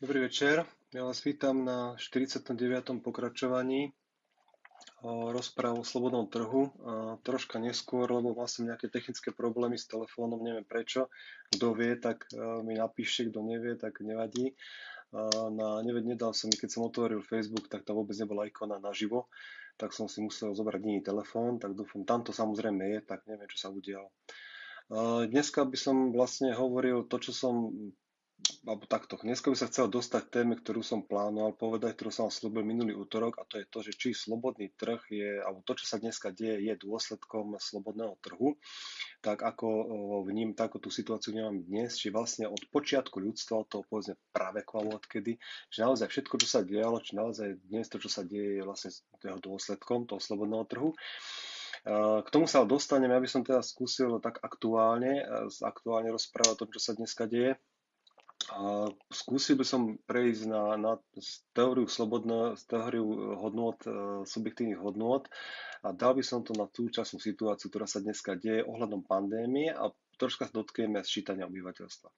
Dobrý 0.00 0.24
večer, 0.24 0.64
ja 0.96 1.04
vás 1.04 1.20
vítam 1.20 1.60
na 1.60 1.92
49. 2.00 2.56
pokračovaní 3.04 3.92
o 5.04 5.28
rozprávu 5.28 5.84
o 5.84 5.84
slobodnom 5.84 6.24
trhu. 6.24 6.72
A 6.88 7.20
troška 7.20 7.60
neskôr, 7.60 8.08
lebo 8.08 8.32
mal 8.32 8.48
som 8.48 8.64
nejaké 8.64 8.88
technické 8.88 9.28
problémy 9.28 9.76
s 9.76 9.84
telefónom, 9.84 10.40
neviem 10.40 10.64
prečo. 10.64 11.12
Kto 11.52 11.76
vie, 11.76 12.00
tak 12.00 12.24
e, 12.32 12.40
mi 12.64 12.80
napíšte, 12.80 13.28
kto 13.28 13.44
nevie, 13.44 13.76
tak 13.76 14.00
nevadí. 14.00 14.56
Na, 15.52 15.84
neved, 15.84 16.08
nedal 16.08 16.32
som, 16.32 16.48
keď 16.48 16.68
som 16.72 16.88
otvoril 16.88 17.20
Facebook, 17.20 17.68
tak 17.68 17.84
tam 17.84 18.00
vôbec 18.00 18.16
nebola 18.16 18.48
ikona 18.48 18.80
naživo, 18.80 19.28
tak 19.76 19.92
som 19.92 20.08
si 20.08 20.24
musel 20.24 20.56
zobrať 20.56 20.80
iný 20.80 21.04
telefón, 21.04 21.60
tak 21.60 21.76
dúfam, 21.76 22.08
tam 22.08 22.24
to 22.24 22.32
samozrejme 22.32 22.88
je, 22.88 22.98
tak 23.04 23.28
neviem, 23.28 23.52
čo 23.52 23.58
sa 23.60 23.68
udialo. 23.68 24.08
Dneska 25.28 25.68
by 25.68 25.76
som 25.76 25.96
vlastne 26.08 26.56
hovoril 26.56 27.04
to, 27.04 27.20
čo 27.20 27.36
som 27.36 27.54
alebo 28.68 28.84
takto, 28.84 29.16
dneska 29.16 29.48
by 29.48 29.56
sa 29.56 29.72
chcel 29.72 29.88
dostať 29.88 30.28
téme, 30.28 30.52
ktorú 30.52 30.84
som 30.84 31.00
plánoval 31.00 31.56
povedať, 31.56 31.96
ktorú 31.96 32.12
som 32.12 32.28
slúbil 32.28 32.60
minulý 32.60 32.92
útorok 32.92 33.40
a 33.40 33.48
to 33.48 33.56
je 33.56 33.66
to, 33.66 33.78
že 33.80 33.92
či 33.96 34.08
slobodný 34.12 34.68
trh 34.76 35.00
je, 35.08 35.40
alebo 35.40 35.64
to, 35.64 35.80
čo 35.80 35.88
sa 35.88 35.96
dneska 35.96 36.28
deje, 36.28 36.68
je 36.68 36.74
dôsledkom 36.76 37.56
slobodného 37.56 38.20
trhu, 38.20 38.60
tak 39.24 39.40
ako 39.40 39.68
vním, 40.28 40.52
tak 40.52 40.70
ako 40.70 40.86
tú 40.86 40.90
situáciu 40.92 41.32
nemám 41.32 41.56
dnes, 41.64 41.96
či 41.96 42.12
vlastne 42.12 42.46
od 42.46 42.60
počiatku 42.68 43.16
ľudstva, 43.16 43.64
od 43.64 43.68
toho 43.68 43.84
praveku 44.30 44.72
alebo 44.76 45.00
odkedy, 45.00 45.40
že 45.72 45.80
naozaj 45.80 46.12
všetko, 46.12 46.34
čo 46.44 46.48
sa 46.48 46.60
dialo, 46.60 47.00
či 47.00 47.16
naozaj 47.16 47.64
dnes 47.64 47.88
to, 47.88 47.96
čo 47.96 48.12
sa 48.12 48.28
deje, 48.28 48.60
je 48.60 48.62
vlastne 48.62 48.92
jeho 49.24 49.40
dôsledkom 49.40 50.04
toho 50.04 50.20
slobodného 50.20 50.64
trhu. 50.68 50.92
K 51.80 52.28
tomu 52.28 52.44
sa 52.44 52.68
dostanem, 52.68 53.08
ja 53.08 53.16
by 53.16 53.24
som 53.24 53.40
teda 53.40 53.64
skúsil 53.64 54.20
tak 54.20 54.36
aktuálne, 54.44 55.24
aktuálne 55.64 56.12
rozprávať 56.12 56.52
o 56.52 56.60
tom, 56.60 56.68
čo 56.76 56.80
sa 56.80 56.92
dneska 56.92 57.24
deje. 57.24 57.56
A 58.50 58.90
skúsil 59.14 59.54
by 59.54 59.66
som 59.66 59.94
prejsť 60.10 60.50
na, 60.50 60.74
na 60.74 60.92
teóriu 61.54 61.86
slobodná, 61.86 62.58
teóriu 62.66 63.06
hodnot, 63.38 63.78
e, 63.86 63.90
subjektívnych 64.26 64.82
hodnot 64.82 65.30
a 65.86 65.94
dal 65.94 66.18
by 66.18 66.22
som 66.26 66.42
to 66.42 66.50
na 66.58 66.66
súčasnú 66.66 67.22
situáciu, 67.22 67.70
ktorá 67.70 67.86
sa 67.86 68.02
dneska 68.02 68.34
deje 68.34 68.66
ohľadom 68.66 69.06
pandémie 69.06 69.70
a 69.70 69.94
troška 70.20 70.52
dotkneme 70.52 71.00
sčítania 71.00 71.48
obyvateľstva. 71.48 72.12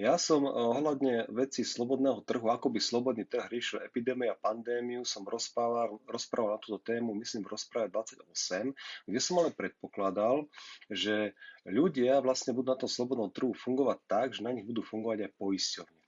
Ja 0.00 0.16
som 0.16 0.48
eh, 0.48 0.50
ohľadne 0.50 1.28
veci 1.28 1.60
slobodného 1.60 2.24
trhu, 2.24 2.48
ako 2.48 2.72
by 2.72 2.80
slobodný 2.80 3.28
trh 3.28 3.52
riešil 3.52 3.84
epidémiu 3.84 4.32
a 4.32 4.40
pandémiu, 4.40 5.04
som 5.04 5.28
rozprával, 5.28 6.00
rozprával 6.08 6.56
na 6.56 6.60
túto 6.64 6.80
tému, 6.80 7.12
myslím, 7.20 7.44
v 7.44 7.52
rozpráve 7.52 7.92
28, 7.92 8.72
kde 9.04 9.20
som 9.20 9.44
ale 9.44 9.52
predpokladal, 9.52 10.48
že 10.88 11.36
ľudia 11.68 12.24
vlastne 12.24 12.56
budú 12.56 12.72
na 12.72 12.80
tom 12.80 12.88
slobodnom 12.88 13.28
trhu 13.28 13.52
fungovať 13.52 13.98
tak, 14.08 14.26
že 14.32 14.40
na 14.40 14.56
nich 14.56 14.64
budú 14.64 14.80
fungovať 14.80 15.28
aj 15.28 15.30
poisťovne. 15.36 16.00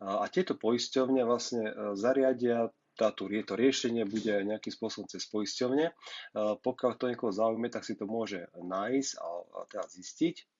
A 0.00 0.24
tieto 0.32 0.58
poisťovne 0.58 1.22
vlastne 1.22 1.64
eh, 1.70 1.74
zariadia 1.94 2.74
táto, 2.98 3.30
to 3.30 3.54
riešenie 3.56 4.04
bude 4.04 4.44
nejakým 4.44 4.72
spôsobom 4.76 5.08
cez 5.08 5.24
poisťovne. 5.30 5.86
Eh, 5.88 6.54
pokiaľ 6.60 6.92
to 6.98 7.08
niekoho 7.08 7.32
zaujíme, 7.32 7.72
tak 7.72 7.86
si 7.86 7.96
to 7.96 8.04
môže 8.04 8.44
nájsť 8.58 9.10
a, 9.16 9.28
a 9.56 9.60
teda 9.70 9.84
zistiť 9.88 10.59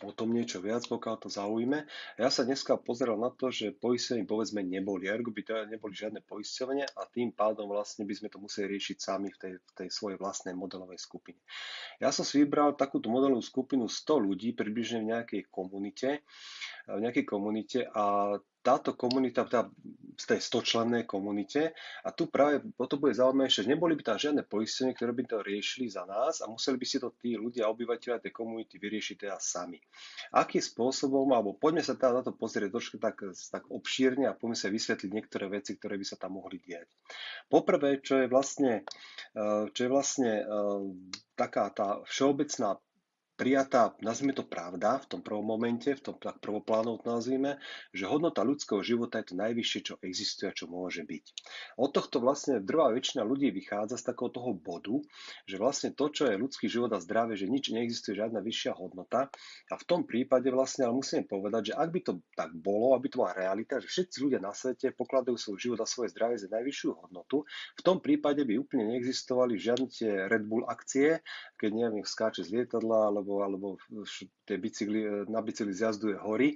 o 0.00 0.10
tom 0.16 0.32
niečo 0.32 0.64
viac, 0.64 0.88
pokiaľ 0.88 1.16
to 1.20 1.28
zaujíme. 1.28 1.84
Ja 2.16 2.32
sa 2.32 2.48
dneska 2.48 2.80
pozeral 2.80 3.20
na 3.20 3.28
to, 3.28 3.52
že 3.52 3.76
poistenie 3.76 4.24
povedzme 4.24 4.64
neboli, 4.64 5.12
ergo 5.12 5.28
by 5.28 5.42
to 5.44 5.52
neboli 5.68 5.92
žiadne 5.92 6.24
poisťovne 6.24 6.96
a 6.96 7.02
tým 7.12 7.36
pádom 7.36 7.68
vlastne 7.68 8.08
by 8.08 8.14
sme 8.16 8.32
to 8.32 8.40
museli 8.40 8.72
riešiť 8.72 8.96
sami 8.96 9.28
v 9.28 9.38
tej, 9.38 9.54
v 9.60 9.70
tej 9.76 9.88
svojej 9.92 10.16
vlastnej 10.16 10.56
modelovej 10.56 10.96
skupine. 10.96 11.38
Ja 12.00 12.08
som 12.08 12.24
si 12.24 12.40
vybral 12.40 12.74
takúto 12.80 13.12
modelovú 13.12 13.44
skupinu 13.44 13.84
100 13.84 14.28
ľudí 14.32 14.56
približne 14.56 15.04
v 15.04 15.10
nejakej 15.12 15.42
komunite, 15.52 16.24
v 16.88 17.00
nejakej 17.02 17.24
komunite 17.26 17.86
a 17.90 18.36
táto 18.62 18.94
komunita, 18.94 19.42
tá, 19.50 19.66
z 20.14 20.24
tej 20.24 20.40
stočlennej 20.40 21.02
komunite 21.02 21.74
a 22.06 22.14
tu 22.14 22.30
práve 22.30 22.62
to 22.62 22.96
bude 22.96 23.18
zaujímavejšie, 23.18 23.66
že 23.66 23.72
neboli 23.74 23.98
by 23.98 24.02
tam 24.06 24.18
žiadne 24.22 24.46
poistenie, 24.46 24.94
ktoré 24.94 25.10
by 25.10 25.24
to 25.26 25.38
riešili 25.42 25.90
za 25.90 26.06
nás 26.06 26.38
a 26.40 26.46
museli 26.46 26.78
by 26.78 26.86
si 26.86 27.02
to 27.02 27.10
tí 27.18 27.34
ľudia, 27.34 27.66
obyvateľia 27.66 28.22
tej 28.22 28.32
komunity 28.32 28.78
vyriešiť 28.78 29.16
teda 29.26 29.38
sami. 29.42 29.82
Akým 30.30 30.62
spôsobom, 30.62 31.26
alebo 31.34 31.58
poďme 31.58 31.82
sa 31.82 31.98
teda 31.98 32.22
na 32.22 32.22
to 32.22 32.32
pozrieť 32.32 32.70
trošku 32.70 33.02
tak, 33.02 33.18
tak 33.34 33.66
obšírne 33.66 34.30
a 34.30 34.36
poďme 34.38 34.56
sa 34.56 34.70
vysvetliť 34.70 35.10
niektoré 35.10 35.50
veci, 35.50 35.74
ktoré 35.74 35.98
by 35.98 36.06
sa 36.06 36.16
tam 36.16 36.38
mohli 36.38 36.62
diať. 36.62 36.86
Poprvé, 37.50 37.98
čo 37.98 38.22
je 38.22 38.30
vlastne, 38.30 38.86
eh, 39.34 39.64
čo 39.74 39.80
je 39.82 39.90
vlastne 39.90 40.32
eh, 40.38 40.46
taká 41.34 41.66
tá 41.74 41.98
všeobecná 42.06 42.78
prijatá, 43.42 43.90
nazvime 43.98 44.38
to 44.38 44.46
pravda, 44.46 45.02
v 45.02 45.06
tom 45.10 45.20
prvom 45.26 45.42
momente, 45.42 45.90
v 45.90 45.98
tom 45.98 46.14
tak 46.14 46.38
prvoplánov 46.38 47.02
nazvime, 47.02 47.58
že 47.90 48.06
hodnota 48.06 48.46
ľudského 48.46 48.78
života 48.86 49.18
je 49.18 49.34
to 49.34 49.40
najvyššie, 49.42 49.80
čo 49.82 49.94
existuje 49.98 50.46
a 50.46 50.54
čo 50.54 50.70
môže 50.70 51.02
byť. 51.02 51.24
Od 51.74 51.90
tohto 51.90 52.22
vlastne 52.22 52.62
drvá 52.62 52.94
väčšina 52.94 53.26
ľudí 53.26 53.50
vychádza 53.50 53.98
z 53.98 54.14
takého 54.14 54.30
toho 54.30 54.54
bodu, 54.54 54.94
že 55.50 55.58
vlastne 55.58 55.90
to, 55.90 56.06
čo 56.14 56.30
je 56.30 56.38
ľudský 56.38 56.70
život 56.70 56.94
a 56.94 57.02
zdravie, 57.02 57.34
že 57.34 57.50
nič 57.50 57.74
neexistuje, 57.74 58.14
žiadna 58.14 58.38
vyššia 58.46 58.78
hodnota. 58.78 59.26
A 59.66 59.74
v 59.74 59.84
tom 59.90 60.06
prípade 60.06 60.46
vlastne 60.54 60.86
ale 60.86 60.94
musíme 60.94 61.26
povedať, 61.26 61.74
že 61.74 61.78
ak 61.78 61.88
by 61.90 62.00
to 62.06 62.12
tak 62.38 62.54
bolo, 62.54 62.94
aby 62.94 63.10
to 63.10 63.26
bola 63.26 63.34
realita, 63.34 63.82
že 63.82 63.90
všetci 63.90 64.22
ľudia 64.22 64.38
na 64.38 64.54
svete 64.54 64.94
pokladajú 64.94 65.34
svoj 65.34 65.58
život 65.58 65.82
a 65.82 65.90
svoje 65.90 66.14
zdravie 66.14 66.38
za 66.38 66.46
najvyššiu 66.46 66.94
hodnotu, 66.94 67.42
v 67.74 67.82
tom 67.82 67.98
prípade 67.98 68.46
by 68.46 68.54
úplne 68.54 68.94
neexistovali 68.94 69.58
žiadne 69.58 69.90
tie 69.90 70.30
Red 70.30 70.46
Bull 70.46 70.62
akcie, 70.68 71.24
keď 71.56 71.70
neviem, 71.74 72.04
skáče 72.04 72.44
z 72.44 72.52
lietadla, 72.52 73.08
alebo, 73.08 73.31
alebo 73.40 73.80
tie 74.44 74.60
bicykli, 74.60 75.30
na 75.32 75.40
bicykli 75.40 75.72
zjazduje 75.72 76.20
hory, 76.20 76.52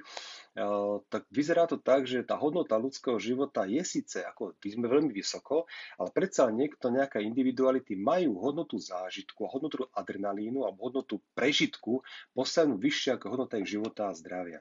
tak 1.09 1.29
vyzerá 1.33 1.65
to 1.69 1.81
tak, 1.81 2.05
že 2.05 2.25
tá 2.25 2.37
hodnota 2.37 2.77
ľudského 2.77 3.17
života 3.17 3.65
je 3.69 3.81
síce, 3.85 4.21
ako 4.25 4.57
sme 4.61 4.89
veľmi 4.89 5.13
vysoko, 5.13 5.65
ale 5.97 6.09
predsa 6.13 6.49
niekto, 6.53 6.93
nejaká 6.93 7.21
individuality 7.21 7.97
majú 7.97 8.41
hodnotu 8.41 8.77
zážitku, 8.81 9.49
hodnotu 9.49 9.89
adrenalínu 9.97 10.65
alebo 10.65 10.89
hodnotu 10.89 11.21
prežitku 11.37 12.01
postavenú 12.33 12.77
vyššie 12.81 13.17
ako 13.17 13.25
hodnota 13.37 13.61
ich 13.61 13.69
života 13.69 14.13
a 14.13 14.17
zdravia 14.17 14.61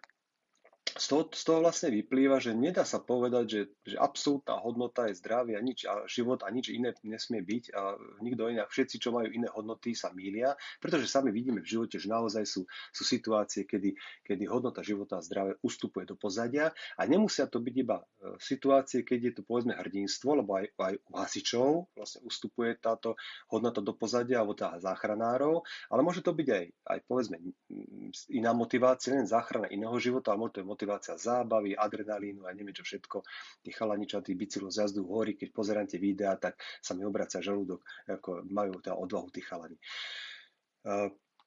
z 0.96 1.06
toho, 1.12 1.28
z 1.28 1.44
toho 1.44 1.60
vlastne 1.60 1.92
vyplýva, 1.92 2.40
že 2.40 2.56
nedá 2.56 2.88
sa 2.88 3.04
povedať, 3.04 3.46
že, 3.52 3.62
že 3.84 3.96
absolútna 4.00 4.64
hodnota 4.64 5.12
je 5.12 5.20
zdravie 5.20 5.60
a, 5.60 5.62
nič, 5.62 5.84
a 5.84 6.08
život 6.08 6.40
a 6.40 6.48
nič 6.48 6.72
iné 6.72 6.96
nesmie 7.04 7.44
byť 7.44 7.64
a 7.76 8.00
nikto 8.24 8.48
iný, 8.48 8.64
všetci, 8.64 8.96
čo 9.04 9.12
majú 9.12 9.28
iné 9.28 9.52
hodnoty, 9.52 9.92
sa 9.92 10.16
mília, 10.16 10.56
pretože 10.80 11.12
sami 11.12 11.36
vidíme 11.36 11.60
v 11.60 11.68
živote, 11.68 12.00
že 12.00 12.08
naozaj 12.08 12.48
sú, 12.48 12.64
sú 12.96 13.04
situácie, 13.04 13.68
kedy, 13.68 13.92
kedy 14.24 14.48
hodnota 14.48 14.80
života 14.88 15.20
a 15.20 15.26
zdravie 15.26 15.60
ustupuje 15.60 16.08
do 16.08 16.16
pozadia 16.16 16.72
a 16.96 17.02
nemusia 17.04 17.52
to 17.52 17.60
byť 17.60 17.76
iba 17.76 18.00
e, 18.00 18.06
situácie, 18.40 19.04
keď 19.04 19.20
je 19.20 19.34
to 19.36 19.42
povedzme 19.44 19.76
hrdinstvo, 19.76 20.40
lebo 20.40 20.64
aj, 20.64 20.72
aj 20.80 20.96
u 21.12 21.14
hasičov 21.20 21.70
vlastne 21.92 22.24
ustupuje 22.24 22.80
táto 22.80 23.20
hodnota 23.52 23.84
do 23.84 23.92
pozadia 23.92 24.40
alebo 24.40 24.56
tá 24.56 24.80
záchranárov, 24.80 25.60
ale 25.92 26.02
môže 26.08 26.24
to 26.24 26.32
byť 26.32 26.48
aj, 26.48 26.66
aj 26.88 27.00
povedzme 27.04 27.36
iná 28.32 28.56
motivácia, 28.56 29.12
len 29.12 29.28
záchrana 29.28 29.68
iného 29.68 29.96
života, 30.00 30.32
ale 30.32 30.40
môže 30.40 30.56
to 30.56 30.62
je 30.64 30.72
motivácia 30.72 30.85
zábavy, 31.18 31.74
adrenalínu 31.76 32.46
a 32.46 32.54
neviem 32.54 32.74
čo 32.74 32.86
všetko. 32.86 33.18
Tí 33.66 33.70
chalaničatí 33.74 34.32
bicyklo 34.38 34.70
z 34.70 34.86
jazdu 34.86 35.04
hory, 35.10 35.34
keď 35.36 35.50
pozerám 35.52 35.88
tie 35.90 36.00
videá, 36.00 36.38
tak 36.38 36.62
sa 36.82 36.94
mi 36.94 37.04
obracia 37.04 37.42
žalúdok, 37.42 37.82
ako 38.08 38.46
majú 38.50 38.80
teda 38.80 38.96
odvahu 38.96 39.28
tí 39.34 39.42
chalani. 39.42 39.78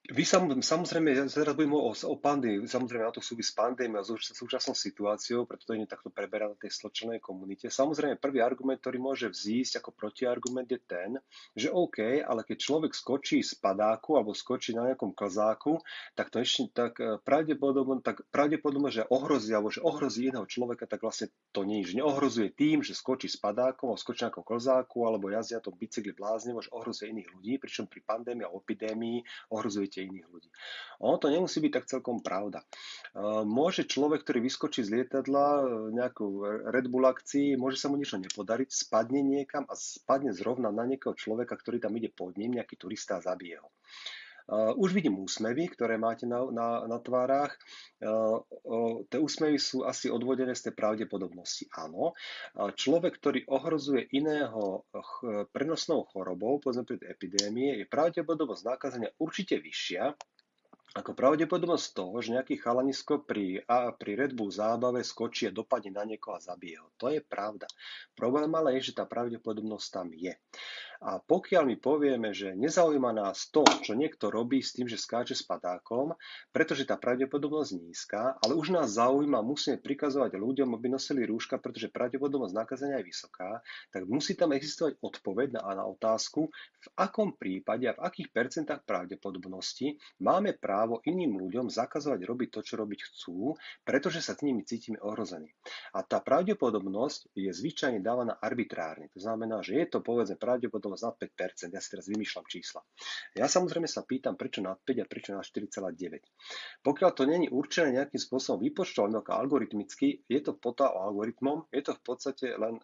Vy 0.07 0.23
sam, 0.25 0.47
samozrejme, 0.47 1.11
ja 1.11 1.27
teraz 1.27 1.53
budem 1.53 1.75
o, 1.75 1.91
o 1.91 2.15
pandémii, 2.17 2.65
samozrejme 2.65 3.03
na 3.03 3.13
to 3.13 3.19
súvisí 3.19 3.51
s 3.51 3.59
pandémiou 3.59 3.99
a 3.99 4.07
súčasnou 4.07 4.73
situáciou, 4.73 5.45
preto 5.45 5.69
to 5.69 5.77
nie 5.77 5.85
takto 5.85 6.09
preberá 6.09 6.49
na 6.49 6.57
tej 6.57 6.71
sločenej 6.71 7.21
komunite. 7.21 7.69
Samozrejme, 7.69 8.17
prvý 8.17 8.41
argument, 8.41 8.81
ktorý 8.81 8.97
môže 8.97 9.29
vzísť 9.29 9.83
ako 9.83 9.93
protiargument 9.93 10.65
je 10.65 10.81
ten, 10.81 11.19
že 11.53 11.69
OK, 11.69 12.25
ale 12.25 12.41
keď 12.41 12.57
človek 12.57 12.95
skočí 12.95 13.45
z 13.45 13.53
padáku 13.61 14.17
alebo 14.17 14.33
skočí 14.33 14.73
na 14.73 14.89
nejakom 14.89 15.13
klzáku, 15.13 15.77
tak 16.17 16.33
to 16.33 16.41
ešte 16.41 16.73
tak 16.73 16.97
eh, 16.97 17.21
pravdepodobne, 17.21 18.01
tak 18.01 18.25
pravdepodobne, 18.33 18.89
že 18.89 19.05
ohrozí 19.13 19.53
alebo 19.53 19.69
že 19.69 19.83
ohrozí 19.85 20.33
iného 20.33 20.47
človeka, 20.49 20.89
tak 20.89 21.05
vlastne 21.05 21.29
to 21.53 21.67
nič 21.67 21.93
neohrozuje 21.93 22.49
tým, 22.55 22.81
že 22.81 22.97
skočí 22.97 23.29
s 23.29 23.37
padákom 23.37 23.93
alebo 23.93 24.01
skočí 24.01 24.25
na 24.25 24.33
nejakom 24.33 24.47
klzáku 24.47 25.05
alebo 25.05 25.29
jazdia 25.29 25.61
to 25.61 25.69
bicykli 25.69 26.17
blázne, 26.17 26.57
že 26.57 26.73
ohrozuje 26.73 27.13
iných 27.13 27.29
ľudí, 27.35 27.53
pričom 27.61 27.85
pri 27.85 28.01
pandémii 28.01 28.47
a 28.47 28.55
epidémii 28.57 29.21
ohrozujete 29.53 29.88
ešte 29.89 30.05
iných 30.05 30.29
ľudí. 30.29 30.49
Ono 31.01 31.17
to 31.17 31.33
nemusí 31.33 31.57
byť 31.57 31.71
tak 31.73 31.89
celkom 31.89 32.21
pravda. 32.21 32.61
Môže 33.43 33.89
človek, 33.89 34.21
ktorý 34.21 34.45
vyskočí 34.45 34.85
z 34.85 35.01
lietadla 35.01 35.65
nejakú 35.91 36.45
Red 36.69 36.87
Bull 36.87 37.09
akcii, 37.09 37.57
môže 37.57 37.81
sa 37.81 37.89
mu 37.89 37.97
niečo 37.97 38.21
nepodariť, 38.21 38.69
spadne 38.69 39.25
niekam 39.25 39.65
a 39.65 39.73
spadne 39.73 40.29
zrovna 40.31 40.69
na 40.69 40.85
niekoho 40.85 41.17
človeka, 41.17 41.57
ktorý 41.57 41.81
tam 41.81 41.97
ide 41.97 42.13
pod 42.13 42.37
ním, 42.37 42.61
nejaký 42.61 42.77
turista 42.77 43.17
a 43.17 43.25
zabije 43.25 43.57
ho. 43.57 43.73
Už 44.81 44.97
vidím 44.97 45.21
úsmevy, 45.21 45.69
ktoré 45.69 46.01
máte 46.01 46.25
na, 46.25 46.41
na, 46.49 46.67
na 46.89 46.97
tvárach. 46.97 47.53
Tie 49.05 49.19
úsmevy 49.21 49.61
sú 49.61 49.85
asi 49.85 50.09
odvodené 50.09 50.57
z 50.57 50.69
tej 50.69 50.73
pravdepodobnosti. 50.73 51.69
Áno, 51.77 52.17
človek, 52.57 53.21
ktorý 53.21 53.45
ohrozuje 53.45 54.09
iného 54.09 54.89
prenosnou 55.53 56.09
chorobou, 56.09 56.57
povedzme 56.57 56.89
pri 56.89 56.97
epidémie, 57.05 57.77
je 57.77 57.85
pravdepodobnosť 57.85 58.63
nákazenia 58.65 59.13
určite 59.21 59.61
vyššia, 59.61 60.17
ako 60.89 61.13
pravdepodobnosť 61.13 61.85
toho, 61.93 62.17
že 62.17 62.33
nejaký 62.33 62.57
chalanisko 62.57 63.21
pri, 63.21 63.61
a, 63.69 63.93
pri 63.93 64.25
Red 64.25 64.33
Bull 64.33 64.49
zábave 64.49 65.05
skočí 65.05 65.45
a 65.45 65.53
dopadne 65.53 65.93
na 65.93 66.01
niekoho 66.01 66.33
a 66.33 66.41
zabije 66.41 66.81
ho. 66.81 66.89
To 66.97 67.13
je 67.13 67.21
pravda. 67.21 67.69
Problém 68.17 68.49
ale 68.57 68.73
je, 68.81 68.89
že 68.89 68.97
tá 68.97 69.05
pravdepodobnosť 69.05 69.87
tam 69.93 70.09
je. 70.17 70.33
A 70.99 71.23
pokiaľ 71.23 71.63
my 71.63 71.75
povieme, 71.79 72.35
že 72.35 72.51
nezaujíma 72.59 73.15
nás 73.15 73.47
to, 73.55 73.63
čo 73.63 73.95
niekto 73.95 74.27
robí 74.27 74.59
s 74.59 74.75
tým, 74.75 74.83
že 74.91 74.99
skáče 74.99 75.31
s 75.31 75.47
padákom, 75.47 76.11
pretože 76.51 76.83
tá 76.83 76.99
pravdepodobnosť 76.99 77.71
nízka, 77.79 78.35
ale 78.43 78.51
už 78.51 78.75
nás 78.75 78.99
zaujíma, 78.99 79.39
musíme 79.39 79.79
prikazovať 79.79 80.35
ľuďom, 80.35 80.75
aby 80.75 80.91
nosili 80.91 81.23
rúška, 81.23 81.55
pretože 81.55 81.87
pravdepodobnosť 81.87 82.51
nakazenia 82.51 82.99
je 82.99 83.15
vysoká, 83.15 83.63
tak 83.95 84.11
musí 84.11 84.35
tam 84.35 84.51
existovať 84.51 84.99
odpoveď 84.99 85.55
na, 85.55 85.79
na 85.79 85.87
otázku, 85.87 86.51
v 86.51 86.87
akom 86.99 87.31
prípade 87.31 87.87
a 87.87 87.95
v 87.95 88.03
akých 88.03 88.35
percentách 88.35 88.83
pravdepodobnosti 88.83 89.95
máme 90.19 90.51
právo 90.59 90.99
iným 91.07 91.39
ľuďom 91.39 91.71
zakazovať 91.71 92.27
robiť 92.27 92.49
to, 92.51 92.59
čo 92.59 92.75
robiť 92.75 92.99
chcú, 93.07 93.55
pretože 93.87 94.19
sa 94.19 94.35
s 94.35 94.43
nimi 94.43 94.67
cítime 94.67 94.99
ohrození. 94.99 95.55
A 95.95 96.03
tá 96.03 96.19
pravdepodobnosť 96.19 97.31
je 97.39 97.47
zvyčajne 97.55 98.03
dávaná 98.03 98.35
arbitrárne. 98.35 99.07
To 99.15 99.23
znamená, 99.23 99.63
že 99.63 99.79
je 99.79 99.87
to 99.87 100.03
povedzme 100.03 100.35
pravdepodobnosť 100.35 100.88
pravdepodobnosť 100.89 101.05
nad 101.05 101.15
5%. 101.69 101.75
Ja 101.75 101.81
si 101.81 101.89
teraz 101.93 102.05
vymýšľam 102.09 102.45
čísla. 102.49 102.81
Ja 103.37 103.45
samozrejme 103.45 103.85
sa 103.85 104.01
pýtam, 104.01 104.33
prečo 104.33 104.65
nad 104.65 104.81
5 104.81 105.03
a 105.03 105.05
prečo 105.05 105.29
nad 105.35 105.45
4,9. 105.45 106.81
Pokiaľ 106.81 107.11
to 107.13 107.23
není 107.29 107.47
určené 107.49 108.01
nejakým 108.01 108.17
spôsobom 108.17 108.63
vypočtované 108.63 109.21
ako 109.21 109.31
algoritmicky, 109.35 110.25
je 110.25 110.39
to 110.41 110.57
pota 110.57 110.89
o 110.89 111.05
algoritmom, 111.11 111.69
je 111.69 111.81
to 111.85 111.93
v 111.93 112.01
podstate 112.01 112.47
len 112.57 112.79
e, 112.79 112.81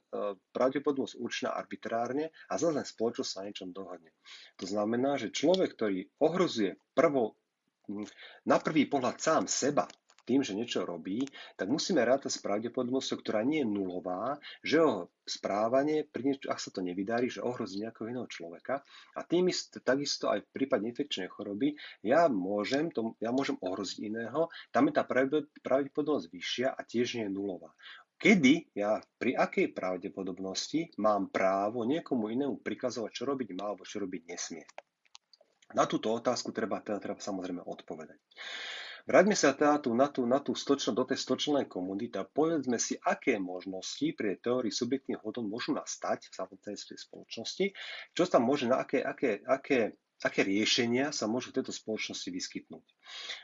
pravdepodobnosť 0.53 1.15
určená 1.17 1.51
arbitrárne 1.55 2.29
a 2.49 2.53
zase 2.61 2.85
spoločnosť 2.85 3.29
sa 3.29 3.45
niečom 3.45 3.73
dohodne. 3.73 4.13
To 4.61 4.65
znamená, 4.69 5.17
že 5.17 5.33
človek, 5.33 5.73
ktorý 5.73 6.05
ohrozuje 6.21 6.77
prvo, 6.93 7.37
na 8.49 8.57
prvý 8.57 8.89
pohľad 8.89 9.21
sám 9.21 9.43
seba, 9.45 9.85
tým, 10.25 10.41
že 10.41 10.57
niečo 10.57 10.83
robí, 10.83 11.23
tak 11.55 11.69
musíme 11.69 12.01
rátať 12.01 12.33
s 12.33 12.43
pravdepodobnosťou, 12.43 13.17
ktorá 13.21 13.45
nie 13.45 13.61
je 13.61 13.69
nulová, 13.69 14.41
že 14.65 14.81
jeho 14.81 15.13
správanie, 15.25 16.09
ak 16.45 16.59
sa 16.59 16.69
to 16.69 16.81
nevydarí, 16.81 17.29
že 17.29 17.45
ohrozí 17.45 17.81
nejakého 17.81 18.09
iného 18.09 18.29
človeka. 18.29 18.81
A 19.17 19.21
tým 19.25 19.49
ist, 19.49 19.77
takisto 19.81 20.29
aj 20.29 20.45
v 20.45 20.53
prípade 20.53 20.85
infekčnej 20.89 21.29
choroby 21.29 21.77
ja 22.01 22.25
môžem, 22.29 22.89
to, 22.89 23.13
ja 23.21 23.29
môžem 23.29 23.57
ohroziť 23.61 23.99
iného, 24.05 24.49
tam 24.73 24.89
je 24.89 24.93
tá 24.97 25.05
pravdepodobnosť 25.61 26.27
vyššia 26.29 26.67
a 26.73 26.81
tiež 26.81 27.21
nie 27.21 27.25
je 27.29 27.33
nulová. 27.33 27.73
Kedy 28.15 28.79
ja 28.79 29.03
pri 29.19 29.35
akej 29.35 29.75
pravdepodobnosti 29.75 30.95
mám 31.03 31.27
právo 31.27 31.83
niekomu 31.83 32.31
inému 32.31 32.63
prikazovať, 32.63 33.11
čo 33.11 33.23
robiť 33.27 33.51
má 33.51 33.75
alebo 33.75 33.83
čo 33.83 33.99
robiť 33.99 34.21
nesmie? 34.31 34.63
Na 35.75 35.83
túto 35.83 36.15
otázku 36.15 36.55
treba, 36.55 36.79
teda 36.79 37.03
treba 37.03 37.19
samozrejme 37.19 37.59
odpovedať. 37.59 38.15
Vráťme 39.05 39.37
sa 39.37 39.53
teda 39.53 39.77
tu 39.77 39.93
na 39.93 40.09
tú, 40.09 40.25
na 40.25 40.41
tú 40.41 40.57
stočno, 40.57 40.97
do 40.97 41.05
tej 41.05 41.21
stočnej 41.21 41.69
komunity 41.69 42.17
a 42.17 42.25
povedzme 42.25 42.81
si, 42.81 42.97
aké 43.05 43.37
možnosti 43.37 44.01
pri 44.17 44.41
teórii 44.41 44.73
subjektných 44.73 45.21
hodnot 45.21 45.45
môžu 45.45 45.77
nastať 45.77 46.29
v 46.29 46.33
samotnej 46.33 46.75
spoločnosti, 46.77 47.65
čo 48.17 48.21
tam 48.25 48.49
môže, 48.49 48.65
na 48.65 48.81
aké, 48.81 49.05
aké, 49.05 49.45
aké 49.45 49.93
aké 50.23 50.47
riešenia 50.47 51.11
sa 51.11 51.27
môžu 51.27 51.51
v 51.51 51.59
tejto 51.59 51.75
spoločnosti 51.75 52.29
vyskytnúť. 52.31 52.85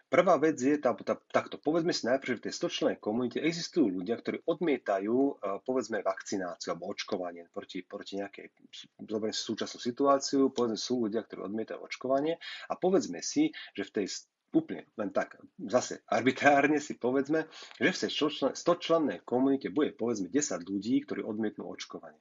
Prvá 0.07 0.39
vec 0.39 0.55
je, 0.55 0.79
tá, 0.79 0.95
tá, 0.95 1.19
takto, 1.19 1.59
povedzme 1.59 1.91
si 1.91 2.07
najprv, 2.07 2.31
že 2.31 2.39
v 2.39 2.45
tej 2.47 2.53
stočnej 2.55 2.95
komunite 3.03 3.43
existujú 3.43 3.91
ľudia, 3.91 4.15
ktorí 4.15 4.47
odmietajú, 4.47 5.17
e, 5.19 5.33
povedzme, 5.67 5.99
vakcináciu 5.99 6.71
alebo 6.71 6.87
očkovanie 6.95 7.51
proti, 7.51 7.83
proti 7.83 8.23
nejakej, 8.23 8.55
zoberiem 9.03 9.35
si 9.35 9.43
súčasnú 9.43 9.79
situáciu, 9.83 10.47
povedzme, 10.55 10.79
sú 10.79 11.11
ľudia, 11.11 11.27
ktorí 11.27 11.43
odmietajú 11.43 11.79
očkovanie. 11.83 12.39
A 12.71 12.73
povedzme 12.79 13.19
si, 13.19 13.51
že 13.75 13.83
v 13.91 13.91
tej 13.91 14.05
úplne 14.51 14.87
len 14.99 15.09
tak, 15.15 15.39
zase 15.57 16.03
arbitrárne 16.11 16.79
si 16.83 16.99
povedzme, 16.99 17.47
že 17.79 17.89
v 17.91 18.01
tej 18.07 18.11
100 18.51 19.23
komunite 19.23 19.71
bude 19.71 19.95
povedzme 19.95 20.27
10 20.27 20.67
ľudí, 20.67 21.03
ktorí 21.07 21.23
odmietnú 21.23 21.67
očkovanie. 21.67 22.19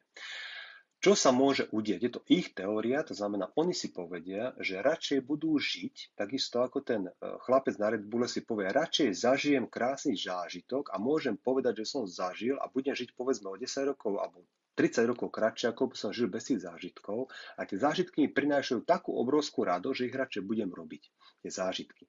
Čo 1.00 1.16
sa 1.16 1.32
môže 1.32 1.64
udieť? 1.72 2.00
Je 2.04 2.12
to 2.12 2.20
ich 2.28 2.52
teória, 2.52 3.00
to 3.00 3.16
znamená, 3.16 3.48
oni 3.56 3.72
si 3.72 3.88
povedia, 3.88 4.52
že 4.60 4.84
radšej 4.84 5.24
budú 5.24 5.56
žiť, 5.56 6.12
takisto 6.12 6.60
ako 6.60 6.84
ten 6.84 7.08
e, 7.08 7.12
chlapec 7.48 7.80
na 7.80 7.88
Red 7.88 8.04
Bulle 8.04 8.28
si 8.28 8.44
povie, 8.44 8.68
radšej 8.68 9.16
zažijem 9.16 9.64
krásny 9.64 10.12
zážitok 10.12 10.92
a 10.92 11.00
môžem 11.00 11.40
povedať, 11.40 11.80
že 11.80 11.96
som 11.96 12.04
zažil 12.04 12.60
a 12.60 12.68
budem 12.68 12.92
žiť 12.92 13.16
povedzme 13.16 13.48
o 13.48 13.56
10 13.56 13.96
rokov 13.96 14.20
alebo 14.20 14.44
30 14.76 15.08
rokov 15.08 15.32
kratšie, 15.32 15.72
ako 15.72 15.88
by 15.88 15.96
som 15.96 16.12
žil 16.12 16.28
bez 16.28 16.52
tých 16.52 16.68
zážitkov. 16.68 17.32
A 17.56 17.64
tie 17.64 17.80
zážitky 17.80 18.24
mi 18.24 18.28
prinášajú 18.28 18.84
takú 18.84 19.16
obrovskú 19.16 19.64
radosť, 19.64 19.96
že 19.96 20.08
ich 20.12 20.16
radšej 20.20 20.42
budem 20.44 20.68
robiť, 20.68 21.08
tie 21.40 21.50
zážitky. 21.50 22.06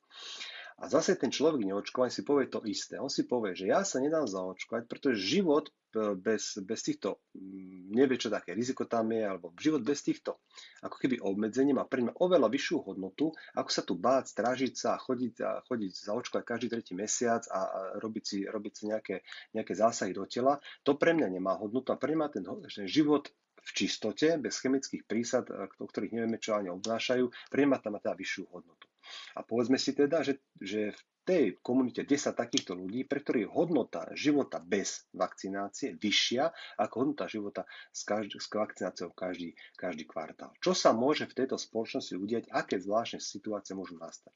A 0.81 0.89
zase 0.89 1.13
ten 1.13 1.30
človek 1.30 1.62
neočkovaný 1.62 2.10
si 2.10 2.25
povie 2.25 2.50
to 2.50 2.66
isté. 2.66 2.98
On 2.98 3.06
si 3.06 3.30
povie, 3.30 3.54
že 3.54 3.69
ja 3.69 3.86
sa 3.86 4.01
nedám 4.01 4.25
zaočkovať, 4.25 4.89
pretože 4.89 5.22
život 5.22 5.69
e, 5.69 6.18
bez, 6.18 6.57
bez 6.57 6.81
týchto, 6.81 7.22
mm, 7.38 7.94
nevie 7.94 8.18
čo 8.18 8.33
také 8.33 8.57
riziko 8.57 8.89
tam 8.89 9.13
je, 9.13 9.22
alebo 9.22 9.54
život 9.62 9.86
bez 9.86 10.01
týchto 10.01 10.42
ako 10.81 10.98
keby 10.98 11.22
obmedzením 11.22 11.78
má 11.78 11.86
pre 11.86 12.01
mňa 12.01 12.18
oveľa 12.18 12.50
vyššiu 12.50 12.78
hodnotu, 12.81 13.30
ako 13.54 13.69
sa 13.69 13.86
tu 13.86 13.94
báť, 13.94 14.33
strážiť 14.33 14.74
sa 14.74 14.98
chodiť, 14.98 15.34
a 15.45 15.62
chodiť 15.69 15.94
zaočkovať 16.01 16.44
každý 16.50 16.68
tretí 16.74 16.98
mesiac 16.98 17.45
a, 17.54 17.62
a 17.69 17.80
robiť 18.01 18.24
si, 18.25 18.38
robiť 18.50 18.74
si 18.74 18.84
nejaké, 18.89 19.16
nejaké 19.54 19.74
zásahy 19.77 20.18
do 20.18 20.25
tela. 20.25 20.57
To 20.81 20.98
pre 20.98 21.13
mňa 21.13 21.30
nemá 21.30 21.62
hodnotu 21.62 21.94
a 21.94 22.01
pre 22.01 22.18
mňa 22.18 22.27
ten, 22.34 22.42
ten 22.42 22.89
život 22.89 23.30
v 23.62 23.69
čistote, 23.77 24.42
bez 24.42 24.57
chemických 24.57 25.06
prísad, 25.06 25.45
e, 25.54 25.69
o 25.77 25.86
ktorých 25.86 26.18
nevieme, 26.18 26.42
čo 26.42 26.57
ani 26.57 26.74
obnášajú, 26.74 27.54
pre 27.54 27.69
mňa 27.69 27.77
tam 27.77 27.94
má 27.94 28.00
teda 28.01 28.18
vyššiu 28.18 28.50
hodnotu. 28.50 28.91
A 29.36 29.45
povedzme 29.45 29.77
si 29.81 29.94
teda, 29.95 30.21
že, 30.21 30.42
že 30.59 30.92
v 30.92 31.01
tej 31.21 31.44
komunite 31.62 32.01
10 32.01 32.33
takýchto 32.33 32.74
ľudí, 32.74 33.06
pre 33.06 33.21
ktorých 33.21 33.53
hodnota 33.53 34.09
života 34.18 34.57
bez 34.57 35.06
vakcinácie 35.13 35.94
vyššia 35.95 36.50
ako 36.81 36.94
hodnota 37.06 37.30
života 37.30 37.62
s, 37.94 38.01
každý, 38.01 38.42
s 38.42 38.50
vakcináciou 38.50 39.13
každý, 39.13 39.53
každý 39.77 40.09
kvartál. 40.09 40.50
Čo 40.57 40.74
sa 40.74 40.92
môže 40.98 41.30
v 41.30 41.38
tejto 41.38 41.62
spoločnosti 41.62 42.18
udiať, 42.18 42.50
aké 42.50 42.81
zvláštne 42.81 43.21
situácie 43.21 43.77
môžu 43.77 44.01
nastať? 44.01 44.33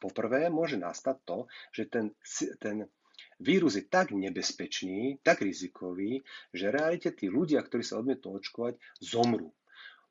Poprvé 0.00 0.48
môže 0.48 0.80
nastať 0.80 1.16
to, 1.28 1.38
že 1.70 1.92
ten, 1.92 2.16
ten 2.58 2.88
vírus 3.36 3.76
je 3.76 3.84
tak 3.84 4.16
nebezpečný, 4.16 5.20
tak 5.20 5.44
rizikový, 5.44 6.24
že 6.54 6.72
realite 6.72 7.12
tí 7.12 7.28
ľudia, 7.28 7.60
ktorí 7.60 7.84
sa 7.84 8.00
odmietnú 8.00 8.40
očkovať, 8.40 8.80
zomrú 9.04 9.52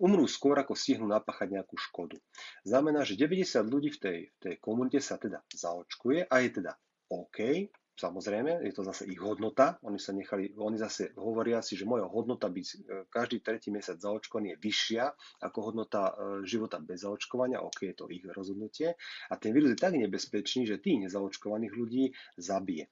umrú 0.01 0.25
skôr, 0.25 0.57
ako 0.57 0.73
stihnú 0.73 1.05
napáchať 1.05 1.61
nejakú 1.61 1.77
škodu. 1.77 2.17
Znamená, 2.65 3.05
že 3.05 3.13
90 3.13 3.61
ľudí 3.69 3.93
v 3.93 3.99
tej, 4.01 4.19
v 4.33 4.37
tej 4.41 4.55
komunite 4.57 4.97
sa 4.97 5.21
teda 5.21 5.45
zaočkuje 5.53 6.25
a 6.25 6.35
je 6.41 6.49
teda 6.49 6.73
OK, 7.13 7.69
Samozrejme, 8.01 8.65
je 8.65 8.73
to 8.73 8.81
zase 8.81 9.05
ich 9.05 9.21
hodnota. 9.21 9.77
Oni 9.85 10.01
sa 10.01 10.09
nechali, 10.09 10.57
oni 10.57 10.73
zase 10.73 11.13
hovoria 11.21 11.61
si, 11.61 11.77
že 11.77 11.85
moja 11.85 12.09
hodnota 12.09 12.49
byť 12.49 12.65
e, 12.65 12.75
každý 13.05 13.45
tretí 13.45 13.69
mesiac 13.69 14.01
zaočkovaný 14.01 14.55
je 14.55 14.61
vyššia 14.63 15.03
ako 15.45 15.57
hodnota 15.69 16.09
e, 16.09 16.13
života 16.49 16.81
bez 16.81 17.05
zaočkovania. 17.05 17.61
OK, 17.61 17.93
je 17.93 17.93
to 17.93 18.09
ich 18.09 18.25
rozhodnutie. 18.25 18.97
A 19.29 19.33
ten 19.37 19.53
vírus 19.53 19.77
je 19.77 19.77
tak 19.77 19.93
nebezpečný, 19.93 20.65
že 20.65 20.81
tých 20.81 21.05
nezaočkovaných 21.05 21.73
ľudí 21.77 22.09
zabije. 22.41 22.89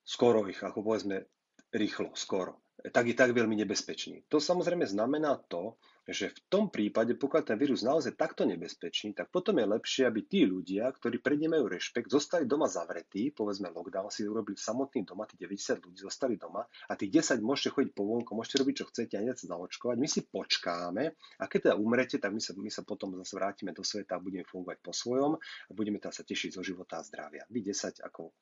Skoro 0.00 0.48
ich, 0.48 0.64
ako 0.64 0.80
povedzme, 0.80 1.28
rýchlo, 1.68 2.16
skoro 2.16 2.63
tak 2.92 3.04
je 3.06 3.16
tak 3.16 3.32
veľmi 3.32 3.56
nebezpečný. 3.64 4.28
To 4.28 4.42
samozrejme 4.42 4.84
znamená 4.84 5.40
to, 5.48 5.78
že 6.04 6.28
v 6.32 6.40
tom 6.52 6.64
prípade, 6.68 7.16
pokiaľ 7.16 7.42
ten 7.48 7.56
vírus 7.56 7.80
naozaj 7.80 8.12
takto 8.20 8.44
nebezpečný, 8.44 9.16
tak 9.16 9.32
potom 9.32 9.56
je 9.56 9.64
lepšie, 9.64 10.02
aby 10.04 10.20
tí 10.28 10.44
ľudia, 10.44 10.92
ktorí 10.92 11.24
pred 11.24 11.40
ním 11.40 11.56
majú 11.56 11.72
rešpekt, 11.72 12.12
zostali 12.12 12.44
doma 12.44 12.68
zavretí, 12.68 13.32
povedzme 13.32 13.72
lockdown 13.72 14.12
si 14.12 14.28
urobili 14.28 14.60
samotný 14.60 15.08
doma, 15.08 15.24
tí 15.24 15.40
90 15.40 15.80
ľudí 15.80 15.98
zostali 16.04 16.36
doma 16.36 16.60
a 16.64 16.92
tých 16.92 17.24
10 17.24 17.40
môžete 17.40 17.72
chodiť 17.72 17.90
po 17.96 18.04
vonku, 18.04 18.36
môžete 18.36 18.60
robiť, 18.60 18.74
čo 18.84 18.88
chcete 18.92 19.14
a 19.16 19.22
sa 19.32 19.46
zaočkovať. 19.56 19.96
My 19.96 20.08
si 20.08 20.20
počkáme 20.28 21.04
a 21.40 21.44
keď 21.48 21.72
teda 21.72 21.76
umrete, 21.80 22.20
tak 22.20 22.36
my 22.36 22.40
sa, 22.44 22.52
my 22.52 22.68
sa 22.68 22.84
potom 22.84 23.16
zase 23.24 23.32
vrátime 23.40 23.72
do 23.72 23.80
sveta 23.80 24.20
a 24.20 24.22
budeme 24.22 24.44
fungovať 24.44 24.78
po 24.84 24.92
svojom 24.92 25.40
a 25.40 25.70
budeme 25.72 25.96
teda 25.96 26.12
sa 26.12 26.22
tešiť 26.22 26.60
zo 26.60 26.62
života 26.62 27.00
a 27.00 27.06
zdravia. 27.06 27.48
Vy 27.48 27.72
10 27.72 28.04
ako 28.04 28.36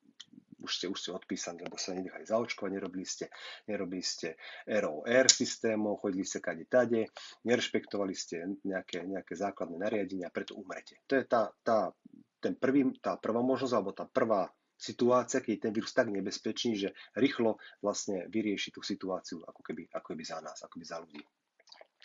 už 0.63 0.71
ste, 0.79 0.85
už 0.87 0.99
ste 0.99 1.11
odpísaní, 1.11 1.59
lebo 1.67 1.75
sa 1.75 1.91
nenechali 1.91 2.23
zaočkovať, 2.23 2.71
nerobili 2.71 3.03
ste, 3.03 3.27
nerobili 3.67 3.99
ste 3.99 4.39
ROR 4.63 5.27
systémov, 5.27 5.99
chodili 5.99 6.23
ste 6.23 6.39
kade 6.39 6.65
tade, 6.71 7.11
nerešpektovali 7.53 8.17
ste 8.17 8.57
nejaké, 8.65 9.05
nejaké 9.05 9.37
základné 9.37 9.77
nariadenia, 9.77 10.33
preto 10.33 10.57
umrete. 10.57 10.97
To 11.05 11.13
je 11.13 11.23
tá, 11.29 11.53
tá, 11.61 11.93
ten 12.41 12.57
prvý, 12.57 12.89
tá 12.97 13.15
prvá 13.21 13.45
možnosť, 13.45 13.73
alebo 13.77 13.93
tá 13.93 14.09
prvá 14.09 14.49
situácia, 14.73 15.39
keď 15.39 15.51
je 15.53 15.63
ten 15.69 15.73
vírus 15.73 15.93
tak 15.93 16.09
nebezpečný, 16.09 16.73
že 16.75 16.89
rýchlo 17.15 17.61
vlastne 17.79 18.27
vyrieši 18.27 18.73
tú 18.73 18.81
situáciu 18.83 19.39
ako 19.45 19.61
keby, 19.63 19.87
ako 19.93 20.07
keby 20.11 20.23
za 20.25 20.41
nás, 20.41 20.59
ako 20.65 20.75
keby 20.75 20.85
za 20.89 20.97
ľudí. 20.99 21.23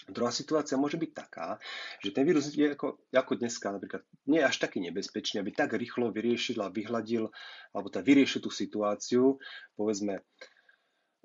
Druhá 0.07 0.31
situácia 0.31 0.79
môže 0.79 0.95
byť 0.95 1.11
taká, 1.11 1.59
že 1.99 2.15
ten 2.15 2.23
vírus 2.23 2.55
je 2.55 2.71
ako, 2.71 3.03
ako 3.11 3.33
dneska 3.35 3.75
napríklad 3.75 4.07
nie 4.31 4.39
až 4.39 4.63
taký 4.63 4.79
nebezpečný, 4.79 5.43
aby 5.43 5.51
tak 5.51 5.75
rýchlo 5.75 6.15
vyriešil 6.15 6.63
a 6.63 6.71
vyhľadil, 6.71 7.27
alebo 7.75 7.89
tak 7.91 8.07
vyriešil 8.07 8.39
tú 8.39 8.55
situáciu, 8.55 9.43
povedzme, 9.75 10.23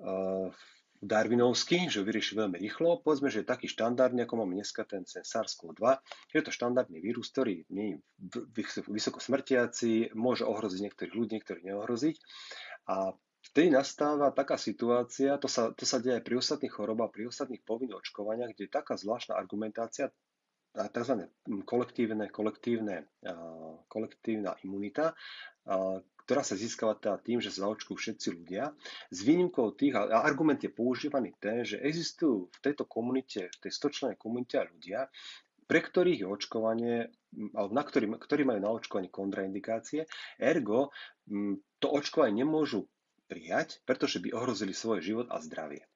uh, 0.02 0.50
darwinovský, 1.04 1.92
že 1.92 2.00
vyrieši 2.00 2.40
veľmi 2.40 2.56
rýchlo. 2.56 3.04
Povedzme, 3.04 3.28
že 3.28 3.44
je 3.44 3.52
taký 3.52 3.68
štandardný, 3.68 4.24
ako 4.24 4.40
máme 4.40 4.56
dneska 4.56 4.88
ten 4.88 5.04
SARS-CoV-2, 5.04 5.84
že 6.32 6.34
je 6.40 6.44
to 6.44 6.52
štandardný 6.52 6.98
vírus, 7.04 7.28
ktorý 7.28 7.68
nie 7.68 7.86
je 7.92 7.96
vysoko 8.88 9.20
smrtiaci, 9.20 10.16
môže 10.16 10.48
ohroziť 10.48 10.80
niektorých 10.80 11.14
ľudí, 11.14 11.36
niektorých 11.36 11.68
neohroziť. 11.68 12.16
A 12.88 13.12
vtedy 13.52 13.68
nastáva 13.68 14.32
taká 14.32 14.56
situácia, 14.56 15.36
to 15.36 15.46
sa, 15.46 15.76
to 15.76 15.84
sa 15.84 16.00
deje 16.00 16.18
aj 16.18 16.24
pri 16.24 16.40
ostatných 16.40 16.72
chorobách, 16.72 17.12
pri 17.12 17.28
ostatných 17.28 17.62
povinných 17.62 18.00
očkovaniach, 18.00 18.56
kde 18.56 18.64
je 18.64 18.72
taká 18.72 18.96
zvláštna 18.96 19.36
argumentácia, 19.36 20.08
tzv. 20.74 21.30
kolektívne, 21.62 22.26
kolektívne, 22.34 23.06
kolektívna 23.86 24.58
imunita, 24.66 25.14
ktorá 26.24 26.40
sa 26.40 26.56
získava 26.56 26.96
teda 26.96 27.20
tým, 27.20 27.38
že 27.38 27.52
sa 27.52 27.68
zaočkujú 27.68 27.96
všetci 27.96 28.28
ľudia. 28.40 28.72
S 29.12 29.18
výnimkou 29.20 29.76
tých, 29.76 29.92
a 29.96 30.24
argument 30.24 30.60
je 30.60 30.72
používaný 30.72 31.36
ten, 31.36 31.62
že 31.68 31.80
existujú 31.80 32.48
v 32.48 32.58
tejto 32.64 32.88
komunite, 32.88 33.52
v 33.52 33.58
tej 33.68 33.72
stočlenej 33.72 34.16
komunite 34.16 34.56
ľudia, 34.56 35.12
pre 35.64 35.80
ktorých 35.80 36.24
je 36.24 36.28
očkovanie, 36.28 36.96
alebo 37.56 37.72
na 37.72 37.84
ktorý, 37.84 38.06
ktorí 38.20 38.42
majú 38.44 38.60
na 38.60 38.72
očkovanie 38.72 39.08
kontraindikácie, 39.08 40.04
ergo 40.36 40.92
to 41.80 41.86
očkovanie 41.88 42.44
nemôžu 42.44 42.88
prijať, 43.24 43.80
pretože 43.88 44.20
by 44.20 44.36
ohrozili 44.36 44.76
svoj 44.76 45.00
život 45.00 45.26
a 45.32 45.40
zdravie. 45.40 45.88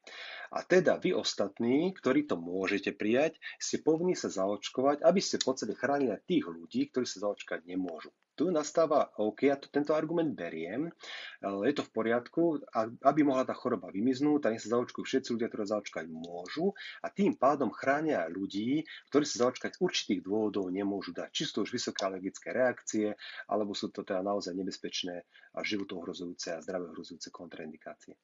A 0.48 0.64
teda 0.64 0.96
vy 0.96 1.12
ostatní, 1.12 1.92
ktorí 1.92 2.24
to 2.24 2.40
môžete 2.40 2.96
prijať, 2.96 3.36
ste 3.60 3.84
povinní 3.84 4.16
sa 4.16 4.32
zaočkovať, 4.32 5.04
aby 5.04 5.20
ste 5.20 5.36
v 5.36 5.44
podstate 5.52 5.76
chránili 5.76 6.16
tých 6.24 6.48
ľudí, 6.48 6.88
ktorí 6.88 7.04
sa 7.04 7.28
zaočkovať 7.28 7.68
nemôžu 7.68 8.08
tu 8.38 8.54
nastáva, 8.54 9.10
OK, 9.18 9.50
ja 9.50 9.58
to, 9.58 9.66
tento 9.66 9.90
argument 9.98 10.30
beriem, 10.38 10.94
je 11.42 11.74
to 11.74 11.82
v 11.82 11.90
poriadku, 11.90 12.62
aby 13.02 13.26
mohla 13.26 13.42
tá 13.42 13.50
choroba 13.58 13.90
vymiznúť, 13.90 14.46
tak 14.46 14.54
nech 14.54 14.62
sa 14.62 14.78
zaočkujú 14.78 15.02
všetci 15.02 15.34
ľudia, 15.34 15.50
ktorí 15.50 15.66
zaočkať 15.66 16.06
môžu 16.06 16.70
a 17.02 17.10
tým 17.10 17.34
pádom 17.34 17.74
chránia 17.74 18.30
ľudí, 18.30 18.86
ktorí 19.10 19.26
sa 19.26 19.50
zaočkať 19.50 19.74
z 19.74 19.82
určitých 19.82 20.20
dôvodov 20.22 20.70
nemôžu 20.70 21.10
dať. 21.10 21.34
Čisto 21.34 21.66
už 21.66 21.74
vysoké 21.74 22.06
alergické 22.06 22.54
reakcie, 22.54 23.18
alebo 23.50 23.74
sú 23.74 23.90
to 23.90 24.06
teda 24.06 24.22
naozaj 24.22 24.54
nebezpečné 24.54 25.26
a 25.56 25.58
životohrozujúce 25.66 26.54
a 26.54 26.62
zdravehrozujúce 26.62 27.34
kontraindikácie. 27.34 28.14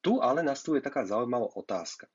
Tu 0.00 0.12
ale 0.24 0.40
nastuje 0.40 0.80
taká 0.80 1.04
zaujímavá 1.04 1.52
otázka. 1.60 2.08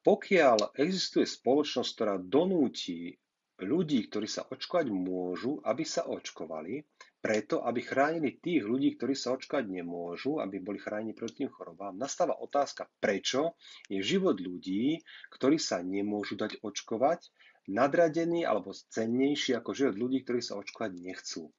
Pokiaľ 0.00 0.80
existuje 0.80 1.28
spoločnosť, 1.28 1.90
ktorá 1.92 2.14
donúti 2.16 3.12
ľudí, 3.58 4.06
ktorí 4.06 4.30
sa 4.30 4.46
očkovať 4.46 4.86
môžu, 4.90 5.58
aby 5.66 5.82
sa 5.82 6.06
očkovali, 6.06 6.82
preto, 7.18 7.66
aby 7.66 7.82
chránili 7.82 8.38
tých 8.38 8.62
ľudí, 8.62 8.94
ktorí 8.94 9.18
sa 9.18 9.34
očkovať 9.34 9.66
nemôžu, 9.66 10.38
aby 10.38 10.62
boli 10.62 10.78
chránení 10.78 11.18
proti 11.18 11.42
tým 11.42 11.50
chorobám. 11.50 11.98
Nastáva 11.98 12.38
otázka, 12.38 12.86
prečo 13.02 13.58
je 13.90 13.98
život 13.98 14.38
ľudí, 14.38 15.02
ktorí 15.34 15.58
sa 15.58 15.82
nemôžu 15.82 16.38
dať 16.38 16.62
očkovať, 16.62 17.26
nadradený 17.68 18.46
alebo 18.48 18.72
cennejší 18.72 19.58
ako 19.58 19.70
život 19.74 19.96
ľudí, 19.98 20.24
ktorí 20.24 20.40
sa 20.40 20.56
očkovať 20.56 20.90
nechcú. 20.94 21.50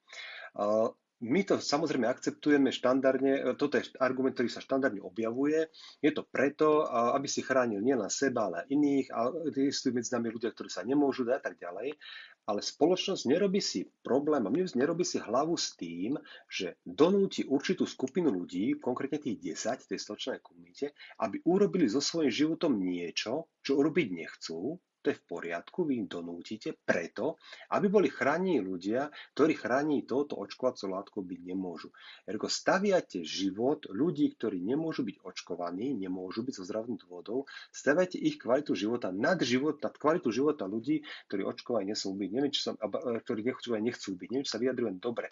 My 1.20 1.44
to 1.44 1.60
samozrejme 1.60 2.08
akceptujeme 2.08 2.72
štandardne, 2.72 3.34
e, 3.36 3.42
toto 3.60 3.76
je 3.76 3.92
argument, 4.00 4.32
ktorý 4.32 4.48
sa 4.48 4.64
štandardne 4.64 5.04
objavuje. 5.04 5.68
Je 6.00 6.16
to 6.16 6.24
preto, 6.24 6.88
aby 6.88 7.28
si 7.28 7.44
chránil 7.44 7.84
nielen 7.84 8.08
seba, 8.08 8.48
ale 8.48 8.64
aj 8.64 8.68
iných, 8.72 9.08
a 9.12 9.20
existujú 9.52 10.00
medzi 10.00 10.16
nami 10.16 10.32
ľudia, 10.32 10.56
ktorí 10.56 10.72
sa 10.72 10.88
nemôžu 10.88 11.28
dať 11.28 11.36
a 11.36 11.44
tak 11.44 11.56
ďalej. 11.60 12.00
Ale 12.48 12.64
spoločnosť 12.64 13.28
nerobí 13.28 13.60
si 13.60 13.92
problém 14.00 14.48
a 14.48 14.50
nerobí 14.50 15.04
si 15.04 15.20
hlavu 15.20 15.60
s 15.60 15.76
tým, 15.76 16.16
že 16.48 16.80
donúti 16.88 17.44
určitú 17.44 17.84
skupinu 17.84 18.32
ľudí, 18.32 18.80
konkrétne 18.80 19.20
tých 19.20 19.60
10 19.60 19.92
tej 19.92 20.00
stočnej 20.00 20.40
komunite, 20.40 20.96
aby 21.20 21.44
urobili 21.46 21.92
so 21.92 22.00
svojím 22.00 22.32
životom 22.32 22.80
niečo, 22.80 23.52
čo 23.60 23.76
urobiť 23.78 24.08
nechcú, 24.16 24.80
to 25.00 25.12
je 25.12 25.18
v 25.18 25.26
poriadku, 25.28 25.88
vy 25.88 26.04
im 26.04 26.08
donútite 26.12 26.76
preto, 26.84 27.40
aby 27.72 27.88
boli 27.88 28.12
chránení 28.12 28.60
ľudia, 28.60 29.08
ktorí 29.32 29.56
chráni 29.56 30.04
touto 30.04 30.36
očkovacou 30.36 30.92
látkou 30.92 31.22
byť 31.24 31.40
nemôžu. 31.48 31.90
Ergo 32.28 32.52
staviate 32.52 33.24
život 33.24 33.88
ľudí, 33.88 34.36
ktorí 34.36 34.60
nemôžu 34.60 35.08
byť 35.08 35.24
očkovaní, 35.24 35.96
nemôžu 35.96 36.44
byť 36.44 36.54
zo 36.60 36.64
zdravotných 36.68 37.02
dôvodov, 37.08 37.48
staviate 37.72 38.20
ich 38.20 38.36
kvalitu 38.36 38.76
života 38.76 39.16
nad 39.16 39.40
život, 39.40 39.80
nad 39.80 39.96
kvalitu 39.96 40.36
života 40.36 40.68
ľudí, 40.68 41.08
ktorí 41.32 41.48
očkovaní 41.48 41.96
nesú 41.96 42.12
byť, 42.12 42.30
neviem, 42.36 42.52
či 42.52 42.62
sa, 42.68 42.76
ktorí 43.24 43.40
nechcú, 43.48 43.68
nechcú 43.80 44.10
byť, 44.20 44.30
neviem, 44.36 44.46
či 44.46 44.54
sa 44.54 44.60
vyjadrujem 44.60 45.00
dobre. 45.00 45.32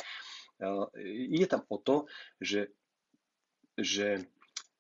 Ide 1.04 1.48
tam 1.52 1.62
o 1.70 1.78
to, 1.78 2.10
že, 2.40 2.72
že 3.78 4.26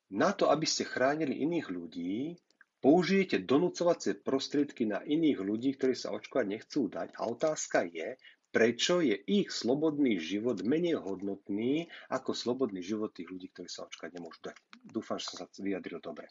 na 0.09 0.31
to, 0.31 0.47
aby 0.47 0.63
ste 0.63 0.87
chránili 0.87 1.43
iných 1.43 1.67
ľudí, 1.67 2.39
použijete 2.79 3.43
donúcovacie 3.43 4.21
prostriedky 4.21 4.85
na 4.85 5.01
iných 5.01 5.39
ľudí, 5.41 5.75
ktorí 5.75 5.97
sa 5.97 6.13
očkovať 6.13 6.45
nechcú 6.45 6.87
dať. 6.87 7.17
A 7.17 7.21
otázka 7.27 7.89
je, 7.89 8.17
prečo 8.53 9.03
je 9.03 9.17
ich 9.27 9.51
slobodný 9.51 10.17
život 10.17 10.63
menej 10.63 10.97
hodnotný 11.01 11.89
ako 12.09 12.31
slobodný 12.33 12.81
život 12.81 13.13
tých 13.13 13.29
ľudí, 13.29 13.51
ktorí 13.53 13.69
sa 13.69 13.85
očkovať 13.85 14.11
nemôžu 14.17 14.39
dať. 14.49 14.55
Dúfam, 14.81 15.17
že 15.19 15.29
som 15.29 15.45
sa 15.45 15.47
vyjadril 15.59 15.99
dobre. 15.99 16.29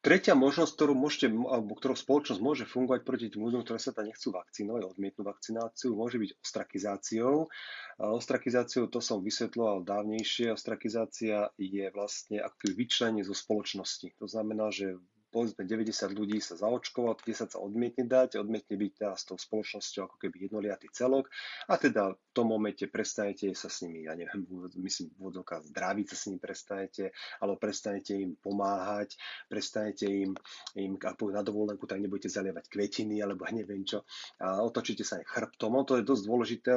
Tretia 0.00 0.32
možnosť, 0.32 0.72
ktorú, 0.80 0.92
môžete, 0.96 1.28
alebo 1.28 1.76
ktorou 1.76 1.92
spoločnosť 1.92 2.40
môže 2.40 2.64
fungovať 2.64 3.04
proti 3.04 3.28
tým 3.28 3.44
ľuďom, 3.44 3.68
ktoré 3.68 3.76
sa 3.76 3.92
tam 3.92 4.08
nechcú 4.08 4.32
vakcinovať, 4.32 4.96
odmietnú 4.96 5.28
vakcináciu, 5.28 5.92
môže 5.92 6.16
byť 6.16 6.40
ostrakizáciou. 6.40 7.52
Ostrakizáciou 8.00 8.88
to 8.88 9.04
som 9.04 9.20
vysvetloval 9.20 9.84
dávnejšie. 9.84 10.56
Ostrakizácia 10.56 11.52
je 11.60 11.84
vlastne 11.92 12.40
ako 12.40 12.72
vyčlenie 12.72 13.20
zo 13.28 13.36
spoločnosti. 13.36 14.16
To 14.16 14.24
znamená, 14.24 14.72
že 14.72 14.96
povedzme 15.30 15.62
90 15.62 16.10
ľudí 16.10 16.42
sa 16.42 16.58
zaočkovalo, 16.58 17.20
10 17.22 17.54
sa 17.54 17.58
odmietne 17.62 18.08
dať, 18.08 18.42
odmietne 18.42 18.74
byť 18.74 18.92
teraz 18.98 19.22
s 19.22 19.28
tou 19.30 19.38
spoločnosťou 19.38 20.10
ako 20.10 20.16
keby 20.18 20.50
jednoliatý 20.50 20.90
celok 20.90 21.30
a 21.70 21.78
teda 21.78 22.18
v 22.30 22.38
tom 22.38 22.46
momente 22.46 22.86
prestanete 22.86 23.50
sa 23.58 23.66
s 23.66 23.82
nimi, 23.82 24.06
ja 24.06 24.14
neviem, 24.14 24.46
myslím, 24.86 25.10
vodovka 25.18 25.58
zdraviť 25.66 26.06
sa 26.14 26.16
s 26.16 26.22
nimi 26.30 26.38
prestanete, 26.38 27.10
alebo 27.42 27.58
prestanete 27.58 28.14
im 28.14 28.38
pomáhať, 28.38 29.18
prestanete 29.50 30.06
im, 30.06 30.38
im 30.78 30.94
na 31.34 31.42
dovolenku, 31.42 31.90
tak 31.90 31.98
nebudete 31.98 32.30
zalievať 32.30 32.70
kvetiny, 32.70 33.18
alebo 33.18 33.50
neviem 33.50 33.82
čo, 33.82 34.06
a 34.38 34.62
otočíte 34.62 35.02
sa 35.02 35.18
aj 35.18 35.26
chrbtom. 35.26 35.74
On 35.74 35.82
to 35.82 35.98
je 35.98 36.06
dosť 36.06 36.22
dôležité, 36.22 36.70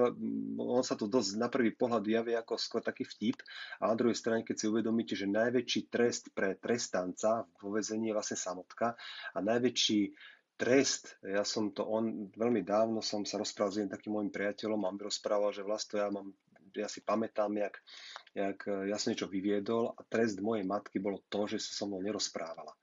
on 0.58 0.82
sa 0.82 0.98
to 0.98 1.06
dosť 1.06 1.38
na 1.38 1.54
prvý 1.54 1.70
pohľad 1.70 2.02
javí 2.02 2.34
ako 2.34 2.58
skôr 2.58 2.82
taký 2.82 3.06
vtip, 3.06 3.46
a 3.78 3.94
na 3.94 3.96
druhej 3.96 4.18
strane, 4.18 4.42
keď 4.42 4.58
si 4.58 4.66
uvedomíte, 4.66 5.14
že 5.14 5.30
najväčší 5.30 5.94
trest 5.94 6.34
pre 6.34 6.58
trestanca 6.58 7.46
vo 7.62 7.78
vezení 7.78 8.10
je 8.10 8.18
vlastne 8.18 8.42
samotka 8.42 8.98
a 9.34 9.38
najväčší 9.38 10.33
trest, 10.58 11.18
ja 11.26 11.42
som 11.42 11.74
to, 11.74 11.86
on, 11.86 12.30
veľmi 12.34 12.62
dávno 12.62 13.02
som 13.02 13.26
sa 13.26 13.42
rozprával 13.42 13.72
s 13.74 13.78
jedným 13.80 13.94
takým 13.94 14.12
môjim 14.14 14.32
priateľom 14.32 14.82
a 14.84 14.90
on 14.92 14.98
mi 14.98 15.04
rozprával, 15.06 15.52
že 15.56 15.66
vlastne 15.66 16.02
ja 16.02 16.10
mám, 16.14 16.30
ja 16.74 16.88
si 16.90 17.02
pamätám, 17.02 17.54
jak, 17.58 17.76
jak 18.34 18.60
ja 18.66 18.96
som 18.98 19.14
niečo 19.14 19.30
vyviedol 19.30 19.94
a 19.94 20.02
trest 20.06 20.42
mojej 20.42 20.66
matky 20.66 21.02
bolo 21.02 21.22
to, 21.30 21.50
že 21.50 21.62
sa 21.62 21.84
so 21.84 21.86
mnou 21.90 22.02
nerozprávala. 22.02 22.74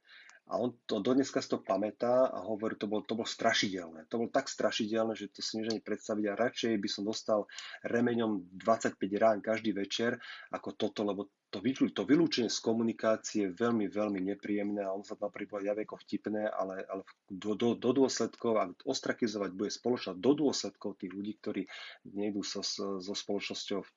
A 0.50 0.58
on 0.58 0.74
to 0.90 0.98
dodneska 0.98 1.38
to 1.46 1.62
pamätá 1.62 2.26
a 2.26 2.42
hovorí, 2.42 2.74
to 2.74 2.90
bolo, 2.90 3.06
to 3.06 3.14
bolo 3.14 3.26
strašidelné. 3.26 4.10
To 4.10 4.18
bolo 4.18 4.34
tak 4.34 4.50
strašidelné, 4.50 5.14
že 5.14 5.30
to 5.30 5.46
si 5.46 5.62
než 5.62 5.70
ani 5.70 5.78
predstaviť 5.78 6.24
a 6.26 6.34
radšej 6.34 6.74
by 6.74 6.88
som 6.90 7.06
dostal 7.06 7.46
remeňom 7.86 8.50
25 8.58 8.98
rán 9.14 9.38
každý 9.38 9.70
večer 9.70 10.18
ako 10.50 10.74
toto, 10.74 11.06
lebo 11.06 11.30
to, 11.50 11.62
to 11.94 12.02
vylúčenie 12.06 12.50
z 12.50 12.62
komunikácie 12.62 13.46
je 13.46 13.54
veľmi, 13.54 13.90
veľmi 13.90 14.22
nepríjemné 14.34 14.86
a 14.86 14.94
on 14.94 15.02
sa 15.02 15.18
napríklad 15.18 15.66
javí 15.66 15.82
ako 15.82 15.98
vtipné, 16.02 16.46
ale, 16.46 16.86
ale 16.86 17.02
do, 17.26 17.58
do, 17.58 17.74
do 17.74 17.90
dôsledkov, 17.90 18.52
ak 18.58 18.70
ostrakizovať 18.86 19.50
bude 19.54 19.70
spoločnosť 19.70 20.18
do 20.18 20.32
dôsledkov 20.34 20.98
tých 20.98 21.10
ľudí, 21.14 21.32
ktorí 21.42 21.62
nejdú 22.10 22.42
so, 22.46 22.62
so 23.02 23.14
spoločnosťou 23.14 23.82
v 23.82 23.90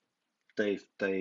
tej, 0.53 0.73
v 0.81 0.85
tej 0.97 1.17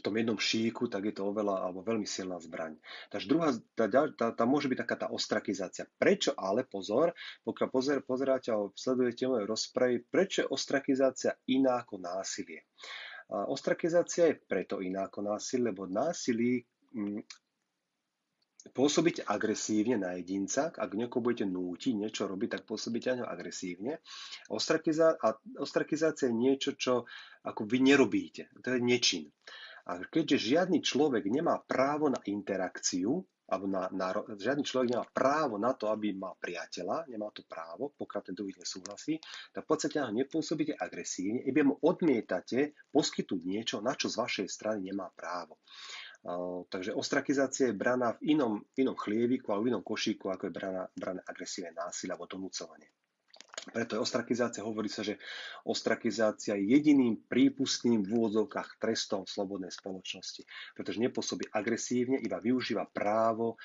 v 0.00 0.04
tom 0.08 0.16
jednom 0.16 0.40
šíku, 0.40 0.88
tak 0.88 1.12
je 1.12 1.14
to 1.20 1.28
oveľa 1.28 1.68
alebo 1.68 1.84
veľmi 1.84 2.08
silná 2.08 2.40
zbraň. 2.40 2.80
Takže 3.12 3.26
druhá, 3.28 3.52
tá, 3.76 3.84
tá, 4.16 4.26
tá 4.32 4.44
môže 4.48 4.72
byť 4.72 4.78
taká 4.80 4.96
tá 4.96 5.06
ostrakizácia. 5.12 5.84
Prečo 6.00 6.32
ale, 6.32 6.64
pozor, 6.64 7.12
pokiaľ 7.44 7.68
pozer, 7.68 7.96
pozeráte 8.00 8.48
alebo 8.48 8.72
sledujete 8.72 9.28
moje 9.28 9.44
rozpravy, 9.44 10.00
prečo 10.08 10.42
je 10.42 10.48
ostrakizácia 10.48 11.36
iná 11.52 11.84
ako 11.84 12.00
násilie? 12.00 12.64
A 13.30 13.46
ostrakizácia 13.46 14.32
je 14.32 14.40
preto 14.40 14.80
iná 14.80 15.06
ako 15.06 15.36
násilie, 15.36 15.70
lebo 15.70 15.86
násilí 15.86 16.64
mm, 16.96 17.22
pôsobiť 18.74 19.24
agresívne 19.24 19.96
na 19.96 20.20
jedinca, 20.20 20.68
ak 20.68 20.92
niekoho 20.92 21.24
budete 21.24 21.48
nútiť 21.48 21.96
niečo 21.96 22.28
robiť, 22.28 22.60
tak 22.60 22.62
pôsobíte 22.68 23.16
na 23.16 23.24
agresívne. 23.24 24.04
Ostrakizá- 24.52 25.16
a 25.16 25.32
ostrakizácia 25.56 26.28
je 26.28 26.36
niečo, 26.36 26.76
čo 26.76 27.08
ako 27.40 27.64
vy 27.64 27.80
nerobíte. 27.80 28.52
To 28.60 28.76
je 28.76 28.80
nečin. 28.84 29.32
A 29.86 30.02
keďže 30.04 30.52
žiadny 30.52 30.84
človek 30.84 31.24
nemá 31.30 31.60
právo 31.64 32.12
na 32.12 32.20
interakciu, 32.26 33.24
alebo 33.50 33.66
na, 33.66 33.90
na, 33.90 34.14
žiadny 34.14 34.62
človek 34.62 34.94
nemá 34.94 35.06
právo 35.10 35.58
na 35.58 35.74
to, 35.74 35.90
aby 35.90 36.14
mal 36.14 36.38
priateľa, 36.38 37.10
nemá 37.10 37.34
to 37.34 37.42
právo, 37.50 37.90
pokiaľ 37.98 38.22
ten 38.22 38.34
druhý 38.38 38.54
nesúhlasí, 38.54 39.18
tak 39.50 39.66
v 39.66 39.68
podstate 39.74 39.98
ho 39.98 40.14
nepôsobíte 40.14 40.78
agresívne, 40.78 41.42
iba 41.42 41.66
mu 41.66 41.74
odmietate 41.82 42.78
poskytnúť 42.94 43.42
niečo, 43.42 43.76
na 43.82 43.98
čo 43.98 44.06
z 44.06 44.22
vašej 44.22 44.46
strany 44.46 44.94
nemá 44.94 45.10
právo. 45.10 45.58
Takže 46.70 46.94
ostrakizácia 46.94 47.72
je 47.72 47.80
braná 47.80 48.14
v 48.20 48.36
inom, 48.36 48.60
inom 48.76 48.94
chlieviku 48.94 49.50
alebo 49.50 49.64
v 49.66 49.70
inom 49.72 49.84
košíku, 49.84 50.30
ako 50.30 50.46
je 50.46 50.54
braná, 50.54 50.84
brané 50.92 51.24
agresívne 51.24 51.72
násilie 51.74 52.12
alebo 52.12 52.28
donúcovanie. 52.30 52.92
Preto 53.70 53.96
je 53.96 54.04
ostrakizácia, 54.04 54.66
hovorí 54.66 54.90
sa, 54.90 55.06
že 55.06 55.16
ostrakizácia 55.64 56.58
je 56.58 56.74
jediným 56.76 57.26
prípustným 57.30 58.02
v 58.02 58.10
úvodzovkách 58.10 58.82
trestom 58.82 59.24
slobodnej 59.24 59.70
spoločnosti, 59.70 60.42
pretože 60.74 61.02
nepôsobí 61.02 61.48
agresívne, 61.54 62.18
iba 62.18 62.42
využíva 62.42 62.90
právo 62.90 63.56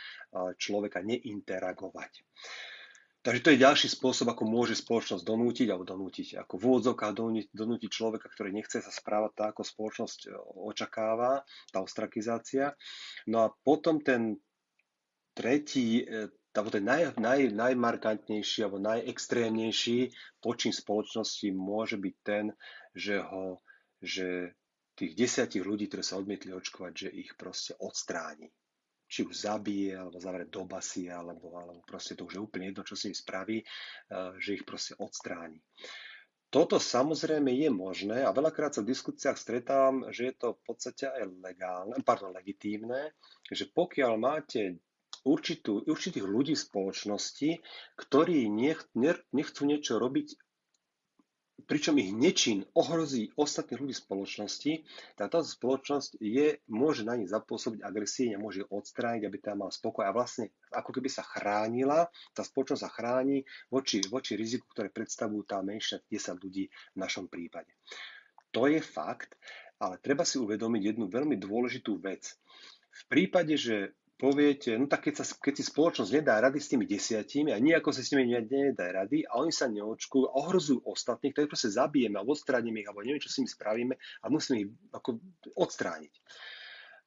človeka 0.62 1.02
neinteragovať. 1.02 2.22
Takže 3.26 3.42
to 3.42 3.52
je 3.58 3.64
ďalší 3.66 3.90
spôsob, 3.90 4.30
ako 4.30 4.46
môže 4.46 4.78
spoločnosť 4.78 5.26
donútiť, 5.26 5.74
alebo 5.74 5.82
donútiť, 5.82 6.46
ako 6.46 6.62
v 6.62 6.64
úvodzovkách 6.70 7.14
donútiť, 7.18 7.48
donútiť 7.58 7.90
človeka, 7.90 8.30
ktorý 8.30 8.54
nechce 8.54 8.86
sa 8.86 8.94
správať 8.94 9.32
tak, 9.34 9.58
ako 9.58 9.66
spoločnosť 9.66 10.20
e, 10.30 10.38
očakáva, 10.62 11.42
tá 11.74 11.82
ostrakizácia. 11.82 12.78
No 13.26 13.42
a 13.42 13.48
potom 13.50 13.98
ten 13.98 14.38
tretí, 15.34 16.06
alebo 16.56 16.72
ten 16.72 16.88
naj, 16.88 17.20
naj, 17.20 17.52
najmarkantnejší 17.52 18.64
alebo 18.64 18.80
najextrémnejší 18.80 20.12
počin 20.40 20.72
spoločnosti 20.72 21.48
môže 21.52 22.00
byť 22.00 22.16
ten, 22.24 22.56
že, 22.96 23.20
ho, 23.20 23.60
že 24.00 24.56
tých 24.96 25.14
desiatich 25.14 25.68
ľudí, 25.68 25.92
ktorí 25.92 26.04
sa 26.04 26.16
odmietli 26.16 26.56
očkovať, 26.56 26.94
že 26.96 27.10
ich 27.12 27.36
proste 27.36 27.76
odstráni 27.78 28.50
či 29.06 29.22
už 29.22 29.38
zabije, 29.38 29.94
alebo 29.94 30.18
zavre 30.18 30.50
do 30.50 30.66
basy, 30.66 31.14
alebo, 31.14 31.54
alebo 31.54 31.82
proste 31.86 32.18
to 32.18 32.26
už 32.26 32.34
je 32.36 32.42
úplne 32.42 32.74
jedno, 32.74 32.82
čo 32.82 32.98
si 32.98 33.14
im 33.14 33.18
spraví, 33.18 33.62
eh, 33.62 34.34
že 34.42 34.58
ich 34.58 34.66
proste 34.66 34.98
odstráni. 34.98 35.62
Toto 36.50 36.80
samozrejme 36.80 37.52
je 37.52 37.68
možné 37.68 38.24
a 38.24 38.32
veľakrát 38.32 38.72
sa 38.72 38.82
v 38.82 38.96
diskusiách 38.96 39.36
stretávam, 39.36 40.08
že 40.14 40.32
je 40.32 40.34
to 40.40 40.48
v 40.56 40.62
podstate 40.64 41.04
aj 41.04 41.28
legálne, 41.44 41.96
pardon, 42.02 42.32
legitímne, 42.32 43.12
že 43.52 43.68
pokiaľ 43.76 44.14
máte 44.16 44.80
určitú, 45.26 45.82
určitých 45.84 46.24
ľudí 46.24 46.54
v 46.54 46.66
spoločnosti, 46.70 47.50
ktorí 47.98 48.48
nech, 48.48 48.86
nechcú 49.34 49.62
niečo 49.66 49.98
robiť 49.98 50.38
pričom 51.66 51.98
ich 51.98 52.12
nečin 52.14 52.68
ohrozí 52.78 53.34
ostatných 53.40 53.80
ľudí 53.82 53.96
v 53.96 54.04
spoločnosti, 54.06 54.72
tak 55.18 55.34
táto 55.34 55.48
spoločnosť 55.48 56.22
je, 56.22 56.62
môže 56.70 57.08
na 57.08 57.18
nich 57.18 57.32
zapôsobiť 57.32 57.82
agresívne, 57.82 58.38
môže 58.38 58.68
ich 58.68 58.70
odstrániť, 58.70 59.24
aby 59.26 59.38
tam 59.42 59.66
mal 59.66 59.72
spokoj 59.74 60.06
a 60.06 60.14
vlastne 60.14 60.54
ako 60.76 60.94
keby 60.94 61.10
sa 61.10 61.26
chránila, 61.26 62.12
tá 62.36 62.44
spoločnosť 62.46 62.82
sa 62.84 62.92
chráni 62.92 63.48
voči, 63.72 64.04
voči 64.12 64.38
riziku, 64.38 64.68
ktoré 64.76 64.94
predstavujú 64.94 65.42
tá 65.48 65.64
menšia 65.66 66.04
10 66.06 66.44
ľudí 66.44 66.70
v 66.70 66.98
našom 67.00 67.32
prípade. 67.32 67.74
To 68.54 68.68
je 68.68 68.80
fakt, 68.80 69.36
ale 69.82 70.00
treba 70.00 70.24
si 70.24 70.40
uvedomiť 70.40 70.96
jednu 70.96 71.08
veľmi 71.12 71.36
dôležitú 71.36 72.00
vec. 72.00 72.36
V 72.96 73.04
prípade, 73.12 73.60
že 73.60 73.92
poviete, 74.16 74.80
no 74.80 74.88
tak 74.88 75.12
keď, 75.12 75.14
sa, 75.22 75.26
keď 75.36 75.54
si 75.60 75.64
spoločnosť 75.68 76.12
nedá 76.16 76.40
rady 76.40 76.60
s 76.64 76.72
tými 76.72 76.88
desiatimi 76.88 77.52
a 77.52 77.60
nejako 77.60 77.92
sa 77.92 78.00
s 78.00 78.16
nimi 78.16 78.32
nedá 78.32 78.88
rady 79.04 79.28
a 79.28 79.44
oni 79.44 79.52
sa 79.52 79.68
neočkujú 79.68 80.32
a 80.32 80.36
ohrozujú 80.40 80.88
ostatných, 80.88 81.36
tak 81.36 81.52
proste 81.52 81.76
zabijeme 81.76 82.16
alebo 82.16 82.32
odstránime 82.32 82.80
ich 82.80 82.88
alebo 82.88 83.04
neviem, 83.04 83.20
čo 83.20 83.28
s 83.28 83.44
nimi 83.44 83.52
spravíme 83.52 83.94
a 83.96 84.26
musíme 84.32 84.58
ich 84.64 84.70
ako 84.96 85.20
odstrániť. 85.60 86.14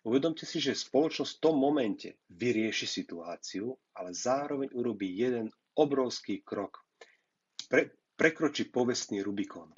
Uvedomte 0.04 0.46
si, 0.46 0.62
že 0.62 0.78
spoločnosť 0.78 1.32
v 1.36 1.42
tom 1.42 1.56
momente 1.58 2.22
vyrieši 2.30 2.86
situáciu, 2.86 3.72
ale 3.98 4.14
zároveň 4.14 4.70
urobí 4.76 5.10
jeden 5.10 5.50
obrovský 5.74 6.44
krok. 6.44 6.84
Pre, 7.66 8.14
prekročí 8.14 8.68
povestný 8.70 9.24
Rubikon. 9.24 9.72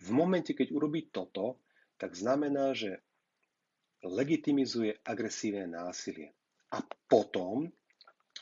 V 0.00 0.08
momente, 0.12 0.52
keď 0.52 0.70
urobí 0.76 1.08
toto, 1.08 1.64
tak 1.96 2.12
znamená, 2.12 2.76
že 2.76 3.00
legitimizuje 4.04 5.00
agresívne 5.02 5.66
násilie. 5.66 6.35
A 6.74 6.82
potom, 7.06 7.70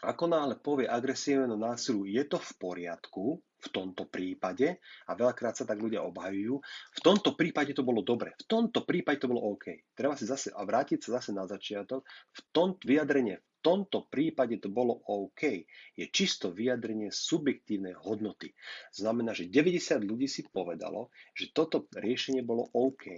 ako 0.00 0.24
náhle 0.28 0.56
povie 0.60 0.88
agresívnemu 0.88 1.56
násilu, 1.56 2.08
je 2.08 2.24
to 2.24 2.40
v 2.40 2.50
poriadku, 2.56 3.24
v 3.64 3.68
tomto 3.72 4.04
prípade, 4.04 4.76
a 5.08 5.16
veľakrát 5.16 5.56
sa 5.56 5.64
tak 5.64 5.80
ľudia 5.80 6.04
obhajujú, 6.04 6.60
v 6.92 7.00
tomto 7.00 7.32
prípade 7.32 7.72
to 7.72 7.80
bolo 7.80 8.04
dobre, 8.04 8.36
v 8.36 8.44
tomto 8.44 8.84
prípade 8.84 9.24
to 9.24 9.32
bolo 9.32 9.56
OK. 9.56 9.88
Treba 9.96 10.12
si 10.20 10.28
zase, 10.28 10.52
a 10.52 10.60
vrátiť 10.60 11.00
sa 11.00 11.20
zase 11.20 11.32
na 11.32 11.48
začiatok, 11.48 12.04
v 12.04 12.40
tom 12.52 12.76
vyjadrenie 12.84 13.40
v 13.40 13.72
tomto 13.72 14.04
prípade 14.12 14.60
to 14.60 14.68
bolo 14.68 15.00
OK. 15.08 15.64
Je 15.96 16.04
čisto 16.12 16.52
vyjadrenie 16.52 17.08
subjektívnej 17.08 17.96
hodnoty. 17.96 18.52
Znamená, 18.92 19.32
že 19.32 19.48
90 19.48 20.04
ľudí 20.04 20.28
si 20.28 20.44
povedalo, 20.44 21.08
že 21.32 21.48
toto 21.48 21.88
riešenie 21.96 22.44
bolo 22.44 22.68
OK, 22.76 23.08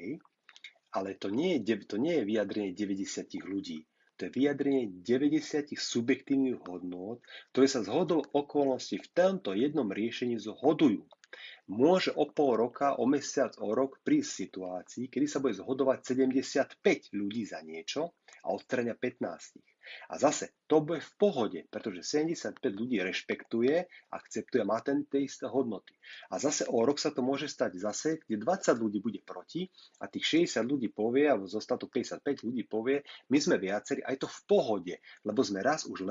ale 0.94 1.18
to 1.18 1.34
nie 1.34 1.58
je, 1.58 1.82
to 1.82 1.98
nie 1.98 2.22
je 2.22 2.30
vyjadrenie 2.30 2.70
90 2.78 3.26
ľudí. 3.42 3.82
To 4.16 4.24
je 4.24 4.32
vyjadrenie 4.32 4.88
90 5.04 5.76
subjektívnych 5.76 6.64
hodnôt, 6.64 7.20
ktoré 7.52 7.66
sa 7.68 7.84
zhodou 7.84 8.24
okolností 8.32 8.96
v 9.04 9.08
tomto 9.12 9.52
jednom 9.52 9.92
riešení 9.92 10.40
zhodujú. 10.40 11.04
Môže 11.66 12.14
o 12.14 12.30
pol 12.30 12.62
roka, 12.62 12.94
o 12.94 13.10
mesiac, 13.10 13.58
o 13.58 13.74
rok 13.74 13.98
prísť 14.06 14.30
situácii, 14.46 15.10
kedy 15.10 15.26
sa 15.26 15.42
bude 15.42 15.58
zhodovať 15.58 15.98
75 16.78 17.10
ľudí 17.10 17.42
za 17.42 17.58
niečo 17.66 18.14
a 18.46 18.54
odstrania 18.54 18.94
15. 18.94 19.58
A 20.10 20.18
zase, 20.18 20.54
to 20.66 20.82
bude 20.82 21.02
v 21.02 21.12
pohode, 21.18 21.60
pretože 21.70 22.02
75 22.02 22.58
ľudí 22.74 22.98
rešpektuje, 23.02 23.86
akceptuje, 24.10 24.62
má 24.66 24.82
ten 24.82 25.06
tie 25.06 25.26
isté 25.26 25.46
hodnoty. 25.46 25.94
A 26.30 26.42
zase 26.42 26.66
o 26.66 26.82
rok 26.82 26.98
sa 26.98 27.14
to 27.14 27.22
môže 27.22 27.46
stať 27.50 27.78
zase, 27.78 28.18
kde 28.26 28.42
20 28.42 28.82
ľudí 28.82 28.98
bude 28.98 29.22
proti 29.22 29.70
a 30.02 30.10
tých 30.10 30.46
60 30.46 30.66
ľudí 30.66 30.90
povie, 30.90 31.30
alebo 31.30 31.46
zostatok 31.46 31.90
55 31.90 32.46
ľudí 32.46 32.62
povie, 32.66 33.02
my 33.30 33.38
sme 33.38 33.62
viacerí, 33.62 34.02
aj 34.02 34.26
to 34.26 34.28
v 34.30 34.40
pohode, 34.46 34.94
lebo 35.22 35.40
sme 35.42 35.62
raz 35.62 35.86
už 35.86 36.02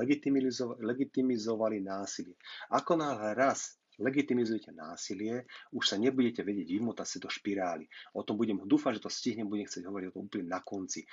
legitimizovali, 0.80 1.80
násilie. 1.84 2.36
Ako 2.72 2.96
náhle 2.96 3.36
raz 3.36 3.76
legitimizujete 3.98 4.72
násilie, 4.72 5.48
už 5.72 5.84
sa 5.84 5.96
nebudete 5.96 6.44
vedieť 6.44 6.68
vymotať 6.76 7.06
sa 7.06 7.18
do 7.22 7.28
špirály. 7.32 7.88
O 8.12 8.22
tom 8.22 8.36
budem, 8.36 8.60
dúfam, 8.68 8.92
že 8.92 9.02
to 9.02 9.12
stihnem, 9.12 9.48
budem 9.48 9.64
chcieť 9.64 9.84
hovoriť 9.88 10.06
o 10.10 10.14
tom 10.14 10.24
úplne 10.28 10.46
na 10.48 10.60
konci. 10.60 11.04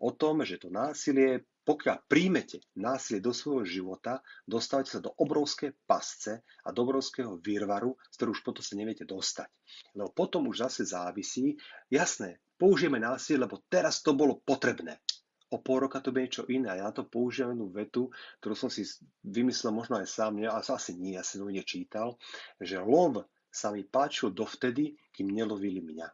O 0.00 0.16
tom, 0.16 0.40
že 0.46 0.56
to 0.56 0.72
násilie, 0.72 1.44
pokiaľ 1.66 2.08
príjmete 2.08 2.64
násilie 2.78 3.20
do 3.20 3.36
svojho 3.36 3.68
života, 3.68 4.24
dostávate 4.48 4.96
sa 4.96 5.04
do 5.04 5.12
obrovské 5.20 5.76
pasce 5.84 6.40
a 6.64 6.68
do 6.72 6.80
obrovského 6.88 7.36
výrvaru, 7.36 7.92
z 8.08 8.14
ktorého 8.16 8.32
už 8.32 8.42
potom 8.46 8.64
sa 8.64 8.74
neviete 8.80 9.04
dostať. 9.04 9.50
Lebo 9.98 10.08
potom 10.16 10.48
už 10.48 10.64
zase 10.64 10.88
závisí, 10.88 11.58
jasné, 11.92 12.40
použijeme 12.56 12.96
násilie, 12.96 13.44
lebo 13.44 13.60
teraz 13.68 14.00
to 14.00 14.16
bolo 14.16 14.40
potrebné 14.40 15.04
o 15.50 15.58
pol 15.58 15.86
roka 15.86 15.98
to 15.98 16.14
bude 16.14 16.30
niečo 16.30 16.46
iné. 16.46 16.78
Ja 16.78 16.94
to 16.94 17.02
použijem 17.02 17.52
jednu 17.54 17.66
vetu, 17.74 18.02
ktorú 18.40 18.54
som 18.54 18.70
si 18.70 18.86
vymyslel 19.26 19.74
možno 19.74 19.98
aj 19.98 20.06
sám, 20.06 20.38
ale 20.38 20.62
asi 20.62 20.94
nie, 20.94 21.18
ja 21.18 21.26
som 21.26 21.42
to 21.42 21.50
nečítal, 21.50 22.14
že 22.62 22.78
lov 22.78 23.26
sa 23.50 23.74
mi 23.74 23.82
páčil 23.82 24.30
dovtedy, 24.30 24.94
kým 25.10 25.34
nelovili 25.34 25.82
mňa. 25.82 26.08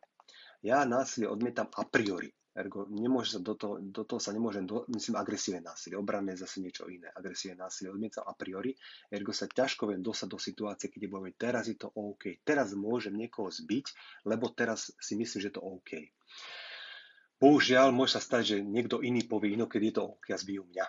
Ja 0.65 0.89
násilie 0.89 1.29
odmietam 1.29 1.69
a 1.77 1.85
priori. 1.85 2.33
Ergo, 2.57 2.89
nemôže 2.89 3.37
sa 3.37 3.41
do, 3.45 3.53
toho, 3.53 3.77
do 3.85 4.09
toho 4.09 4.17
sa 4.17 4.33
nemôžem, 4.33 4.65
do, 4.65 4.89
myslím, 4.89 5.21
agresívne 5.21 5.61
násilie. 5.61 5.93
Obranné 6.01 6.33
je 6.33 6.49
zase 6.49 6.65
niečo 6.65 6.89
iné. 6.89 7.13
Agresívne 7.13 7.69
násilie 7.69 7.93
odmietam 7.93 8.25
a 8.25 8.33
priori. 8.33 8.73
Ergo 9.13 9.37
sa 9.37 9.45
ťažko 9.45 9.93
viem 9.93 10.01
dosať 10.01 10.29
do 10.33 10.41
situácie, 10.41 10.89
keď 10.89 11.05
budem 11.05 11.37
teraz 11.37 11.69
je 11.69 11.77
to 11.77 11.93
OK. 11.93 12.41
Teraz 12.41 12.73
môžem 12.73 13.13
niekoho 13.13 13.53
zbiť, 13.53 13.93
lebo 14.25 14.49
teraz 14.57 14.89
si 14.97 15.21
myslím, 15.21 15.45
že 15.45 15.53
je 15.53 15.57
to 15.61 15.69
OK. 15.69 16.01
Bohužiaľ, 17.37 17.93
môže 17.93 18.17
sa 18.17 18.23
stať, 18.25 18.43
že 18.43 18.57
niekto 18.65 19.05
iný 19.05 19.29
povie 19.29 19.53
inokedy 19.53 19.93
je 19.93 20.01
to 20.01 20.17
OK 20.17 20.33
zbijú 20.33 20.65
mňa. 20.73 20.87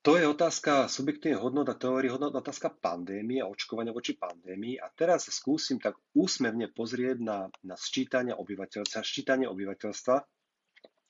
To 0.00 0.16
je 0.16 0.24
otázka 0.24 0.88
subjektívnej 0.88 1.36
hodnot 1.36 1.68
a 1.68 1.76
teórie 1.76 2.08
hodnot, 2.08 2.32
otázka 2.32 2.72
pandémie 2.72 3.44
očkovania 3.44 3.92
voči 3.92 4.16
pandémii. 4.16 4.80
A 4.80 4.88
teraz 4.96 5.28
skúsim 5.28 5.76
tak 5.76 5.92
úsmevne 6.16 6.72
pozrieť 6.72 7.20
na, 7.20 7.52
na 7.60 7.76
sčítanie 7.76 8.32
obyvateľstva, 8.32 9.04
sčítanie 9.04 9.44
obyvateľstva 9.44 10.16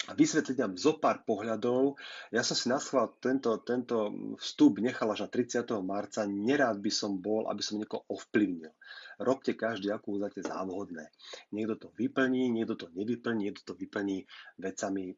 vysvetliť 0.08 0.56
nám 0.64 0.72
zo 0.80 0.96
pár 0.96 1.22
pohľadov. 1.28 2.00
Ja 2.32 2.40
som 2.40 2.56
si 2.56 2.72
naschval 2.72 3.20
tento, 3.20 3.60
tento 3.60 4.08
vstup 4.40 4.80
nechal 4.80 5.12
až 5.12 5.26
na 5.26 5.28
30. 5.28 5.66
marca. 5.84 6.24
Nerád 6.24 6.80
by 6.80 6.92
som 6.92 7.20
bol, 7.20 7.52
aby 7.52 7.60
som 7.60 7.76
niekoho 7.76 8.08
ovplyvnil 8.08 8.72
robte 9.20 9.52
každý, 9.52 9.92
akú 9.92 10.16
uznáte 10.16 10.40
za 10.40 10.64
vhodné. 10.64 11.12
Niekto 11.52 11.76
to 11.76 11.88
vyplní, 11.94 12.48
niekto 12.48 12.74
to 12.74 12.86
nevyplní, 12.96 13.52
niekto 13.52 13.62
to 13.62 13.74
vyplní 13.76 14.24
vecami, 14.56 15.14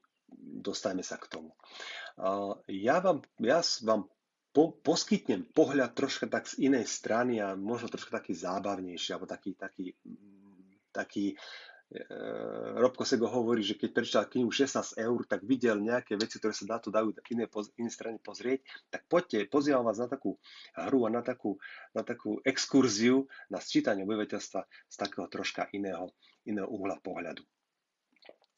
dostajme 0.59 1.07
sa 1.07 1.17
k 1.17 1.31
tomu. 1.31 1.55
Ja 2.67 2.99
vám, 2.99 3.23
ja 3.39 3.63
vám 3.87 4.11
po, 4.53 4.77
poskytnem 4.83 5.49
pohľad 5.55 5.97
troška 5.97 6.29
tak 6.29 6.51
z 6.51 6.69
inej 6.69 6.85
strany 6.85 7.41
a 7.41 7.57
možno 7.57 7.89
troška 7.89 8.21
taký 8.21 8.37
zábavnejší, 8.37 9.17
alebo 9.17 9.31
taký, 9.31 9.57
taký, 9.57 9.97
taký 10.93 11.39
Robko 12.81 13.05
Sego 13.05 13.29
hovorí, 13.29 13.61
že 13.61 13.77
keď 13.77 13.91
prečítal 13.93 14.25
knihu 14.33 14.49
16 14.49 14.97
eur, 14.97 15.21
tak 15.29 15.45
videl 15.45 15.77
nejaké 15.77 16.17
veci, 16.17 16.41
ktoré 16.41 16.57
sa 16.57 16.65
dá 16.65 16.77
to 16.81 16.89
dajú 16.89 17.13
iné, 17.29 17.45
iné 17.77 17.91
strane 17.93 18.17
pozrieť, 18.17 18.65
tak 18.89 19.05
poďte, 19.13 19.45
pozývam 19.53 19.85
vás 19.85 20.01
na 20.01 20.09
takú 20.09 20.41
hru 20.73 21.05
a 21.05 21.13
na 21.13 21.21
takú, 21.21 21.61
na 21.93 22.01
takú 22.01 22.41
exkurziu 22.49 23.29
na 23.53 23.61
sčítanie 23.61 24.09
obyvateľstva 24.09 24.61
z 24.89 24.97
takého 24.97 25.29
troška 25.29 25.69
iného, 25.77 26.17
iného 26.49 26.65
uhla 26.65 26.97
pohľadu. 27.05 27.45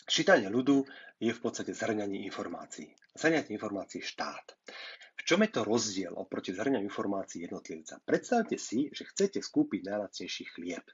Čítanie 0.04 0.52
ľudu 0.52 0.84
je 1.18 1.32
v 1.32 1.40
podstate 1.40 1.74
zhrňanie 1.74 2.22
informácií. 2.28 2.92
Zhrňanie 3.18 3.50
informácií 3.56 4.04
štát. 4.04 4.46
V 5.16 5.22
čom 5.24 5.40
je 5.42 5.50
to 5.50 5.64
rozdiel 5.64 6.12
oproti 6.12 6.52
zhrňaniu 6.52 6.86
informácií 6.86 7.48
jednotlivca? 7.48 7.98
Predstavte 8.04 8.60
si, 8.60 8.92
že 8.92 9.08
chcete 9.08 9.40
skúpiť 9.40 9.88
najlacnejší 9.88 10.44
chlieb. 10.54 10.84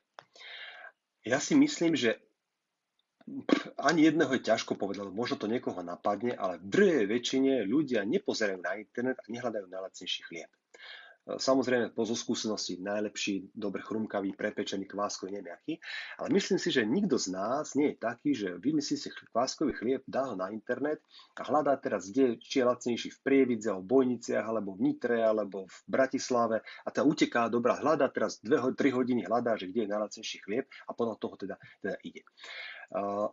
Ja 1.26 1.42
si 1.42 1.58
myslím, 1.58 1.98
že 1.98 2.22
ani 3.80 4.00
jedného 4.06 4.32
je 4.36 4.46
ťažko 4.46 4.74
povedať, 4.76 5.10
možno 5.10 5.36
to 5.40 5.50
niekoho 5.50 5.80
napadne, 5.80 6.36
ale 6.36 6.60
v 6.60 6.66
druhej 6.66 7.04
väčšine 7.08 7.64
ľudia 7.66 8.04
nepozerajú 8.06 8.60
na 8.60 8.78
internet 8.78 9.18
a 9.20 9.26
nehľadajú 9.30 9.66
najlacnejší 9.68 10.20
chlieb. 10.26 10.50
Samozrejme, 11.20 11.92
po 11.94 12.02
zo 12.08 12.16
skúsenosti 12.16 12.80
najlepší, 12.80 13.54
dobre 13.54 13.84
chrumkavý, 13.84 14.34
prepečený, 14.34 14.88
kváskový, 14.88 15.38
neviem 15.38 15.52
aký. 15.54 15.74
Ale 16.18 16.32
myslím 16.32 16.58
si, 16.58 16.72
že 16.72 16.82
nikto 16.82 17.20
z 17.20 17.28
nás 17.30 17.76
nie 17.78 17.94
je 17.94 17.96
taký, 18.00 18.30
že 18.34 18.56
vymyslí 18.58 18.96
si 18.96 19.08
kváskový 19.30 19.76
chlieb, 19.76 20.02
dá 20.08 20.32
ho 20.32 20.34
na 20.34 20.50
internet 20.50 21.04
a 21.36 21.44
hľadá 21.46 21.76
teraz, 21.76 22.08
kde, 22.10 22.40
či 22.40 22.64
je 22.64 22.66
lacnejší 22.66 23.08
v 23.14 23.18
Prievidze, 23.20 23.70
v 23.70 23.84
Bojniciach, 23.84 24.48
alebo 24.48 24.74
v 24.74 24.90
Nitre, 24.90 25.20
alebo 25.22 25.68
v 25.68 25.78
Bratislave 25.86 26.64
a 26.82 26.88
teda 26.88 27.04
uteká, 27.06 27.52
dobrá, 27.52 27.78
hľadá 27.78 28.08
teraz 28.10 28.40
2-3 28.42 28.74
hodiny, 28.90 29.28
hľadá, 29.28 29.60
že 29.60 29.68
kde 29.68 29.86
je 29.86 29.92
najlacnejší 29.92 30.38
chlieb 30.42 30.66
a 30.88 30.96
podľa 30.96 31.16
toho 31.20 31.34
teda, 31.36 31.56
teda 31.84 32.00
ide. 32.00 32.24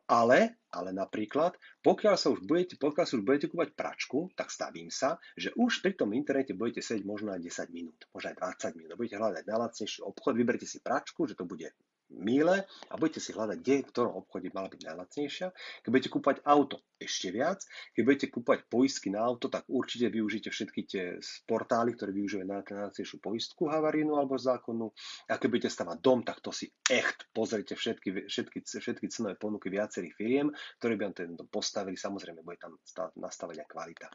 Ale, 0.05 0.61
ale 0.69 0.89
napríklad, 0.93 1.57
pokiaľ 1.81 2.15
sa 2.15 2.29
už 2.29 2.45
budete, 2.45 2.77
pokiaľ 2.77 3.05
sa 3.09 3.17
už 3.17 3.25
budete 3.25 3.49
kúpať 3.49 3.73
pračku, 3.73 4.29
tak 4.37 4.53
stavím 4.53 4.93
sa, 4.93 5.17
že 5.33 5.49
už 5.57 5.81
pri 5.81 5.97
tom 5.97 6.13
internete 6.13 6.53
budete 6.53 6.85
sedieť 6.85 7.01
možno 7.01 7.33
aj 7.33 7.41
10 7.41 7.73
minút, 7.73 7.97
možno 8.13 8.37
aj 8.37 8.37
20 8.37 8.77
minút. 8.77 8.93
Budete 9.01 9.17
hľadať 9.17 9.43
najlacnejší 9.49 9.99
obchod, 10.05 10.33
vyberte 10.37 10.69
si 10.69 10.77
pračku, 10.77 11.25
že 11.25 11.33
to 11.33 11.49
bude 11.49 11.73
míle 12.09 12.63
a 12.63 12.93
budete 12.95 13.19
si 13.19 13.35
hľadať, 13.35 13.57
kde 13.59 13.75
v 13.83 13.91
ktorom 13.91 14.13
obchode 14.15 14.49
mala 14.55 14.71
byť 14.71 14.81
najlacnejšia. 14.83 15.47
Keď 15.83 15.89
budete 15.91 16.11
kúpať 16.13 16.35
auto, 16.47 16.79
ešte 16.97 17.29
viac. 17.29 17.61
Keď 17.93 18.01
budete 18.03 18.27
kúpať 18.33 18.59
poistky 18.65 19.13
na 19.13 19.21
auto, 19.21 19.47
tak 19.53 19.69
určite 19.69 20.09
využite 20.09 20.49
všetky 20.49 20.81
tie 20.89 21.05
portály, 21.45 21.93
ktoré 21.93 22.09
využívajú 22.13 22.45
najlacnejšiu 22.47 23.21
poistku 23.21 23.69
havarínu 23.69 24.17
alebo 24.17 24.37
zákonnú. 24.37 24.89
A 25.29 25.37
keď 25.37 25.49
budete 25.49 25.69
stavať 25.73 25.97
dom, 26.01 26.25
tak 26.25 26.41
to 26.41 26.49
si 26.49 26.73
echt 26.89 27.29
pozrite 27.31 27.77
všetky, 27.77 28.25
všetky, 28.25 28.65
všetky 28.65 29.05
cenové 29.13 29.37
ponuky 29.37 29.69
viacerých 29.69 30.17
firiem, 30.17 30.47
ktoré 30.81 30.97
by 30.97 31.01
vám 31.05 31.15
ten 31.15 31.29
dom 31.37 31.47
postavili. 31.47 31.95
Samozrejme, 31.95 32.41
bude 32.41 32.57
tam 32.57 32.73
nastavená 33.21 33.63
kvalita 33.69 34.09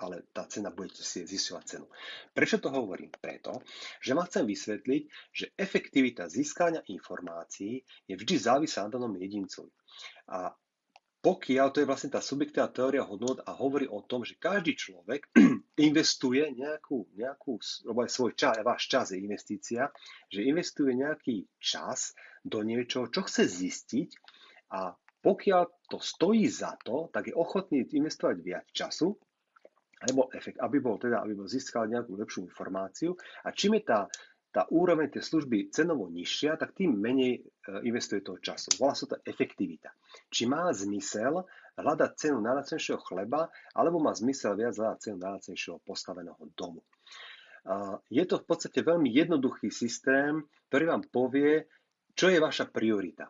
ale 0.00 0.28
tá 0.32 0.46
cena 0.46 0.70
budete 0.70 1.02
si 1.02 1.24
zisťovať 1.26 1.64
cenu. 1.64 1.86
Prečo 2.32 2.60
to 2.60 2.68
hovorím? 2.72 3.10
Preto, 3.14 3.64
že 4.00 4.12
vám 4.12 4.28
chcem 4.28 4.44
vysvetliť, 4.46 5.02
že 5.32 5.50
efektivita 5.56 6.28
získania 6.28 6.82
informácií 6.88 7.82
je 8.06 8.14
vždy 8.14 8.34
závislá 8.36 8.88
na 8.88 9.00
danom 9.00 9.14
jedincovi. 9.16 9.72
A 10.30 10.52
pokiaľ, 11.26 11.74
to 11.74 11.82
je 11.82 11.90
vlastne 11.90 12.14
tá 12.14 12.22
subjektívna 12.22 12.70
teória 12.70 13.02
hodnot 13.02 13.42
a 13.42 13.50
hovorí 13.58 13.90
o 13.90 13.98
tom, 13.98 14.22
že 14.22 14.38
každý 14.38 14.78
človek 14.78 15.26
investuje 15.90 16.54
nejakú, 16.54 17.10
nejakú 17.18 17.58
svoj 18.06 18.38
čas, 18.38 18.62
váš 18.62 18.86
čas 18.86 19.10
je 19.10 19.18
investícia, 19.18 19.90
že 20.30 20.46
investuje 20.46 20.94
nejaký 20.94 21.50
čas 21.58 22.14
do 22.46 22.62
niečoho, 22.62 23.10
čo 23.10 23.26
chce 23.26 23.42
zistiť 23.42 24.08
a 24.70 24.94
pokiaľ 25.18 25.90
to 25.90 25.98
stojí 25.98 26.46
za 26.46 26.78
to, 26.86 27.10
tak 27.10 27.26
je 27.26 27.34
ochotný 27.34 27.82
investovať 27.90 28.36
viac 28.46 28.66
času, 28.70 29.18
alebo 30.06 30.30
efekt, 30.30 30.62
aby 30.62 30.78
bol 30.78 30.96
teda, 31.02 31.18
aby 31.26 31.34
bol 31.34 31.50
získal 31.50 31.90
nejakú 31.90 32.14
lepšiu 32.14 32.46
informáciu. 32.46 33.18
A 33.42 33.50
čím 33.50 33.82
je 33.82 33.82
tá, 33.90 34.00
tá 34.54 34.62
úroveň 34.70 35.10
tej 35.10 35.26
služby 35.26 35.74
cenovo 35.74 36.06
nižšia, 36.06 36.54
tak 36.54 36.78
tým 36.78 36.94
menej 36.94 37.32
e, 37.36 37.40
investuje 37.82 38.22
toho 38.22 38.38
času. 38.38 38.78
Volá 38.78 38.94
sa 38.94 39.10
to 39.10 39.18
efektivita. 39.26 39.90
Či 40.30 40.46
má 40.46 40.70
zmysel 40.70 41.42
hľadať 41.74 42.10
cenu 42.14 42.38
najlacnejšieho 42.40 43.02
chleba, 43.02 43.50
alebo 43.74 43.98
má 43.98 44.14
zmysel 44.14 44.54
viac 44.54 44.78
hľadať 44.78 44.98
cenu 45.02 45.18
najlacnejšieho 45.20 45.78
postaveného 45.82 46.40
domu. 46.54 46.80
Je 48.14 48.22
to 48.22 48.38
v 48.38 48.46
podstate 48.46 48.78
veľmi 48.78 49.10
jednoduchý 49.10 49.74
systém, 49.74 50.38
ktorý 50.70 50.84
vám 50.86 51.02
povie, 51.10 51.66
čo 52.14 52.30
je 52.30 52.38
vaša 52.38 52.70
priorita 52.70 53.26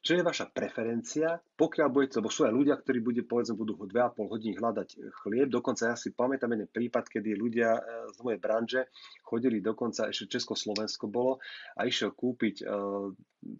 čo 0.00 0.16
je 0.16 0.24
vaša 0.24 0.48
preferencia, 0.48 1.36
pokiaľ 1.36 1.88
budete, 1.92 2.24
lebo 2.24 2.32
sú 2.32 2.48
aj 2.48 2.56
ľudia, 2.56 2.80
ktorí 2.80 3.04
bude, 3.04 3.22
povedzme, 3.28 3.52
budú 3.52 3.76
2,5 3.84 4.32
hodiny 4.32 4.54
hľadať 4.56 4.88
chlieb. 5.24 5.52
Dokonca 5.52 5.92
ja 5.92 5.96
si 5.96 6.16
pamätám 6.16 6.56
jeden 6.56 6.72
prípad, 6.72 7.04
kedy 7.04 7.36
ľudia 7.36 7.76
e, 7.76 7.82
z 8.16 8.18
mojej 8.24 8.40
branže 8.40 8.80
chodili 9.20 9.60
dokonca, 9.60 10.08
ešte 10.08 10.40
Československo 10.40 11.04
bolo, 11.12 11.36
a 11.76 11.84
išiel 11.84 12.16
kúpiť 12.16 12.64
e, 12.64 12.66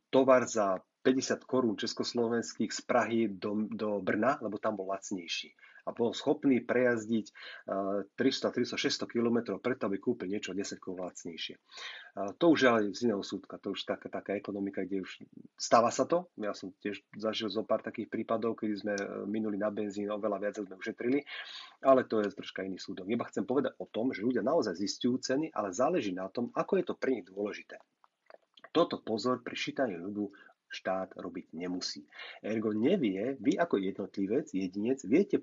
tovar 0.08 0.48
za 0.48 0.80
50 1.04 1.44
korún 1.44 1.76
československých 1.76 2.72
z 2.72 2.80
Prahy 2.88 3.20
do, 3.36 3.68
do 3.68 4.00
Brna, 4.00 4.40
lebo 4.40 4.56
tam 4.56 4.80
bol 4.80 4.88
lacnejší 4.92 5.52
a 5.86 5.90
bol 5.92 6.12
schopný 6.12 6.60
prejazdiť 6.64 7.26
300, 8.16 8.16
300, 8.16 8.76
600 8.76 9.06
km 9.08 9.56
preto, 9.60 9.86
aby 9.86 9.96
kúpil 9.96 10.28
niečo 10.32 10.52
10 10.52 10.80
lacnejšie. 10.80 11.56
To 12.42 12.44
už 12.50 12.58
je 12.58 12.68
ale 12.68 12.80
z 12.90 13.06
iného 13.06 13.22
súdka, 13.22 13.62
to 13.62 13.70
už 13.70 13.86
taká, 13.86 14.10
taká 14.10 14.34
ekonomika, 14.34 14.82
kde 14.82 15.06
už 15.06 15.22
stáva 15.54 15.94
sa 15.94 16.04
to. 16.10 16.26
Ja 16.42 16.50
som 16.52 16.74
tiež 16.82 17.06
zažil 17.14 17.46
zo 17.48 17.62
pár 17.62 17.86
takých 17.86 18.10
prípadov, 18.10 18.58
kedy 18.58 18.74
sme 18.74 18.94
e, 18.98 19.04
minuli 19.30 19.54
na 19.54 19.70
benzín 19.70 20.10
oveľa 20.10 20.42
viac, 20.42 20.58
sme 20.58 20.74
ušetrili, 20.74 21.22
ale 21.86 22.10
to 22.10 22.18
je 22.18 22.34
troška 22.34 22.66
iný 22.66 22.82
súdok. 22.82 23.06
Iba 23.06 23.30
chcem 23.30 23.46
povedať 23.46 23.78
o 23.78 23.86
tom, 23.86 24.10
že 24.10 24.26
ľudia 24.26 24.42
naozaj 24.42 24.74
zistujú 24.74 25.22
ceny, 25.22 25.54
ale 25.54 25.70
záleží 25.70 26.10
na 26.10 26.26
tom, 26.26 26.50
ako 26.50 26.82
je 26.82 26.84
to 26.90 26.94
pre 26.98 27.14
nich 27.14 27.26
dôležité. 27.30 27.78
Toto 28.74 29.02
pozor 29.02 29.42
pri 29.46 29.54
šítaní 29.54 29.94
ľudu 29.98 30.30
štát 30.70 31.18
robiť 31.18 31.50
nemusí. 31.54 32.06
Ergo 32.42 32.70
nevie, 32.70 33.34
vy 33.42 33.58
ako 33.58 33.82
jednotlivec, 33.82 34.54
jedinec, 34.54 35.02
viete 35.02 35.42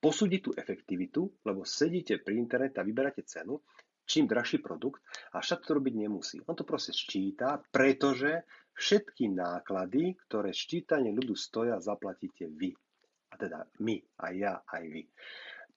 posúdiť 0.00 0.40
tú 0.40 0.50
efektivitu, 0.56 1.28
lebo 1.44 1.62
sedíte 1.68 2.18
pri 2.24 2.40
internete 2.40 2.80
a 2.80 2.86
vyberáte 2.88 3.22
cenu, 3.28 3.60
čím 4.08 4.26
drahší 4.26 4.58
produkt 4.58 5.04
a 5.36 5.44
však 5.44 5.68
to 5.68 5.76
robiť 5.76 5.94
nemusí. 5.94 6.36
On 6.48 6.56
to 6.56 6.66
proste 6.66 6.90
sčíta, 6.90 7.62
pretože 7.70 8.42
všetky 8.74 9.30
náklady, 9.30 10.18
ktoré 10.26 10.50
ščítanie 10.50 11.12
ľudu 11.14 11.36
stoja, 11.36 11.78
zaplatíte 11.78 12.48
vy. 12.48 12.74
A 13.30 13.38
teda 13.38 13.62
my, 13.84 14.00
aj 14.26 14.34
ja, 14.34 14.58
aj 14.66 14.84
vy. 14.90 15.02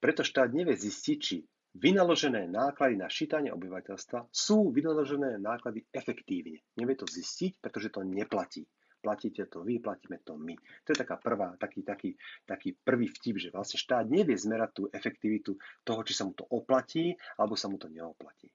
Preto 0.02 0.26
štát 0.26 0.50
nevie 0.50 0.74
zistiť, 0.74 1.18
či 1.22 1.36
vynaložené 1.78 2.50
náklady 2.50 2.98
na 2.98 3.06
ščítanie 3.06 3.54
obyvateľstva 3.54 4.34
sú 4.34 4.74
vynaložené 4.74 5.38
náklady 5.38 5.86
efektívne. 5.94 6.64
Nevie 6.74 6.98
to 6.98 7.06
zistiť, 7.06 7.62
pretože 7.62 7.94
to 7.94 8.02
neplatí 8.02 8.66
platíte 9.04 9.44
to 9.52 9.60
vy, 9.60 9.84
platíme 9.84 10.24
to 10.24 10.40
my. 10.40 10.56
To 10.88 10.96
je 10.96 10.96
taká 10.96 11.20
prvá, 11.20 11.52
taký, 11.60 11.84
taký, 11.84 12.16
taký 12.48 12.72
prvý 12.72 13.12
vtip, 13.12 13.36
že 13.36 13.52
vlastne 13.52 13.76
štát 13.76 14.08
nevie 14.08 14.32
zmerať 14.32 14.70
tú 14.72 14.82
efektivitu 14.88 15.60
toho, 15.84 16.00
či 16.00 16.16
sa 16.16 16.24
mu 16.24 16.32
to 16.32 16.48
oplatí, 16.48 17.12
alebo 17.36 17.52
sa 17.52 17.68
mu 17.68 17.76
to 17.76 17.92
neoplatí. 17.92 18.48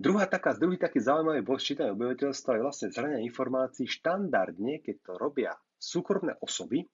Druhá 0.00 0.24
taká, 0.28 0.56
druhý 0.56 0.80
taký 0.80 1.00
zaujímavý 1.00 1.44
bod 1.44 1.60
ščítania 1.60 1.92
obyvateľstva 1.92 2.56
je 2.56 2.64
vlastne 2.64 2.88
zhrania 2.92 3.20
informácií 3.20 3.84
štandardne, 3.84 4.80
keď 4.80 4.96
to 5.04 5.12
robia 5.20 5.52
súkromné 5.76 6.36
osoby, 6.40 6.84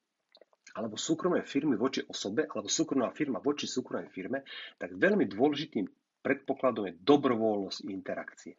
alebo 0.79 0.95
súkromné 0.95 1.43
firmy 1.43 1.75
voči 1.75 2.03
osobe, 2.07 2.47
alebo 2.47 2.71
súkromná 2.71 3.11
firma 3.11 3.43
voči 3.43 3.67
súkromnej 3.67 4.11
firme, 4.11 4.47
tak 4.79 4.95
veľmi 4.95 5.27
dôležitým 5.27 5.85
predpokladom 6.23 6.89
je 6.89 6.95
dobrovoľnosť 7.03 7.79
interakcie. 7.91 8.55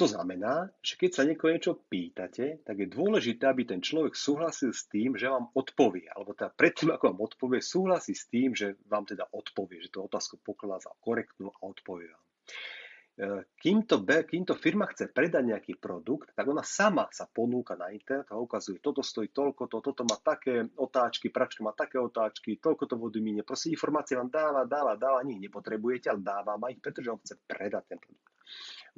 To 0.00 0.08
znamená, 0.08 0.72
že 0.80 0.96
keď 0.96 1.10
sa 1.12 1.28
niekoho 1.28 1.52
niečo 1.52 1.76
pýtate, 1.76 2.64
tak 2.64 2.80
je 2.80 2.88
dôležité, 2.88 3.44
aby 3.44 3.68
ten 3.68 3.84
človek 3.84 4.16
súhlasil 4.16 4.72
s 4.72 4.88
tým, 4.88 5.12
že 5.12 5.28
vám 5.28 5.52
odpovie. 5.52 6.08
Alebo 6.08 6.32
teda 6.32 6.56
predtým, 6.56 6.96
ako 6.96 7.12
vám 7.12 7.20
odpovie, 7.20 7.60
súhlasí 7.60 8.16
s 8.16 8.24
tým, 8.32 8.56
že 8.56 8.80
vám 8.88 9.04
teda 9.04 9.28
odpovie, 9.28 9.76
že 9.84 9.92
tú 9.92 10.00
otázku 10.00 10.40
pokladá 10.40 10.80
za 10.80 10.96
korektnú 11.04 11.52
a 11.52 11.68
odpovie 11.68 12.08
vám. 12.08 12.24
E, 12.24 13.44
kým 13.60 13.84
to, 13.84 14.00
kým 14.00 14.48
to 14.48 14.56
firma 14.56 14.88
chce 14.88 15.12
predať 15.12 15.44
nejaký 15.44 15.76
produkt, 15.76 16.32
tak 16.32 16.48
ona 16.48 16.64
sama 16.64 17.04
sa 17.12 17.28
ponúka 17.28 17.76
na 17.76 17.92
internet 17.92 18.32
a 18.32 18.40
ukazuje, 18.40 18.80
toto 18.80 19.04
stojí 19.04 19.28
toľko, 19.36 19.68
to, 19.68 19.84
toto 19.84 20.08
má 20.08 20.16
také 20.16 20.64
otáčky, 20.80 21.28
pračka 21.28 21.60
má 21.60 21.76
také 21.76 22.00
otáčky, 22.00 22.56
toľko 22.56 22.88
to 22.88 22.96
vody 22.96 23.20
minie. 23.20 23.44
Proste 23.44 23.68
informácie 23.68 24.16
vám 24.16 24.32
dáva, 24.32 24.64
dáva, 24.64 24.96
dáva, 24.96 25.20
ani 25.20 25.36
ich 25.36 25.44
nepotrebujete, 25.44 26.08
ale 26.08 26.24
dáva 26.24 26.56
ma 26.56 26.72
ich, 26.72 26.80
pretože 26.80 27.12
on 27.12 27.20
chce 27.20 27.36
predať 27.44 27.84
ten 27.92 28.00
produkt. 28.00 28.32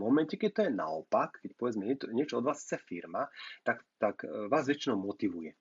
V 0.02 0.10
momente, 0.10 0.34
keď 0.34 0.50
to 0.50 0.62
je 0.66 0.72
naopak, 0.74 1.38
keď 1.38 1.50
povedzme 1.54 1.86
niečo 2.10 2.42
od 2.42 2.50
vás 2.50 2.58
chce 2.66 2.82
firma, 2.82 3.30
tak, 3.62 3.86
tak 4.02 4.26
e, 4.26 4.50
vás 4.50 4.66
väčšinou 4.66 4.98
motivuje. 4.98 5.54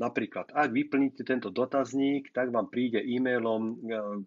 Napríklad, 0.00 0.56
ak 0.56 0.72
vyplníte 0.72 1.28
tento 1.28 1.52
dotazník, 1.52 2.32
tak 2.32 2.48
vám 2.48 2.72
príde 2.72 3.04
e-mailom 3.04 3.62
e, 3.68 3.74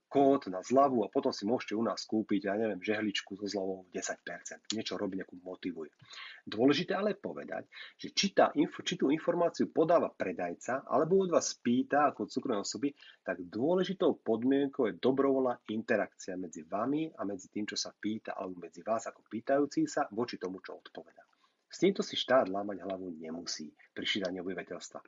kód 0.06 0.52
na 0.54 0.62
zľavu 0.62 1.02
a 1.02 1.10
potom 1.10 1.34
si 1.34 1.49
môžete 1.49 1.73
u 1.73 1.82
nás 1.82 2.06
kúpiť, 2.06 2.45
ja 2.45 2.54
neviem, 2.54 2.78
žehličku 2.78 3.34
so 3.39 3.49
zľavou 3.49 3.89
10%. 3.89 4.78
Niečo 4.78 5.02
robí, 5.02 5.17
nejakú 5.17 5.39
motivuje. 5.41 5.89
Dôležité 6.45 6.93
ale 6.93 7.17
povedať, 7.17 7.65
že 7.97 8.13
či, 8.13 8.38
tá 8.38 8.54
či 8.54 8.93
tú 8.99 9.10
informáciu 9.10 9.73
podáva 9.73 10.13
predajca, 10.13 10.86
alebo 10.86 11.26
od 11.26 11.34
vás 11.34 11.58
pýta 11.58 12.13
ako 12.13 12.30
súkromné 12.30 12.62
osoby, 12.62 12.93
tak 13.26 13.41
dôležitou 13.41 14.21
podmienkou 14.21 14.93
je 14.93 15.02
dobrovoľná 15.02 15.58
interakcia 15.73 16.38
medzi 16.38 16.62
vami 16.69 17.10
a 17.17 17.26
medzi 17.26 17.49
tým, 17.49 17.65
čo 17.65 17.80
sa 17.80 17.89
pýta, 17.97 18.38
alebo 18.38 18.62
medzi 18.62 18.86
vás 18.86 19.10
ako 19.10 19.26
pýtajúci 19.26 19.89
sa 19.89 20.06
voči 20.13 20.38
tomu, 20.38 20.62
čo 20.62 20.78
odpovedá. 20.78 21.33
S 21.73 21.81
týmto 21.81 22.05
si 22.05 22.13
štát 22.13 22.53
lámať 22.53 22.86
hlavu 22.86 23.17
nemusí 23.17 23.73
pri 23.97 24.05
šítaní 24.05 24.38
obyvateľstva. 24.45 24.99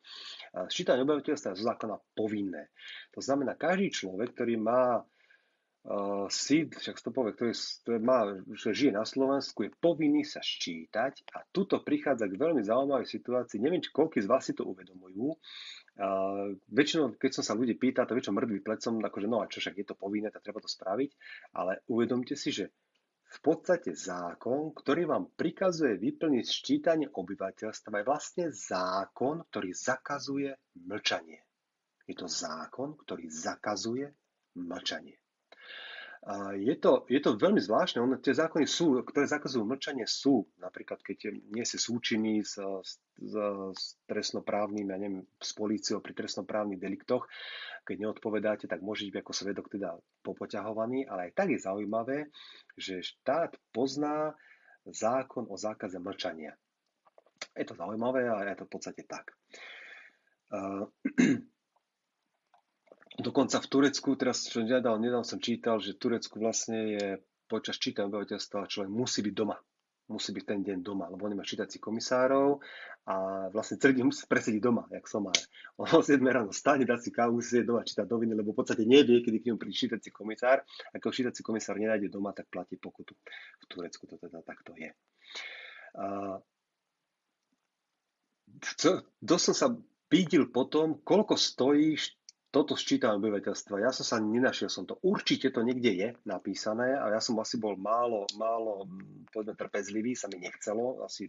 Ščítanie 0.66 1.06
obyvateľstva 1.06 1.54
je 1.54 1.60
zo 1.62 1.66
zákona 1.70 2.02
povinné. 2.18 2.74
To 3.14 3.22
znamená, 3.22 3.54
každý 3.54 3.94
človek, 3.94 4.34
ktorý 4.34 4.58
má 4.58 5.06
uh, 5.06 6.26
síd, 6.26 6.74
však 6.74 6.98
to 7.06 7.14
povie, 7.14 7.38
ktorý, 7.38 7.54
ktorý 7.54 8.00
má, 8.02 8.20
že 8.58 8.74
žije 8.74 8.98
na 8.98 9.06
Slovensku, 9.06 9.70
je 9.70 9.78
povinný 9.78 10.26
sa 10.26 10.42
ščítať 10.42 11.38
a 11.38 11.46
tuto 11.54 11.86
prichádza 11.86 12.26
k 12.26 12.34
veľmi 12.34 12.66
zaujímavej 12.66 13.14
situácii. 13.14 13.62
Neviem, 13.62 13.86
či 13.86 13.94
koľko 13.94 14.26
z 14.26 14.30
vás 14.30 14.50
si 14.50 14.58
to 14.58 14.66
uvedomujú. 14.66 15.38
Uh, 15.96 16.58
väčšinou, 16.74 17.14
keď 17.22 17.32
som 17.40 17.44
sa 17.46 17.54
ľudí 17.54 17.78
pýta, 17.78 18.10
to 18.10 18.18
väčšinou 18.18 18.42
mŕtvý 18.42 18.60
plecom, 18.66 19.00
akože 19.06 19.28
no 19.30 19.46
a 19.46 19.48
čo 19.48 19.62
však 19.62 19.78
je 19.80 19.86
to 19.86 19.96
povinné, 19.96 20.34
tak 20.34 20.42
treba 20.42 20.60
to 20.60 20.68
spraviť, 20.68 21.14
ale 21.54 21.86
uvedomte 21.94 22.34
si, 22.34 22.50
že 22.50 22.74
v 23.36 23.40
podstate 23.44 23.92
zákon, 23.92 24.72
ktorý 24.72 25.12
vám 25.12 25.28
prikazuje 25.36 26.00
vyplniť 26.00 26.46
ščítanie 26.48 27.08
obyvateľstva, 27.12 28.00
je 28.00 28.08
vlastne 28.08 28.46
zákon, 28.48 29.44
ktorý 29.52 29.76
zakazuje 29.76 30.56
mlčanie. 30.88 31.44
Je 32.08 32.16
to 32.16 32.32
zákon, 32.32 32.96
ktorý 32.96 33.28
zakazuje 33.28 34.08
mlčanie. 34.56 35.20
Je 36.58 36.74
to, 36.82 37.06
je 37.06 37.22
to 37.22 37.38
veľmi 37.38 37.62
zvláštne. 37.62 38.02
Ono, 38.02 38.18
tie 38.18 38.34
zákony 38.34 38.66
sú, 38.66 38.98
ktoré 39.06 39.30
zakazujú 39.30 39.62
mlčanie, 39.62 40.10
sú. 40.10 40.50
Napríklad, 40.58 41.06
keď 41.06 41.38
nie 41.54 41.62
si 41.70 41.78
súčinný 41.78 42.42
s, 42.42 42.58
s, 42.58 42.98
s 43.22 43.84
trestnoprávnym, 44.10 44.90
ja 44.90 44.98
neviem, 44.98 45.22
s 45.38 45.54
políciou 45.54 46.02
pri 46.02 46.18
trestnoprávnych 46.18 46.82
deliktoch, 46.82 47.30
keď 47.86 48.10
neodpovedáte, 48.10 48.66
tak 48.66 48.82
môžete 48.82 49.14
byť 49.14 49.22
ako 49.22 49.34
svedok 49.38 49.66
teda 49.70 49.94
popoťahovaný, 50.26 51.06
ale 51.06 51.30
aj 51.30 51.32
tak 51.38 51.54
je 51.54 51.62
zaujímavé, 51.62 52.34
že 52.74 53.06
štát 53.06 53.54
pozná 53.70 54.34
zákon 54.90 55.46
o 55.46 55.54
zákaze 55.54 56.02
mlčania. 56.02 56.58
Je 57.54 57.70
to 57.70 57.78
zaujímavé, 57.78 58.26
ale 58.26 58.50
je 58.50 58.66
to 58.66 58.66
v 58.66 58.74
podstate 58.74 59.06
tak. 59.06 59.30
Dokonca 63.16 63.64
v 63.64 63.68
Turecku, 63.72 64.20
teraz 64.20 64.44
čo 64.44 64.60
nedal, 64.60 65.00
nedal 65.00 65.24
som 65.24 65.40
čítal, 65.40 65.80
že 65.80 65.96
v 65.96 66.02
Turecku 66.04 66.36
vlastne 66.36 66.80
je 67.00 67.06
počas 67.48 67.80
čítania 67.80 68.12
obyvateľstva 68.12 68.68
človek 68.68 68.92
musí 68.92 69.24
byť 69.24 69.36
doma. 69.36 69.56
Musí 70.06 70.38
byť 70.38 70.46
ten 70.46 70.62
deň 70.62 70.86
doma, 70.86 71.10
lebo 71.10 71.26
oni 71.26 71.34
majú 71.34 71.50
čítací 71.50 71.82
komisárov 71.82 72.62
a 73.10 73.48
vlastne 73.50 73.82
celý 73.82 73.98
deň 73.98 74.06
musí 74.06 74.30
presediť 74.30 74.62
doma, 74.62 74.86
jak 74.94 75.10
somár. 75.10 75.34
On 75.82 75.90
o 75.90 76.06
7 76.06 76.22
ráno 76.22 76.54
stane, 76.54 76.86
dá 76.86 76.94
si 77.02 77.10
kávu, 77.10 77.42
musí 77.42 77.66
doma 77.66 77.82
čítať 77.82 78.06
noviny, 78.06 78.38
lebo 78.38 78.54
v 78.54 78.58
podstate 78.62 78.86
nevie, 78.86 79.26
kedy 79.26 79.42
k 79.42 79.46
nemu 79.50 79.58
príde 79.58 79.74
čítací 79.74 80.14
komisár. 80.14 80.62
A 80.94 81.02
keď 81.02 81.10
čítací 81.10 81.42
komisár 81.42 81.82
nenájde 81.82 82.14
doma, 82.14 82.38
tak 82.38 82.46
platí 82.54 82.78
pokutu. 82.78 83.18
V 83.18 83.66
Turecku 83.66 84.06
to 84.06 84.22
teda 84.22 84.46
takto 84.46 84.78
je. 84.78 84.94
Co, 88.62 88.90
dosť 89.26 89.44
som 89.50 89.56
sa 89.58 89.68
pýtil 90.06 90.54
potom, 90.54 91.02
koľko 91.02 91.34
stojí 91.34 91.98
toto 92.56 92.80
sčítanie 92.80 93.20
obyvateľstva. 93.20 93.84
Ja 93.84 93.92
som 93.92 94.08
sa 94.08 94.16
nenašiel 94.24 94.72
som 94.72 94.88
to. 94.88 94.96
Určite 95.04 95.52
to 95.52 95.60
niekde 95.60 95.92
je 95.92 96.08
napísané 96.24 96.96
a 96.96 97.12
ja 97.12 97.20
som 97.20 97.36
asi 97.44 97.60
bol 97.60 97.76
málo, 97.76 98.24
málo 98.40 98.88
povedzme, 99.28 99.60
trpezlivý, 99.60 100.16
sa 100.16 100.32
mi 100.32 100.40
nechcelo 100.40 101.04
asi 101.04 101.28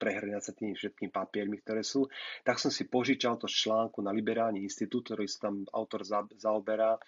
prehrňať 0.00 0.42
sa 0.42 0.52
tými 0.56 0.72
všetkými 0.72 1.12
papiermi, 1.12 1.60
ktoré 1.60 1.84
sú, 1.84 2.08
tak 2.40 2.56
som 2.56 2.72
si 2.72 2.88
požičal 2.88 3.36
to 3.36 3.44
článku 3.44 4.00
na 4.00 4.10
Liberálny 4.16 4.64
institút, 4.64 5.12
ktorý 5.12 5.28
sa 5.28 5.52
tam 5.52 5.68
autor 5.76 6.08
zaoberá 6.40 6.96
e, 6.96 7.00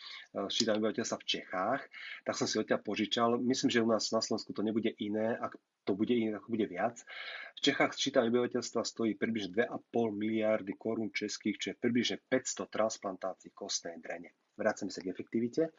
obyvateľstva 0.44 1.16
v 1.16 1.28
Čechách, 1.28 1.80
tak 2.28 2.34
som 2.36 2.44
si 2.44 2.60
odtiaľ 2.60 2.84
požičal. 2.84 3.40
Myslím, 3.40 3.72
že 3.72 3.80
u 3.80 3.88
nás 3.88 4.12
na 4.12 4.20
Slovensku 4.20 4.52
to 4.52 4.60
nebude 4.60 4.92
iné, 5.00 5.40
ak 5.40 5.56
to 5.88 5.96
bude 5.96 6.12
iné, 6.12 6.36
ako 6.36 6.52
bude 6.52 6.68
viac. 6.68 7.00
V 7.56 7.60
Čechách 7.64 7.96
sčítanie 7.96 8.28
obyvateľstva 8.28 8.84
stojí 8.84 9.16
približne 9.16 9.66
2,5 9.66 10.12
miliardy 10.12 10.76
korún 10.76 11.10
českých, 11.10 11.56
čo 11.58 11.66
je 11.72 11.80
približne 11.80 12.20
500 12.28 12.68
transplantácií 12.68 13.50
kostnej 13.56 13.96
drene. 13.98 14.36
Vracame 14.52 14.92
sa 14.92 15.00
k 15.00 15.08
efektivite. 15.08 15.72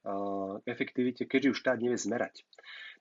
Uh, 0.00 0.56
efektivite, 0.64 1.28
keďže 1.28 1.52
už 1.52 1.60
štát 1.60 1.76
nevie 1.76 2.00
zmerať 2.00 2.40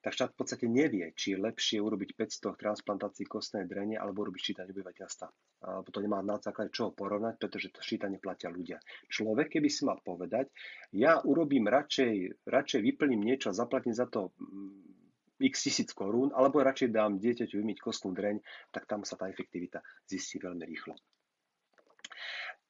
tak 0.04 0.12
štát 0.12 0.36
v 0.36 0.40
podstate 0.44 0.66
nevie, 0.68 1.16
či 1.16 1.34
je 1.34 1.40
lepšie 1.40 1.80
urobiť 1.80 2.20
500 2.20 2.60
transplantácií 2.60 3.24
kostnej 3.24 3.64
drene 3.64 3.96
alebo 3.96 4.28
urobiť 4.28 4.42
ščítanie 4.44 4.76
obyvateľstva. 4.76 5.28
Alebo 5.64 5.90
to 5.96 6.04
nemá 6.04 6.20
na 6.20 6.36
základe 6.44 6.76
čoho 6.76 6.92
porovnať, 6.92 7.40
pretože 7.40 7.72
to 7.72 7.80
ščítanie 7.80 8.20
platia 8.20 8.52
ľudia. 8.52 8.84
Človek, 9.08 9.56
keby 9.56 9.72
si 9.72 9.88
mal 9.88 10.04
povedať, 10.04 10.52
ja 10.92 11.24
urobím 11.24 11.72
radšej, 11.72 12.44
radšej 12.44 12.84
vyplním 12.84 13.24
niečo 13.24 13.50
a 13.50 13.58
zaplatím 13.58 13.96
za 13.96 14.12
to 14.12 14.36
mm, 14.36 15.40
x 15.40 15.72
tisíc 15.72 15.90
korún, 15.96 16.36
alebo 16.36 16.60
radšej 16.60 16.92
dám 16.92 17.16
dieťaťu 17.24 17.64
vymyť 17.64 17.78
kostnú 17.80 18.12
dreň, 18.12 18.44
tak 18.76 18.84
tam 18.84 19.08
sa 19.08 19.16
tá 19.16 19.32
efektivita 19.32 19.80
zistí 20.04 20.36
veľmi 20.36 20.68
rýchlo. 20.68 21.00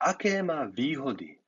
Aké 0.05 0.45
má 0.45 0.69
výhody 0.69 1.42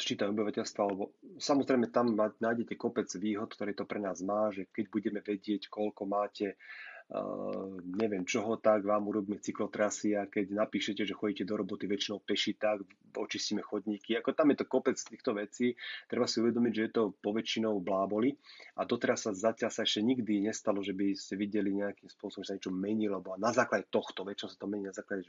ščítanie 0.00 0.32
obyvateľstva, 0.32 0.82
lebo 0.90 1.12
samozrejme 1.38 1.92
tam 1.92 2.16
nájdete 2.16 2.74
kopec 2.74 3.06
výhod, 3.14 3.52
ktoré 3.52 3.76
to 3.76 3.84
pre 3.84 4.00
nás 4.00 4.24
má, 4.24 4.50
že 4.50 4.66
keď 4.72 4.84
budeme 4.88 5.20
vedieť, 5.20 5.68
koľko 5.68 6.02
máte 6.08 6.56
neviem 7.92 8.24
čoho, 8.24 8.56
tak 8.56 8.88
vám 8.88 9.04
urobíme 9.04 9.36
cyklotrasy 9.36 10.16
a 10.16 10.24
keď 10.24 10.56
napíšete, 10.56 11.04
že 11.04 11.12
chodíte 11.12 11.44
do 11.44 11.60
roboty 11.60 11.84
väčšinou 11.84 12.24
peši, 12.24 12.56
tak 12.56 12.80
očistíme 13.12 13.60
chodníky. 13.60 14.16
Ako 14.16 14.32
tam 14.32 14.48
je 14.52 14.64
to 14.64 14.66
kopec 14.70 14.96
týchto 14.96 15.36
vecí, 15.36 15.76
treba 16.08 16.24
si 16.24 16.40
uvedomiť, 16.40 16.72
že 16.72 16.82
je 16.88 16.92
to 16.96 17.12
poväčšinou 17.20 17.76
bláboli. 17.84 18.32
A 18.80 18.88
doteraz 18.88 19.28
sa 19.28 19.36
zatiaľ 19.36 19.68
sa 19.68 19.84
ešte 19.84 20.00
nikdy 20.00 20.48
nestalo, 20.48 20.80
že 20.80 20.96
by 20.96 21.12
ste 21.12 21.36
videli 21.36 21.76
nejakým 21.76 22.08
spôsobom, 22.08 22.48
že 22.48 22.48
sa 22.48 22.56
niečo 22.56 22.72
menilo, 22.72 23.20
lebo 23.20 23.36
na 23.36 23.52
základe 23.52 23.92
tohto, 23.92 24.24
väčšinou 24.24 24.48
sa 24.48 24.56
to 24.56 24.68
mení 24.72 24.88
na 24.88 24.96
základe 24.96 25.28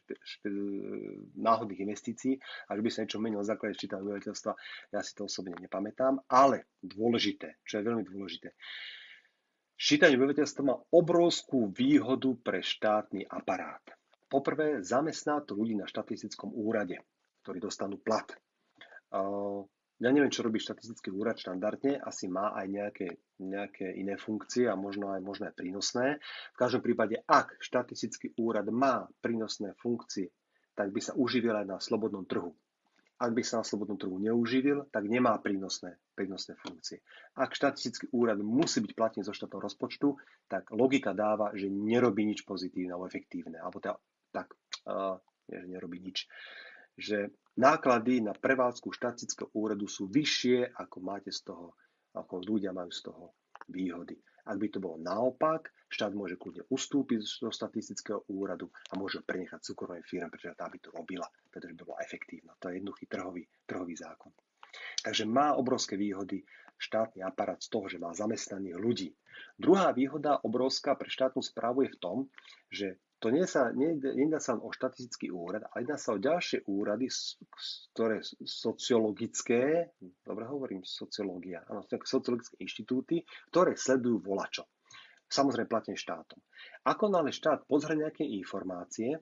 náhodných 1.35 1.83
investícií 1.83 2.39
a 2.71 2.79
že 2.79 2.81
by 2.81 2.89
sa 2.95 3.03
niečo 3.03 3.19
menilo 3.19 3.43
na 3.43 3.51
základe 3.51 3.75
čítania 3.75 4.07
obyvateľstva, 4.07 4.51
ja 4.95 5.03
si 5.03 5.11
to 5.19 5.27
osobne 5.27 5.59
nepamätám, 5.59 6.23
ale 6.31 6.71
dôležité, 6.79 7.59
čo 7.67 7.83
je 7.83 7.87
veľmi 7.91 8.07
dôležité, 8.07 8.55
Ščítanie 9.83 10.15
obyvateľstva 10.15 10.63
má 10.63 10.79
obrovskú 10.95 11.67
výhodu 11.67 12.31
pre 12.39 12.63
štátny 12.63 13.27
aparát. 13.27 13.83
Poprvé, 14.31 14.79
zamestná 14.79 15.43
to 15.43 15.59
ľudí 15.59 15.75
na 15.75 15.83
štatistickom 15.83 16.55
úrade, 16.55 17.03
ktorí 17.43 17.59
dostanú 17.59 17.99
plat. 17.99 18.23
Ja 19.11 20.07
neviem, 20.07 20.31
čo 20.31 20.47
robí 20.47 20.63
štatistický 20.63 21.11
úrad 21.11 21.35
štandardne, 21.35 21.99
asi 21.99 22.31
má 22.31 22.55
aj 22.55 22.65
nejaké, 22.71 23.07
nejaké 23.43 23.91
iné 23.99 24.15
funkcie 24.15 24.71
a 24.71 24.79
možno 24.79 25.11
aj 25.11 25.19
možné 25.19 25.51
prínosné. 25.51 26.15
V 26.55 26.57
každom 26.63 26.79
prípade, 26.79 27.19
ak 27.27 27.59
štatistický 27.59 28.39
úrad 28.39 28.71
má 28.71 29.03
prínosné 29.19 29.75
funkcie, 29.83 30.31
tak 30.79 30.95
by 30.95 31.03
sa 31.03 31.11
uživil 31.19 31.59
aj 31.59 31.67
na 31.67 31.77
slobodnom 31.83 32.23
trhu. 32.23 32.55
Ak 33.23 33.31
by 33.31 33.39
sa 33.39 33.63
na 33.63 33.65
slobodnom 33.65 33.95
trhu 33.95 34.19
neuživil, 34.19 34.91
tak 34.91 35.07
nemá 35.07 35.39
prínosné, 35.39 35.95
prínosné 36.11 36.59
funkcie. 36.59 36.99
Ak 37.39 37.55
štatistický 37.55 38.11
úrad 38.11 38.43
musí 38.43 38.83
byť 38.83 38.91
platný 38.91 39.21
zo 39.23 39.31
štátneho 39.31 39.63
rozpočtu, 39.63 40.19
tak 40.51 40.67
logika 40.75 41.15
dáva, 41.15 41.55
že 41.55 41.71
nerobí 41.71 42.27
nič 42.27 42.43
pozitívne 42.43 42.91
alebo 42.91 43.07
efektívne. 43.07 43.63
Alebo 43.63 43.79
teda, 43.79 43.95
tak, 44.35 44.51
uh, 44.91 45.15
nie, 45.47 45.55
že 45.55 45.67
nerobí 45.71 46.03
nič. 46.03 46.27
Že 46.99 47.31
náklady 47.55 48.27
na 48.27 48.35
prevádzku 48.35 48.91
štatistického 48.91 49.55
úradu 49.55 49.87
sú 49.87 50.11
vyššie, 50.11 50.75
ako 50.75 50.97
máte 50.99 51.31
z 51.31 51.47
toho, 51.47 51.79
ako 52.11 52.43
ľudia 52.43 52.75
majú 52.75 52.91
z 52.91 53.07
toho 53.07 53.31
výhody. 53.71 54.19
Ak 54.43 54.59
by 54.59 54.67
to 54.67 54.79
bolo 54.83 54.99
naopak, 54.99 55.71
štát 55.87 56.11
môže 56.11 56.35
kľudne 56.35 56.67
ustúpiť 56.67 57.19
zo 57.23 57.49
statistického 57.53 58.27
úradu 58.27 58.67
a 58.91 58.99
môže 58.99 59.23
prenechať 59.23 59.63
súkromnej 59.63 60.03
firme, 60.03 60.27
pretože 60.27 60.59
tá 60.59 60.67
by 60.67 60.77
to 60.83 60.89
robila, 60.91 61.27
pretože 61.47 61.73
by 61.77 61.81
bola 61.87 62.03
efektívna. 62.03 62.51
To 62.59 62.67
je 62.67 62.83
jednoduchý 62.83 63.05
trhový, 63.07 63.43
trhový 63.63 63.95
zákon. 63.95 64.35
Takže 65.05 65.23
má 65.29 65.53
obrovské 65.53 65.95
výhody 65.95 66.43
štátny 66.81 67.23
aparát 67.23 67.61
z 67.61 67.69
toho, 67.69 67.85
že 67.87 68.01
má 68.01 68.11
zamestnaných 68.11 68.75
ľudí. 68.75 69.09
Druhá 69.55 69.93
výhoda 69.95 70.41
obrovská 70.43 70.97
pre 70.99 71.07
štátnu 71.07 71.39
správu 71.39 71.87
je 71.87 71.93
v 71.95 72.01
tom, 72.01 72.17
že 72.67 72.87
to 73.23 73.31
nie 73.31 73.47
sa, 73.47 73.71
nedá 73.71 74.43
sa 74.43 74.59
o 74.59 74.67
štatistický 74.67 75.31
úrad, 75.31 75.63
ale 75.71 75.87
jedná 75.87 75.95
sa 75.95 76.11
o 76.11 76.19
ďalšie 76.19 76.67
úrady, 76.67 77.07
ktoré 77.95 78.19
sociologické, 78.43 79.95
dobre 80.27 80.43
hovorím, 80.43 80.83
sociológia, 80.83 81.63
áno, 81.71 81.87
sociologické 81.87 82.59
inštitúty, 82.59 83.23
ktoré 83.47 83.79
sledujú 83.79 84.19
volačo. 84.27 84.67
Samozrejme 85.31 85.71
platne 85.71 85.95
štátom. 85.95 86.35
Ako 86.83 87.07
nále 87.07 87.31
štát 87.31 87.63
pozrie 87.63 88.03
nejaké 88.03 88.27
informácie, 88.27 89.15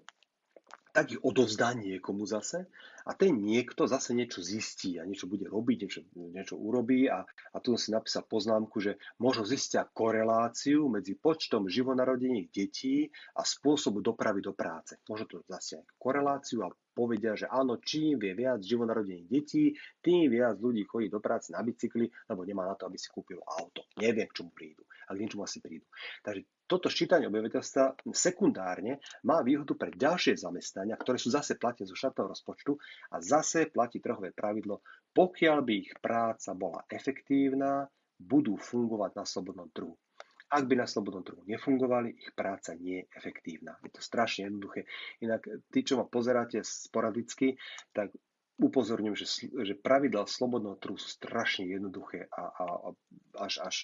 tak 0.91 1.15
ich 1.15 1.21
odovzdá 1.23 1.71
niekomu 1.73 2.27
zase 2.27 2.67
a 3.07 3.15
ten 3.15 3.39
niekto 3.39 3.87
zase 3.87 4.13
niečo 4.13 4.43
zistí 4.43 4.99
a 4.99 5.07
niečo 5.07 5.25
bude 5.25 5.47
robiť, 5.47 5.77
niečo, 5.81 6.01
niečo 6.13 6.55
urobí 6.59 7.09
a, 7.09 7.23
a 7.25 7.57
tu 7.63 7.73
si 7.79 7.89
napísal 7.89 8.27
poznámku, 8.27 8.77
že 8.77 8.99
možno 9.17 9.47
zistia 9.47 9.87
koreláciu 9.87 10.91
medzi 10.91 11.17
počtom 11.17 11.71
živonarodených 11.71 12.47
detí 12.51 13.09
a 13.39 13.41
spôsobu 13.41 14.03
dopravy 14.03 14.43
do 14.43 14.53
práce. 14.53 14.99
Možno 15.09 15.25
to 15.25 15.37
zase 15.47 15.81
koreláciu 15.97 16.67
a 16.67 16.69
povedia, 17.01 17.33
že 17.33 17.49
áno, 17.49 17.81
čím 17.81 18.21
vie 18.21 18.37
viac 18.37 18.61
živonarodených 18.61 19.25
detí, 19.25 19.73
tým 20.05 20.29
viac 20.29 20.61
ľudí 20.61 20.85
chodí 20.85 21.09
do 21.09 21.17
práce 21.17 21.49
na 21.49 21.65
bicykli, 21.65 22.05
lebo 22.29 22.45
nemá 22.45 22.69
na 22.69 22.77
to, 22.77 22.85
aby 22.85 23.01
si 23.01 23.09
kúpil 23.09 23.41
auto. 23.41 23.89
Neviem, 23.97 24.29
k 24.29 24.37
čomu 24.37 24.53
prídu 24.53 24.85
a 25.09 25.17
k 25.17 25.21
niečomu 25.25 25.41
asi 25.41 25.57
prídu. 25.57 25.89
Takže 26.21 26.45
toto 26.69 26.87
ščítanie 26.87 27.27
obyvateľstva 27.27 28.13
sekundárne 28.13 29.01
má 29.27 29.41
výhodu 29.41 29.73
pre 29.73 29.91
ďalšie 29.91 30.37
zamestnania, 30.37 30.95
ktoré 30.95 31.17
sú 31.17 31.33
zase 31.33 31.57
platia 31.57 31.89
zo 31.89 31.97
štátneho 31.97 32.31
rozpočtu 32.31 32.77
a 33.11 33.19
zase 33.19 33.67
platí 33.67 33.97
trhové 33.97 34.31
pravidlo, 34.31 34.85
pokiaľ 35.11 35.57
by 35.65 35.73
ich 35.73 35.91
práca 35.99 36.53
bola 36.53 36.85
efektívna, 36.87 37.89
budú 38.21 38.53
fungovať 38.55 39.11
na 39.17 39.25
slobodnom 39.25 39.67
trhu. 39.73 39.97
Ak 40.51 40.67
by 40.67 40.75
na 40.75 40.87
slobodnom 40.87 41.23
trhu 41.23 41.47
nefungovali, 41.47 42.11
ich 42.11 42.35
práca 42.35 42.75
nie 42.75 42.99
je 42.99 43.09
efektívna. 43.15 43.79
Je 43.87 43.91
to 43.95 44.03
strašne 44.03 44.51
jednoduché. 44.51 44.83
Inak 45.23 45.47
tí, 45.71 45.79
čo 45.87 45.95
ma 45.95 46.03
pozeráte 46.03 46.59
sporadicky, 46.59 47.55
tak 47.95 48.11
upozorňujem, 48.59 49.15
že, 49.15 49.27
že 49.47 49.73
pravidla 49.79 50.27
slobodného 50.27 50.77
trhu 50.77 50.99
sú 50.99 51.07
strašne 51.07 51.71
jednoduché 51.71 52.27
a, 52.29 52.43
a, 52.51 52.65
a 52.67 52.89
až, 53.47 53.63
až, 53.63 53.75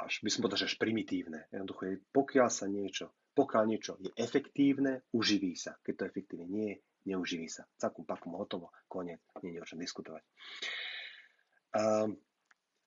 až 0.00 0.12
by 0.24 0.28
som 0.32 0.40
povedal, 0.42 0.64
že 0.64 0.72
až 0.72 0.76
primitívne. 0.80 1.46
Jednoduché, 1.52 2.00
pokiaľ 2.10 2.48
sa 2.48 2.66
niečo, 2.66 3.12
pokiaľ 3.36 3.64
niečo 3.68 4.00
je 4.00 4.10
efektívne, 4.16 5.04
uživí 5.12 5.54
sa. 5.54 5.76
Keď 5.84 5.94
to 5.94 6.08
efektívne 6.08 6.46
nie 6.48 6.66
je, 6.72 6.76
neuživí 7.12 7.46
sa. 7.46 7.68
Cakum, 7.78 8.08
pakum, 8.08 8.34
hotovo, 8.40 8.72
koniec, 8.88 9.22
nie 9.44 9.54
je 9.56 9.62
o 9.62 9.68
čom 9.68 9.78
diskutovať. 9.78 10.22
Um, 11.72 12.16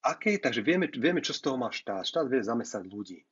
aké, 0.06 0.38
takže 0.38 0.62
vieme, 0.62 0.86
vieme, 0.94 1.26
čo 1.26 1.34
z 1.34 1.42
toho 1.42 1.58
má 1.58 1.74
štát. 1.74 2.06
Štát 2.06 2.30
vie 2.30 2.46
zamestnať 2.46 2.86
ľudí. 2.86 3.26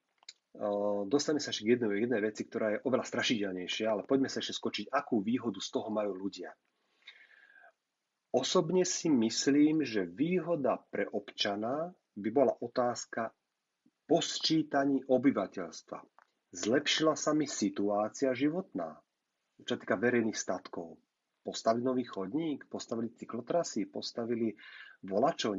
Dostane 1.10 1.42
sa 1.42 1.50
ešte 1.50 1.66
k 1.66 1.78
jednej, 1.78 2.06
jednej 2.06 2.22
veci, 2.26 2.46
ktorá 2.46 2.78
je 2.78 2.84
oveľa 2.86 3.06
strašidelnejšia, 3.10 3.90
ale 3.90 4.06
poďme 4.06 4.30
sa 4.30 4.42
ešte 4.42 4.54
skočiť, 4.58 4.86
akú 4.94 5.22
výhodu 5.22 5.58
z 5.58 5.70
toho 5.70 5.90
majú 5.90 6.14
ľudia. 6.14 6.54
Osobne 8.34 8.82
si 8.86 9.14
myslím, 9.14 9.86
že 9.86 10.10
výhoda 10.10 10.82
pre 10.90 11.06
občana 11.10 11.94
by 12.18 12.30
bola 12.34 12.54
otázka 12.62 13.30
po 14.10 14.22
sčítaní 14.22 15.06
obyvateľstva. 15.06 16.02
Zlepšila 16.54 17.18
sa 17.18 17.34
mi 17.34 17.50
situácia 17.50 18.34
životná, 18.34 19.02
čo 19.66 19.74
týka 19.74 19.98
verejných 19.98 20.38
statkov. 20.38 20.98
Postavili 21.44 21.84
nový 21.84 22.08
chodník, 22.08 22.66
postavili 22.72 23.12
cyklotrasy, 23.20 23.92
postavili 23.92 24.56
volačo, 25.04 25.52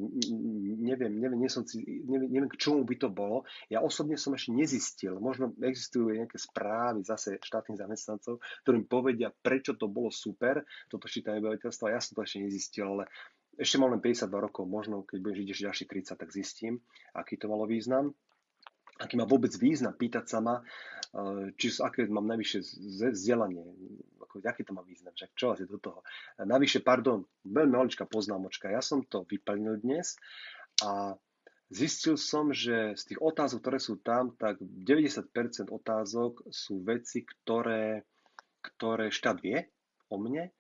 neviem, 0.81 1.12
neviem, 1.20 1.37
nie 1.37 1.53
som, 1.53 1.68
neviem, 1.77 2.33
neviem, 2.33 2.49
k 2.49 2.57
čomu 2.57 2.88
by 2.88 2.97
to 2.97 3.12
bolo. 3.12 3.44
Ja 3.68 3.85
osobne 3.85 4.16
som 4.16 4.33
ešte 4.33 4.57
nezistil, 4.57 5.20
možno 5.20 5.53
existujú 5.61 6.16
nejaké 6.16 6.40
správy 6.40 7.05
zase 7.05 7.37
štátnych 7.44 7.77
zamestnancov, 7.77 8.40
ktorým 8.64 8.88
povedia, 8.88 9.29
prečo 9.29 9.77
to 9.77 9.85
bolo 9.85 10.09
super, 10.09 10.64
toto 10.88 11.05
čítanie 11.05 11.44
obyvateľstva, 11.44 11.92
ja 11.92 12.01
som 12.01 12.16
to 12.16 12.25
ešte 12.25 12.40
nezistil, 12.40 12.88
ale 12.88 13.05
ešte 13.61 13.77
mám 13.79 13.92
len 13.92 14.03
52 14.03 14.33
rokov, 14.33 14.64
možno 14.66 15.05
keď 15.05 15.18
budem 15.20 15.38
žiť 15.44 15.49
ešte 15.53 15.66
ďalších 15.68 15.90
30, 16.16 16.20
tak 16.25 16.31
zistím, 16.33 16.75
aký 17.14 17.37
to 17.37 17.47
malo 17.47 17.68
význam. 17.68 18.16
Aký 18.94 19.18
má 19.18 19.27
vôbec 19.27 19.51
význam 19.59 19.90
pýtať 19.90 20.25
sa 20.31 20.38
ma, 20.38 20.62
eh, 20.62 21.51
či 21.59 21.75
aké 21.83 22.07
mám 22.07 22.31
najvyššie 22.31 22.61
vzdelanie, 23.11 23.66
ako, 24.35 24.42
aký 24.42 24.66
to 24.66 24.75
má 24.75 24.83
význam, 24.83 25.14
však 25.14 25.31
čo 25.38 25.55
asi 25.55 25.70
do 25.70 25.79
toho. 25.79 26.03
Navyše, 26.42 26.83
pardon, 26.83 27.23
veľmi 27.47 27.79
maličká 27.79 28.11
poznámočka, 28.11 28.66
ja 28.66 28.83
som 28.83 29.07
to 29.07 29.23
vyplnil 29.31 29.79
dnes 29.79 30.18
a 30.83 31.14
zistil 31.70 32.18
som, 32.18 32.51
že 32.51 32.99
z 32.99 33.03
tých 33.14 33.20
otázok, 33.23 33.62
ktoré 33.62 33.79
sú 33.79 34.03
tam, 34.03 34.35
tak 34.35 34.59
90% 34.59 35.70
otázok 35.70 36.51
sú 36.51 36.83
veci, 36.83 37.23
ktoré, 37.23 38.03
ktoré 38.59 39.14
štát 39.14 39.38
vie 39.38 39.70
o 40.11 40.18
mne 40.18 40.51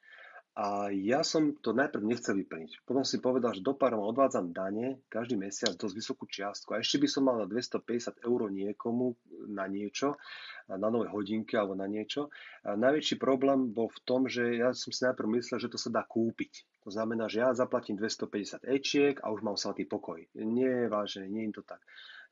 a 0.54 0.86
ja 0.94 1.26
som 1.26 1.50
to 1.58 1.74
najprv 1.74 2.06
nechcel 2.06 2.38
vyplniť. 2.38 2.86
Potom 2.86 3.02
si 3.02 3.18
povedal, 3.18 3.58
že 3.58 3.66
do 3.66 3.74
pár 3.74 3.98
odvádzam 3.98 4.54
dane 4.54 5.02
každý 5.10 5.34
mesiac 5.34 5.74
dosť 5.74 5.94
vysokú 5.98 6.30
čiastku 6.30 6.70
a 6.74 6.78
ešte 6.78 7.02
by 7.02 7.08
som 7.10 7.26
mal 7.26 7.42
na 7.42 7.50
250 7.50 8.22
eur 8.22 8.40
niekomu 8.54 9.18
na 9.50 9.66
niečo, 9.66 10.14
na 10.70 10.86
nové 10.94 11.10
hodinky 11.10 11.58
alebo 11.58 11.74
na 11.74 11.90
niečo. 11.90 12.30
A 12.62 12.78
najväčší 12.78 13.18
problém 13.18 13.74
bol 13.74 13.90
v 13.90 14.00
tom, 14.06 14.30
že 14.30 14.62
ja 14.62 14.70
som 14.70 14.94
si 14.94 15.02
najprv 15.02 15.42
myslel, 15.42 15.58
že 15.58 15.72
to 15.74 15.78
sa 15.78 15.90
dá 15.90 16.06
kúpiť. 16.06 16.86
To 16.86 16.94
znamená, 16.94 17.26
že 17.26 17.42
ja 17.42 17.50
zaplatím 17.50 17.98
250 17.98 18.62
ečiek 18.70 19.18
a 19.26 19.34
už 19.34 19.42
mám 19.42 19.58
svatý 19.58 19.90
pokoj. 19.90 20.22
Nie, 20.38 20.86
vážne, 20.86 21.26
nie 21.26 21.50
je 21.50 21.58
to 21.58 21.66
tak 21.66 21.82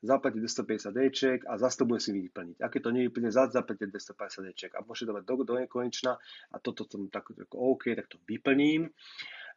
zaplatiť 0.03 0.39
250 0.43 0.91
dček 0.91 1.39
a 1.47 1.55
zase 1.55 1.79
to 1.79 1.87
bude 1.87 2.03
si 2.03 2.11
vyplniť. 2.11 2.59
A 2.59 2.67
keď 2.67 2.81
to 2.83 2.91
nevyplne, 2.91 3.31
zase 3.31 3.55
zaplatíte 3.55 3.87
250 3.87 4.51
dček 4.51 4.71
a 4.75 4.83
môžete 4.83 5.07
dávať 5.09 5.23
do, 5.23 5.35
do 5.47 5.55
nekonečna 5.63 6.19
a 6.51 6.55
toto 6.59 6.83
som 6.83 7.07
tak, 7.07 7.31
tak 7.31 7.49
OK, 7.55 7.95
tak 7.95 8.11
to 8.11 8.19
vyplním. 8.27 8.91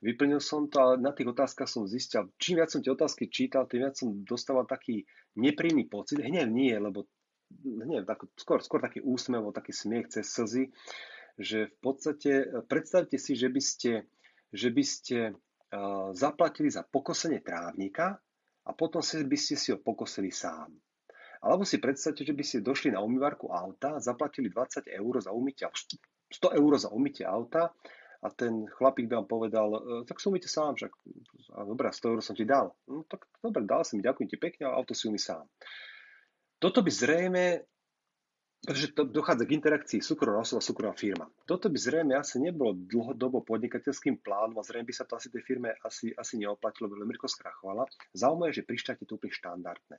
Vyplnil 0.07 0.39
som 0.39 0.71
to, 0.71 0.79
ale 0.79 0.95
na 1.03 1.11
tých 1.11 1.35
otázkach 1.35 1.67
som 1.67 1.89
zistil, 1.91 2.31
čím 2.39 2.63
viac 2.63 2.71
som 2.71 2.85
tie 2.85 2.93
otázky 2.95 3.27
čítal, 3.27 3.67
tým 3.67 3.89
viac 3.89 3.99
som 3.99 4.13
dostával 4.23 4.69
taký 4.69 5.03
nepríjemný 5.35 5.91
pocit. 5.91 6.23
Hnev 6.23 6.47
nie, 6.47 6.77
lebo 6.79 7.11
hnev, 7.65 8.07
tak, 8.07 8.29
skôr, 8.39 8.63
skôr 8.63 8.79
taký 8.79 9.03
úsmev, 9.03 9.51
taký 9.51 9.73
smiech 9.75 10.13
cez 10.13 10.31
slzy, 10.31 10.71
že 11.41 11.73
v 11.73 11.77
podstate 11.81 12.33
predstavte 12.71 13.19
si, 13.19 13.35
že 13.35 13.49
by 13.49 13.63
ste, 13.63 13.93
že 14.53 14.69
by 14.71 14.85
ste 14.85 15.19
uh, 15.33 16.13
zaplatili 16.13 16.69
za 16.69 16.85
pokosenie 16.85 17.41
trávnika 17.41 18.21
a 18.67 18.71
potom 18.75 18.99
si 19.03 19.23
by 19.23 19.39
ste 19.39 19.55
si 19.55 19.71
ho 19.71 19.79
pokosili 19.79 20.35
sám. 20.35 20.75
Alebo 21.47 21.63
si 21.63 21.79
predstavte, 21.79 22.27
že 22.27 22.35
by 22.35 22.43
ste 22.43 22.67
došli 22.67 22.91
na 22.91 22.99
umývarku 22.99 23.47
auta, 23.53 24.03
zaplatili 24.03 24.51
20 24.51 24.91
eur 24.91 25.15
za 25.23 25.31
umytie, 25.31 25.69
100 25.71 26.59
eur 26.59 26.73
za 26.75 26.91
umytie 26.91 27.23
auta 27.23 27.71
a 28.25 28.27
ten 28.35 28.67
chlapík 28.67 29.07
vám 29.07 29.29
povedal, 29.31 29.69
e, 29.71 29.81
tak 30.09 30.19
si 30.19 30.27
umyte 30.27 30.49
sám, 30.51 30.75
však 30.75 30.93
dobrá, 31.69 31.95
100 31.95 32.11
eur 32.11 32.21
som 32.25 32.35
ti 32.35 32.43
dal. 32.43 32.75
No 32.91 33.07
tak 33.07 33.31
dobre, 33.39 33.63
dal 33.63 33.87
si 33.87 33.95
mi, 33.95 34.03
ďakujem 34.03 34.29
ti 34.29 34.39
pekne, 34.41 34.67
ale 34.67 34.83
auto 34.83 34.97
si 34.97 35.07
umí 35.07 35.21
sám. 35.21 35.47
Toto 36.59 36.81
by 36.83 36.91
zrejme 36.91 37.45
pretože 38.65 38.97
to 38.97 39.05
dochádza 39.05 39.45
k 39.45 39.55
interakcii 39.59 40.01
súkromná 40.03 40.43
osoba, 40.43 40.65
súkromná 40.65 40.97
firma. 40.97 41.29
Toto 41.45 41.69
by 41.69 41.79
zrejme 41.79 42.17
asi 42.17 42.41
nebolo 42.43 42.75
dlhodobo 42.75 43.45
podnikateľským 43.45 44.25
plánom 44.25 44.59
a 44.59 44.67
zrejme 44.67 44.89
by 44.89 44.95
sa 44.97 45.05
to 45.05 45.15
asi 45.15 45.29
tej 45.29 45.45
firme 45.45 45.77
asi, 45.85 46.11
asi 46.17 46.41
neoplatilo, 46.41 46.91
by 46.91 47.05
veľmi 47.05 47.15
skrachovala. 47.15 47.87
Zaujímavé, 48.17 48.51
že 48.57 48.67
pri 48.67 48.77
štáte 48.81 49.05
to 49.05 49.21
úplne 49.21 49.35
štandardné. 49.37 49.97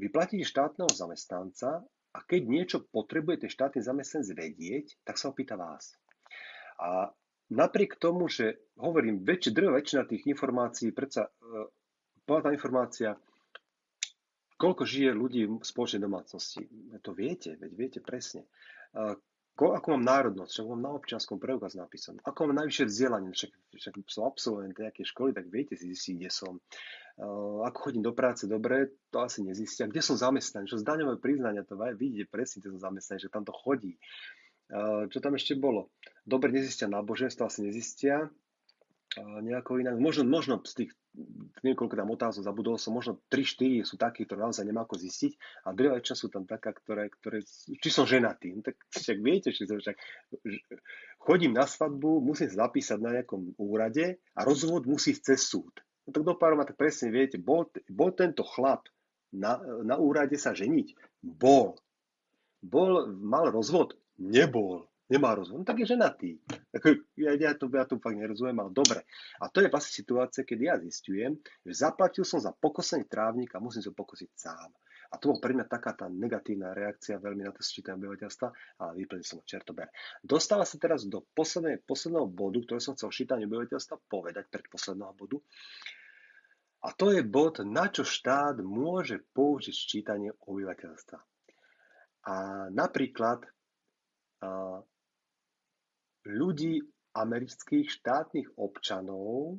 Vy 0.00 0.06
platíte 0.08 0.46
štátneho 0.46 0.88
zamestnanca 0.92 1.82
a 2.14 2.18
keď 2.24 2.40
niečo 2.46 2.78
potrebuje 2.84 3.46
ten 3.46 3.50
štátny 3.50 3.80
zamestnanec 3.82 4.28
vedieť, 4.32 4.86
tak 5.04 5.18
sa 5.18 5.30
opýta 5.30 5.54
vás. 5.54 5.94
A 6.80 7.12
napriek 7.52 7.98
tomu, 7.98 8.30
že 8.30 8.70
hovorím, 8.78 9.26
väčšia, 9.26 9.52
drvá 9.52 9.82
väčšina 9.82 10.08
tých 10.08 10.24
informácií, 10.30 10.94
predsa 10.94 11.28
e, 11.28 11.30
tá 12.24 12.50
informácia, 12.54 13.18
koľko 14.60 14.84
žije 14.84 15.16
ľudí 15.16 15.48
v 15.48 15.64
spoločnej 15.64 16.04
domácnosti. 16.04 16.68
To 17.00 17.16
viete, 17.16 17.56
veď 17.56 17.72
viete 17.72 18.00
presne. 18.04 18.44
Ko, 19.56 19.76
ako 19.76 19.92
mám 19.96 20.04
národnosť, 20.08 20.50
však 20.52 20.66
mám 20.72 20.82
na 20.84 20.92
občianskom 20.96 21.36
preukaz 21.36 21.76
napísané. 21.76 22.20
Ako 22.24 22.48
mám 22.48 22.64
najvyššie 22.64 22.86
vzdelanie, 22.88 23.32
však, 23.32 23.52
však 23.76 23.92
som 24.08 24.24
absolvent 24.24 24.72
nejakej 24.72 25.04
školy, 25.12 25.36
tak 25.36 25.52
viete 25.52 25.76
si 25.76 25.92
zistiť, 25.92 26.14
kde 26.16 26.30
som. 26.32 26.56
Uh, 27.20 27.60
ako 27.68 27.90
chodím 27.90 28.00
do 28.00 28.16
práce 28.16 28.48
dobre, 28.48 28.96
to 29.12 29.20
asi 29.20 29.44
nezistia. 29.44 29.84
Kde 29.84 30.00
som 30.00 30.16
zamestnaný, 30.16 30.64
čo 30.64 30.80
z 30.80 30.88
daňové 30.88 31.20
priznania, 31.20 31.60
to 31.68 31.76
vidíte 31.76 32.32
presne, 32.32 32.64
kde 32.64 32.72
som 32.72 32.80
zamestnaný, 32.88 33.20
že 33.20 33.28
tam 33.28 33.44
to 33.44 33.52
chodí. 33.52 34.00
Uh, 34.72 35.04
čo 35.12 35.20
tam 35.20 35.36
ešte 35.36 35.52
bolo? 35.60 35.92
Dobre 36.24 36.48
nezistia 36.48 36.88
náboženstvo, 36.88 37.44
asi 37.44 37.60
nezistia 37.60 38.32
nejako 39.18 39.82
inak. 39.82 39.98
Možno, 39.98 40.22
možno 40.24 40.62
z 40.62 40.86
tých 40.86 40.90
niekoľko 41.60 41.94
tam 41.98 42.10
otázok 42.14 42.42
zabudol 42.46 42.76
som, 42.78 42.94
možno 42.94 43.18
3-4 43.28 43.82
sú 43.82 43.98
také, 43.98 44.24
ktoré 44.24 44.46
naozaj 44.46 44.64
nemá 44.64 44.86
ako 44.86 44.96
zistiť 44.98 45.32
a 45.66 45.74
druhá 45.74 45.98
väčšina 45.98 46.16
sú 46.16 46.28
tam 46.30 46.44
taká, 46.46 46.70
ktoré, 46.70 47.10
ktoré 47.10 47.42
či 47.78 47.88
som 47.90 48.06
ženatý. 48.06 48.54
No, 48.54 48.62
tak 48.62 48.78
však 48.94 49.18
viete, 49.18 49.50
či 49.50 49.66
som 49.66 49.78
však 49.78 49.96
chodím 51.18 51.58
na 51.58 51.66
svadbu, 51.66 52.22
musím 52.22 52.48
sa 52.50 52.66
zapísať 52.66 52.98
na 53.02 53.10
nejakom 53.20 53.58
úrade 53.58 54.22
a 54.34 54.40
rozvod 54.46 54.86
musí 54.86 55.12
ísť 55.12 55.22
cez 55.34 55.40
súd. 55.50 55.72
No 56.06 56.14
tak 56.14 56.22
do 56.26 56.34
pár 56.38 56.56
tak 56.62 56.78
presne 56.78 57.12
viete, 57.12 57.36
bol, 57.36 57.68
bol 57.90 58.10
tento 58.14 58.46
chlap 58.46 58.86
na, 59.30 59.62
na 59.86 59.94
úrade 59.98 60.34
sa 60.38 60.54
ženiť? 60.54 60.94
Bol. 61.22 61.78
Bol, 62.60 63.08
mal 63.14 63.50
rozvod? 63.50 63.94
Nebol 64.20 64.89
nemá 65.10 65.34
rozum, 65.34 65.60
no 65.60 65.64
tak 65.66 65.82
je 65.82 65.90
ženatý. 65.90 66.38
Ja, 67.18 67.34
ja, 67.34 67.52
to, 67.58 67.66
ja 67.66 67.84
to 67.84 67.98
fakt 67.98 68.14
nerozumiem, 68.16 68.62
ale 68.62 68.70
dobre. 68.70 69.02
A 69.42 69.50
to 69.50 69.58
je 69.58 69.68
vlastne 69.68 69.92
situácia, 69.92 70.46
keď 70.46 70.58
ja 70.62 70.74
zistujem, 70.78 71.34
že 71.66 71.74
zaplatil 71.82 72.22
som 72.22 72.38
za 72.38 72.54
pokosenie 72.54 73.10
trávnika 73.10 73.58
a 73.58 73.64
musím 73.64 73.82
sa 73.82 73.90
pokosiť 73.90 74.30
sám. 74.38 74.70
A 75.10 75.18
to 75.18 75.34
bol 75.34 75.42
pre 75.42 75.50
mňa 75.50 75.66
taká 75.66 75.98
tá 75.98 76.06
negatívna 76.06 76.70
reakcia 76.70 77.18
veľmi 77.18 77.42
na 77.42 77.50
to 77.50 77.66
sčítanie 77.66 77.98
obyvateľstva, 77.98 78.46
ale 78.78 78.90
vyplnil 79.02 79.26
som 79.26 79.42
čertober. 79.42 79.90
Dostáva 80.22 80.62
sa 80.62 80.78
teraz 80.78 81.02
do 81.10 81.26
poslednej, 81.34 81.82
posledného 81.82 82.30
bodu, 82.30 82.62
ktorý 82.62 82.78
som 82.78 82.94
chcel 82.94 83.10
šítanie 83.10 83.50
obyvateľstva 83.50 84.06
povedať 84.06 84.46
pred 84.46 84.70
posledného 84.70 85.10
bodu. 85.18 85.42
A 86.86 86.94
to 86.94 87.10
je 87.10 87.26
bod, 87.26 87.58
na 87.66 87.90
čo 87.90 88.06
štát 88.06 88.62
môže 88.62 89.18
použiť 89.34 89.74
ščítanie 89.74 90.30
obyvateľstva. 90.46 91.18
A 92.30 92.34
napríklad 92.70 93.42
ľudí 96.26 96.84
amerických 97.16 97.86
štátnych 97.90 98.48
občanov 98.60 99.58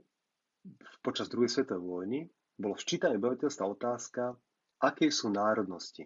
počas 1.01 1.27
druhej 1.27 1.49
svetovej 1.49 1.83
vojny 1.83 2.19
bolo 2.55 2.77
včítané 2.77 3.17
obyvateľstva 3.17 3.65
otázka, 3.65 4.23
aké 4.81 5.09
sú 5.09 5.33
národnosti. 5.33 6.05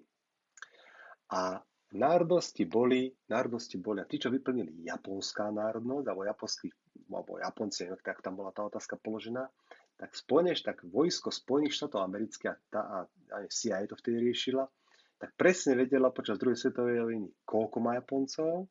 A 1.36 1.60
národnosti 1.91 2.64
boli, 2.64 3.12
národnosti 3.28 3.76
boli, 3.76 3.99
a 3.99 4.08
tí, 4.08 4.16
čo 4.16 4.32
vyplnili 4.32 4.88
japonská 4.88 5.51
národnosť, 5.51 6.06
alebo 6.08 6.24
japonský, 6.24 6.68
alebo 7.12 7.38
Japonci, 7.38 7.86
tak 8.01 8.24
tam 8.24 8.39
bola 8.39 8.56
tá 8.56 8.66
otázka 8.66 8.97
položená, 8.97 9.45
tak 9.95 10.12
Spojené, 10.16 10.56
tak 10.60 10.84
vojsko 10.84 11.32
Spojených 11.32 11.76
štátov 11.80 12.03
amerických 12.03 12.51
a, 12.51 12.56
tá, 12.68 12.82
a, 12.84 12.97
a 13.32 13.38
CIA 13.47 13.88
to 13.88 13.95
vtedy 13.95 14.32
riešila, 14.32 14.68
tak 15.16 15.32
presne 15.39 15.80
vedela 15.80 16.12
počas 16.12 16.36
druhej 16.36 16.60
svetovej 16.60 17.08
vojny, 17.08 17.30
koľko 17.47 17.78
má 17.80 17.95
Japoncov, 17.95 18.68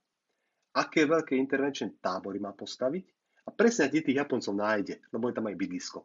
aké 0.75 1.07
veľké 1.07 1.39
intervenčné 1.39 2.03
tábory 2.03 2.43
má 2.43 2.51
postaviť 2.51 3.05
a 3.47 3.51
presne 3.55 3.89
kde 3.89 4.03
tých 4.03 4.19
Japoncov 4.25 4.53
nájde, 4.57 5.01
lebo 5.15 5.31
je 5.31 5.37
tam 5.37 5.47
aj 5.47 5.57
bydlisko. 5.57 6.01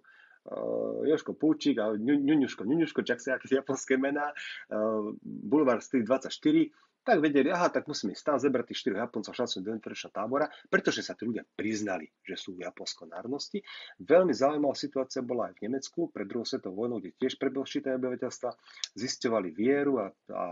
Uh, 0.49 1.03
Joško 1.05 1.35
Púčik 1.35 1.77
a 1.83 1.93
Ňuňuško, 1.99 2.63
Ňuňuško, 2.63 3.03
čak 3.03 3.19
sa 3.19 3.35
aké 3.35 3.51
japonské 3.51 3.99
mená, 3.99 4.31
uh, 4.31 5.11
Boulevard 5.21 5.83
Street 5.83 6.07
24, 6.07 6.71
tak 6.99 7.23
vedeli, 7.23 7.47
aha, 7.49 7.71
tak 7.71 7.87
musíme 7.87 8.11
stále 8.13 8.37
zebrať 8.37 8.69
tých 8.69 8.91
4 8.91 9.01
Japoncov 9.07 9.33
šancu 9.33 9.63
do 9.63 9.71
intervenčného 9.71 10.13
tábora, 10.13 10.45
pretože 10.67 10.99
sa 11.01 11.15
tí 11.15 11.25
ľudia 11.25 11.47
priznali, 11.55 12.05
že 12.21 12.35
sú 12.35 12.59
japonsko 12.59 13.07
národnosti. 13.07 13.63
Veľmi 14.03 14.35
zaujímavá 14.35 14.75
situácia 14.75 15.23
bola 15.23 15.49
aj 15.49 15.57
v 15.57 15.63
Nemecku 15.65 16.11
pred 16.11 16.27
druhou 16.27 16.45
svetovou 16.45 16.85
vojnou, 16.85 16.99
kde 16.99 17.15
tiež 17.17 17.39
prebehlo 17.39 17.65
ščítanie 17.65 17.97
obyvateľstva, 17.97 18.49
zisťovali 18.99 19.49
vieru 19.55 20.05
a, 20.05 20.05
a 20.11 20.43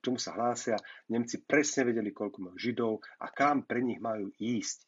čomu 0.00 0.18
sa 0.18 0.34
hlásia. 0.34 0.76
Nemci 1.10 1.42
presne 1.42 1.88
vedeli, 1.88 2.14
koľko 2.14 2.38
majú 2.50 2.56
Židov 2.56 3.04
a 3.22 3.26
kam 3.30 3.66
pre 3.66 3.82
nich 3.82 3.98
majú 3.98 4.30
ísť. 4.38 4.78
E, 4.82 4.86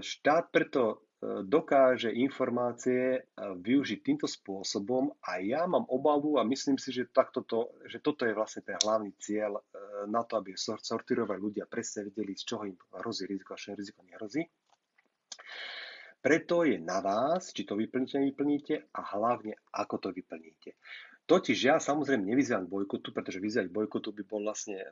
štát 0.00 0.52
preto 0.52 1.10
dokáže 1.44 2.08
informácie 2.08 3.28
využiť 3.36 3.98
týmto 4.00 4.24
spôsobom 4.24 5.12
a 5.20 5.36
ja 5.44 5.68
mám 5.68 5.84
obavu 5.92 6.40
a 6.40 6.48
myslím 6.48 6.80
si, 6.80 6.96
že, 6.96 7.12
takto 7.12 7.44
to, 7.44 7.76
že 7.84 8.00
toto 8.00 8.24
je 8.24 8.32
vlastne 8.32 8.64
ten 8.64 8.80
hlavný 8.80 9.12
cieľ 9.20 9.60
e, 9.60 9.62
na 10.08 10.24
to, 10.24 10.40
aby 10.40 10.56
sortirovali 10.56 11.36
ľudia 11.36 11.68
presne 11.68 12.08
vedeli, 12.08 12.32
z 12.32 12.44
čoho 12.48 12.64
im 12.64 12.76
hrozí 13.04 13.28
riziko 13.28 13.52
a 13.52 13.60
čo 13.60 13.76
riziko 13.76 14.00
nehrozí. 14.00 14.48
Preto 16.24 16.64
je 16.64 16.80
na 16.80 17.04
vás, 17.04 17.52
či 17.52 17.68
to 17.68 17.76
vyplníte, 17.76 18.16
nevyplníte 18.16 18.74
a 18.92 19.00
hlavne, 19.16 19.60
ako 19.76 19.96
to 20.00 20.08
vyplníte. 20.16 20.80
Totiž 21.30 21.58
ja 21.62 21.78
samozrejme 21.78 22.26
nevyzývam 22.26 22.66
bojkotu, 22.66 23.14
pretože 23.14 23.38
vyzývať 23.38 23.70
bojkotu 23.70 24.10
by 24.10 24.22
bol 24.26 24.42
vlastne 24.42 24.82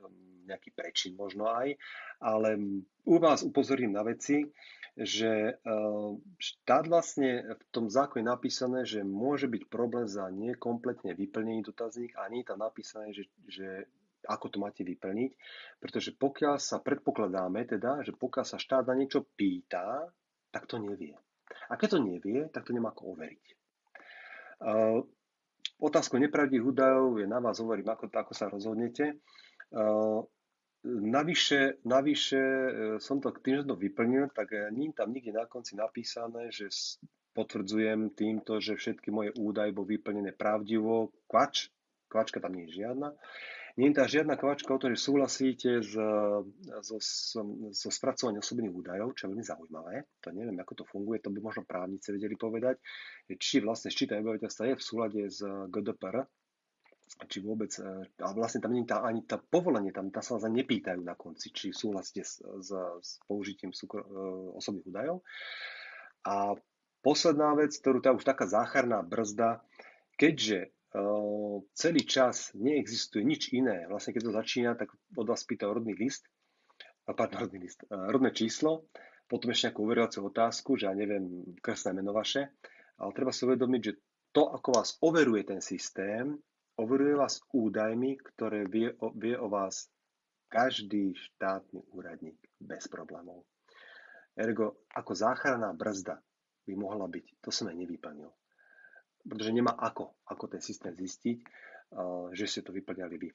nejaký 0.47 0.71
prečin 0.71 1.19
možno 1.19 1.51
aj, 1.51 1.75
ale 2.23 2.55
u 3.03 3.19
vás 3.19 3.43
upozorím 3.43 3.99
na 3.99 4.07
veci, 4.07 4.47
že 4.95 5.59
eh, 5.59 6.11
štát 6.39 6.87
vlastne 6.87 7.43
v 7.59 7.63
tom 7.75 7.91
zákone 7.91 8.23
napísané, 8.23 8.87
že 8.87 9.03
môže 9.03 9.51
byť 9.51 9.67
problém 9.67 10.07
za 10.07 10.31
nekompletne 10.31 11.19
vyplnený 11.19 11.67
dotazník 11.75 12.15
a 12.15 12.31
nie 12.31 12.47
je 12.47 12.51
tam 12.55 12.63
napísané, 12.63 13.11
že, 13.11 13.27
že 13.51 13.91
ako 14.31 14.47
to 14.47 14.57
máte 14.63 14.87
vyplniť, 14.87 15.31
pretože 15.83 16.15
pokiaľ 16.15 16.63
sa 16.63 16.79
predpokladáme 16.79 17.67
teda, 17.67 18.07
že 18.07 18.15
pokiaľ 18.15 18.45
sa 18.47 18.63
štát 18.63 18.87
na 18.87 18.95
niečo 18.95 19.27
pýta, 19.27 20.07
tak 20.55 20.71
to 20.71 20.79
nevie. 20.79 21.19
A 21.67 21.75
keď 21.75 21.99
to 21.99 22.01
nevie, 22.03 22.47
tak 22.55 22.63
to 22.63 22.71
nemá 22.71 22.95
ako 22.95 23.19
overiť. 23.19 23.45
Uh, 25.79 25.87
otázku 25.87 26.19
nepravdivých 26.19 26.67
údajov 26.67 27.23
je 27.23 27.27
na 27.31 27.39
vás, 27.39 27.63
hovorím, 27.63 27.89
ako, 27.95 28.11
ako 28.11 28.33
sa 28.35 28.51
rozhodnete. 28.51 29.19
Uh, 29.71 30.27
Navyše, 30.89 31.83
navyše 31.85 32.39
e, 32.39 32.71
som 33.03 33.19
to 33.19 33.35
to 33.35 33.75
vyplnil, 33.75 34.31
tak 34.31 34.55
e, 34.55 34.71
nie 34.71 34.95
tam 34.95 35.11
nikde 35.11 35.35
na 35.35 35.51
konci 35.51 35.75
napísané, 35.75 36.55
že 36.55 36.71
potvrdzujem 37.35 38.15
týmto, 38.15 38.63
že 38.63 38.79
všetky 38.79 39.11
moje 39.11 39.35
údaje 39.35 39.75
boli 39.75 39.99
vyplnené 39.99 40.39
pravdivo. 40.39 41.11
Kvač, 41.27 41.75
kvačka 42.07 42.39
tam 42.39 42.55
nie 42.55 42.71
je 42.71 42.87
žiadna. 42.87 43.11
Nie 43.79 43.95
je 43.95 44.03
tam 44.03 44.11
žiadna 44.11 44.35
kvačka 44.35 44.75
o 44.75 44.81
to, 44.83 44.91
že 44.91 44.99
súhlasíte 44.99 45.87
s, 45.87 45.95
so, 46.83 46.99
so, 47.71 47.89
spracovaním 47.95 48.43
osobných 48.43 48.75
údajov, 48.75 49.15
čo 49.15 49.25
je 49.25 49.31
veľmi 49.31 49.47
zaujímavé. 49.47 49.95
To 50.27 50.35
neviem, 50.35 50.59
ako 50.59 50.83
to 50.83 50.85
funguje, 50.91 51.23
to 51.23 51.31
by 51.31 51.39
možno 51.39 51.63
právnici 51.63 52.11
vedeli 52.11 52.35
povedať, 52.35 52.83
či 53.39 53.63
vlastne 53.63 53.95
ščítanie 53.95 54.27
obyvateľstva 54.27 54.75
je 54.75 54.75
v 54.75 54.83
súlade 54.83 55.21
s 55.31 55.47
GDPR, 55.71 56.27
či 57.31 57.39
vôbec, 57.39 57.71
e, 57.79 58.03
a 58.19 58.27
vlastne 58.35 58.61
tam 58.61 58.75
nie 58.75 58.83
tá, 58.83 59.01
ani 59.01 59.23
tá 59.25 59.39
povolenie, 59.39 59.95
tam, 59.95 60.11
tam 60.11 60.27
sa 60.27 60.37
vás 60.37 60.51
nepýtajú 60.51 61.01
na 61.01 61.15
konci, 61.15 61.55
či 61.55 61.71
súhlasíte 61.71 62.27
s, 62.27 62.43
s, 62.43 62.71
s 62.75 63.11
použitím 63.31 63.71
súkro, 63.71 64.03
e, 64.03 64.11
osobných 64.59 64.91
údajov. 64.91 65.23
A 66.27 66.59
posledná 67.01 67.55
vec, 67.55 67.73
ktorú 67.79 68.03
tá 68.03 68.11
už 68.11 68.27
taká 68.27 68.51
zácharná 68.51 69.07
brzda, 69.07 69.63
keďže 70.19 70.75
celý 71.77 72.03
čas 72.09 72.57
neexistuje 72.57 73.21
nič 73.21 73.53
iné, 73.53 73.85
vlastne 73.89 74.17
keď 74.17 74.23
to 74.25 74.33
začína, 74.33 74.71
tak 74.75 74.89
od 75.17 75.27
vás 75.29 75.45
pýta 75.45 75.69
rodný 75.69 75.93
list, 75.93 76.25
pardon, 77.05 77.45
rodný 77.45 77.61
list, 77.61 77.85
rodné 77.91 78.33
číslo, 78.33 78.89
potom 79.29 79.53
ešte 79.53 79.69
nejakú 79.69 79.85
uverovaciu 79.85 80.25
otázku, 80.25 80.81
že 80.81 80.89
ja 80.89 80.97
neviem 80.97 81.45
krstné 81.61 81.93
meno 81.93 82.17
vaše, 82.17 82.57
ale 82.97 83.13
treba 83.13 83.37
si 83.37 83.45
uvedomiť, 83.45 83.81
že 83.85 83.93
to, 84.33 84.49
ako 84.49 84.69
vás 84.81 84.97
overuje 85.05 85.45
ten 85.45 85.61
systém, 85.61 86.41
Overuje 86.79 87.19
vás 87.19 87.43
údajmi, 87.51 88.23
ktoré 88.23 88.63
vie 88.63 88.95
o, 89.03 89.11
vie 89.11 89.35
o 89.35 89.51
vás 89.51 89.91
každý 90.47 91.11
štátny 91.11 91.83
úradník 91.91 92.39
bez 92.63 92.87
problémov. 92.87 93.43
Ergo, 94.39 94.87
ako 94.95 95.11
záchranná 95.11 95.75
brzda 95.75 96.23
by 96.63 96.73
mohla 96.79 97.11
byť, 97.11 97.43
to 97.43 97.51
som 97.51 97.67
aj 97.67 97.83
nevyplnil. 97.83 98.31
Pretože 99.25 99.53
nemá 99.55 99.75
ako, 99.75 100.19
ako 100.29 100.45
ten 100.47 100.63
systém 100.63 100.95
zistiť, 100.95 101.39
že 102.37 102.45
ste 102.45 102.61
to 102.63 102.71
vyplňali 102.77 103.17
vy. 103.17 103.29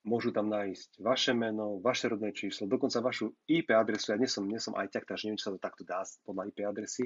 Môžu 0.00 0.32
tam 0.32 0.48
nájsť 0.48 1.04
vaše 1.04 1.32
meno, 1.36 1.76
vaše 1.80 2.08
rodné 2.08 2.32
číslo, 2.32 2.64
dokonca 2.64 3.04
vašu 3.04 3.36
IP 3.44 3.76
adresu. 3.76 4.16
Ja 4.16 4.18
nie 4.20 4.30
som, 4.30 4.48
nie 4.48 4.56
som 4.56 4.72
takže 4.72 5.28
neviem, 5.28 5.36
či 5.36 5.44
sa 5.44 5.52
to 5.52 5.60
takto 5.60 5.84
dá 5.84 6.00
podľa 6.24 6.48
IP 6.48 6.64
adresy, 6.64 7.04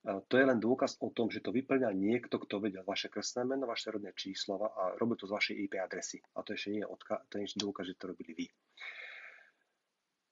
to 0.00 0.34
je 0.40 0.44
len 0.48 0.56
dôkaz 0.56 0.96
o 1.04 1.12
tom, 1.12 1.28
že 1.28 1.44
to 1.44 1.52
vyplňa 1.52 1.92
niekto, 1.92 2.40
kto 2.40 2.56
vedel 2.56 2.80
vaše 2.88 3.12
krstné 3.12 3.44
meno, 3.44 3.68
vaše 3.68 3.92
rodné 3.92 4.16
číslo 4.16 4.56
a 4.56 4.96
robil 4.96 5.20
to 5.20 5.28
z 5.28 5.36
vašej 5.36 5.56
IP 5.68 5.76
adresy. 5.76 6.24
A 6.32 6.40
to 6.40 6.56
ešte 6.56 6.72
nie 6.72 6.80
je, 6.80 6.88
odka- 6.88 7.20
to 7.28 7.36
je 7.36 7.52
dôkaz, 7.60 7.84
že 7.84 8.00
to 8.00 8.08
robili 8.08 8.32
vy. 8.32 8.46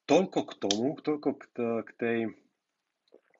Toľko 0.09 0.41
k 0.49 0.53
tomu, 0.57 0.97
toľko 1.05 1.31
k, 1.37 1.43
t- 1.53 1.83
k 1.85 1.91
tej 2.01 2.19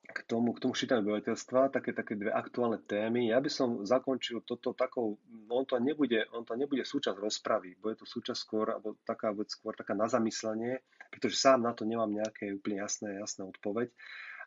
k 0.09 0.19
tomu, 0.25 0.57
k 0.57 0.61
tomu 0.65 0.73
šítaniu 0.73 1.05
obyvateľstva, 1.05 1.69
také, 1.69 1.93
také 1.93 2.17
dve 2.17 2.33
aktuálne 2.33 2.81
témy. 2.81 3.29
Ja 3.29 3.37
by 3.37 3.49
som 3.49 3.69
zakončil 3.85 4.41
toto 4.41 4.73
takou, 4.73 5.21
no 5.29 5.61
on 5.61 5.65
to 5.69 5.77
nebude, 5.77 6.25
on 6.33 6.41
to 6.41 6.57
nebude 6.57 6.81
súčasť 6.81 7.17
rozpravy, 7.17 7.77
bude 7.77 8.01
to 8.01 8.09
súčasť 8.09 8.39
skôr, 8.39 8.73
alebo 8.73 8.97
taká, 9.05 9.29
skôr 9.45 9.77
taká 9.77 9.93
na 9.93 10.09
zamyslenie, 10.09 10.81
pretože 11.13 11.37
sám 11.37 11.61
na 11.61 11.77
to 11.77 11.85
nemám 11.85 12.09
nejaké 12.09 12.49
úplne 12.57 12.81
jasné, 12.81 13.21
jasné 13.21 13.45
odpoveď. 13.45 13.93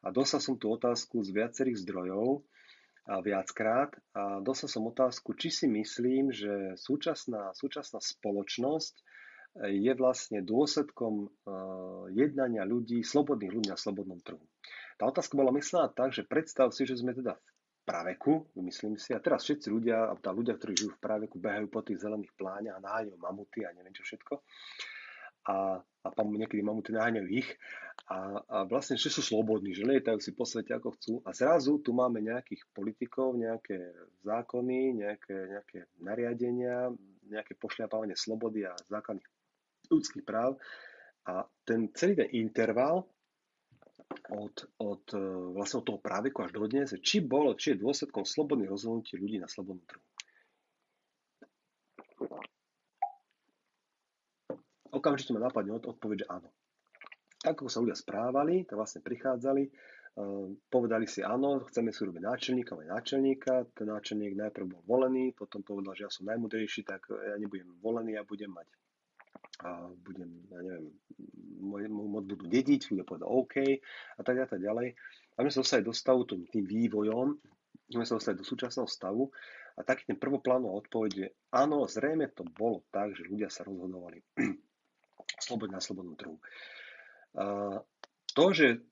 A 0.03 0.11
dostal 0.11 0.43
som 0.43 0.59
tú 0.59 0.75
otázku 0.75 1.23
z 1.23 1.31
viacerých 1.31 1.79
zdrojov 1.87 2.43
a 3.07 3.23
viackrát 3.23 3.95
a 4.15 4.43
dostal 4.43 4.67
som 4.67 4.91
otázku, 4.91 5.39
či 5.39 5.55
si 5.55 5.67
myslím, 5.71 6.35
že 6.35 6.75
súčasná, 6.75 7.55
súčasná 7.55 8.03
spoločnosť 8.03 8.95
je 9.63 9.93
vlastne 9.93 10.41
dôsledkom 10.41 11.29
uh, 11.29 12.09
jednania 12.09 12.65
ľudí, 12.65 13.05
slobodných 13.05 13.53
ľudí 13.53 13.69
na 13.69 13.77
slobodnom 13.77 14.17
trhu. 14.25 14.41
Tá 15.03 15.11
otázka 15.11 15.34
bola 15.34 15.50
myslená 15.59 15.90
tak, 15.90 16.14
že 16.14 16.22
predstav 16.22 16.70
si, 16.70 16.86
že 16.86 16.94
sme 16.94 17.11
teda 17.11 17.34
v 17.34 17.80
praveku, 17.82 18.55
myslím 18.62 18.94
si, 18.94 19.11
a 19.11 19.18
teraz 19.18 19.42
všetci 19.42 19.66
ľudia, 19.66 20.07
a 20.07 20.14
tá 20.14 20.30
ľudia, 20.30 20.55
ktorí 20.55 20.78
žijú 20.78 20.94
v 20.94 21.03
praveku, 21.03 21.42
behajú 21.42 21.66
po 21.66 21.82
tých 21.82 22.07
zelených 22.07 22.30
pláňach 22.38 22.78
a 22.78 22.84
náhajú 22.86 23.18
mamuty 23.18 23.66
a 23.66 23.74
neviem 23.74 23.90
čo 23.90 24.07
všetko. 24.07 24.38
A, 25.50 25.82
a 25.82 26.09
niekedy 26.22 26.62
mamuty 26.62 26.94
naháňajú 26.94 27.28
ich. 27.34 27.50
A, 28.14 28.46
a 28.46 28.57
vlastne, 28.62 28.94
že 28.94 29.11
sú 29.11 29.26
slobodní, 29.26 29.74
že 29.74 29.82
lietajú 29.82 30.22
si 30.22 30.38
po 30.38 30.46
svete 30.46 30.70
ako 30.70 30.94
chcú. 30.94 31.12
A 31.26 31.34
zrazu 31.34 31.82
tu 31.82 31.90
máme 31.90 32.22
nejakých 32.22 32.62
politikov, 32.70 33.34
nejaké 33.34 33.90
zákony, 34.22 35.03
nejaké, 35.03 35.34
nejaké 35.34 35.78
nariadenia, 35.98 36.94
nejaké 37.26 37.59
pošľapávanie 37.59 38.14
slobody 38.14 38.70
a 38.70 38.78
základných 38.86 39.26
ľudských 39.90 40.22
práv. 40.22 40.62
A 41.26 41.42
ten 41.66 41.90
celý 41.90 42.22
ten 42.22 42.30
interval 42.38 43.03
od, 44.32 44.55
od, 44.78 45.05
e, 45.14 45.22
vlastne 45.57 45.82
od 45.82 45.86
toho 45.86 46.00
práveku 46.00 46.42
až 46.42 46.57
do 46.57 46.66
dnes, 46.66 46.94
či 47.03 47.22
bolo, 47.22 47.55
či 47.59 47.74
je 47.74 47.82
dôsledkom 47.82 48.22
slobodných 48.26 48.70
rozhodnutí 48.70 49.18
ľudí 49.18 49.38
na 49.38 49.48
slobodnom 49.50 49.84
trhu. 49.86 50.05
Okamžite 54.92 55.32
ma 55.32 55.40
napadne 55.40 55.72
odpoveď, 55.78 56.24
že 56.24 56.30
áno 56.30 56.53
tak 57.42 57.59
ako 57.59 57.66
sa 57.66 57.82
ľudia 57.82 57.98
správali, 57.98 58.62
tak 58.62 58.78
vlastne 58.78 59.03
prichádzali, 59.03 59.62
eh, 59.66 60.46
povedali 60.70 61.11
si 61.11 61.26
áno, 61.26 61.66
chceme 61.66 61.90
si 61.90 62.07
urobiť 62.07 62.22
náčelníka, 62.22 62.78
aj 62.78 62.88
náčelníka, 62.94 63.55
ten 63.74 63.90
náčelník 63.90 64.38
najprv 64.38 64.70
bol 64.70 64.82
volený, 64.86 65.34
potom 65.34 65.66
povedal, 65.66 65.98
že 65.98 66.07
ja 66.07 66.11
som 66.14 66.30
najmudrejší, 66.30 66.86
tak 66.86 67.11
ja 67.11 67.34
nebudem 67.34 67.66
volený, 67.82 68.14
ja 68.14 68.22
budem 68.22 68.55
mať 68.55 68.70
a 69.63 69.87
budem, 70.03 70.31
ja 70.51 70.59
neviem, 70.59 70.87
môj, 71.63 71.87
môj 71.87 72.09
mod 72.11 72.25
budú 72.27 72.45
dediť, 72.51 72.91
bude 72.91 73.07
povedať 73.07 73.27
OK 73.27 73.55
a 74.19 74.21
tak 74.27 74.37
a 74.43 74.47
tak 74.51 74.61
ďalej. 74.61 74.99
A 75.39 75.39
my 75.41 75.49
sa 75.49 75.63
dostali 75.63 75.83
do 75.87 75.95
stavu 75.95 76.27
tým, 76.27 76.45
tým 76.51 76.67
vývojom, 76.67 77.39
my 77.95 78.05
sa 78.05 78.19
dostali 78.19 78.37
do 78.37 78.47
súčasného 78.47 78.91
stavu 78.91 79.31
a 79.79 79.81
taký 79.87 80.05
ten 80.05 80.19
prvoplánová 80.21 80.85
odpoveď 80.85 81.13
je, 81.17 81.29
áno, 81.55 81.89
zrejme 81.89 82.29
to 82.35 82.45
bolo 82.45 82.85
tak, 82.93 83.17
že 83.17 83.25
ľudia 83.31 83.49
sa 83.49 83.65
rozhodovali 83.65 84.21
slobodne 85.47 85.79
na 85.79 85.83
slobodnom 85.85 86.17
trhu. 86.19 86.37
A 87.39 87.79
to, 88.37 88.45
že 88.53 88.85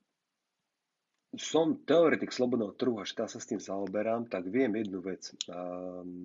som 1.31 1.79
teoretik 1.87 2.35
slobodného 2.35 2.75
trhu 2.75 2.99
a 2.99 3.07
že 3.07 3.15
sa 3.15 3.39
s 3.39 3.47
tým 3.47 3.61
zaoberám, 3.63 4.27
tak 4.27 4.51
viem 4.51 4.75
jednu 4.75 4.99
vec. 4.99 5.31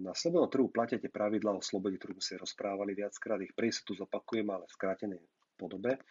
Na 0.03 0.11
slobodnom 0.11 0.51
trhu 0.51 0.67
platia 0.67 0.99
tie 0.99 1.07
pravidla 1.07 1.55
o 1.55 1.63
slobode, 1.63 1.95
ktorú 1.99 2.19
sme 2.19 2.27
si 2.27 2.35
rozprávali 2.35 2.99
viackrát. 2.99 3.39
Ich 3.39 3.55
prvý 3.55 3.71
sa 3.71 3.87
tu 3.87 3.95
zopakujem, 3.95 4.51
ale 4.51 4.67
v 4.67 4.75
skrátenej 4.75 5.23
podobe. 5.55 6.03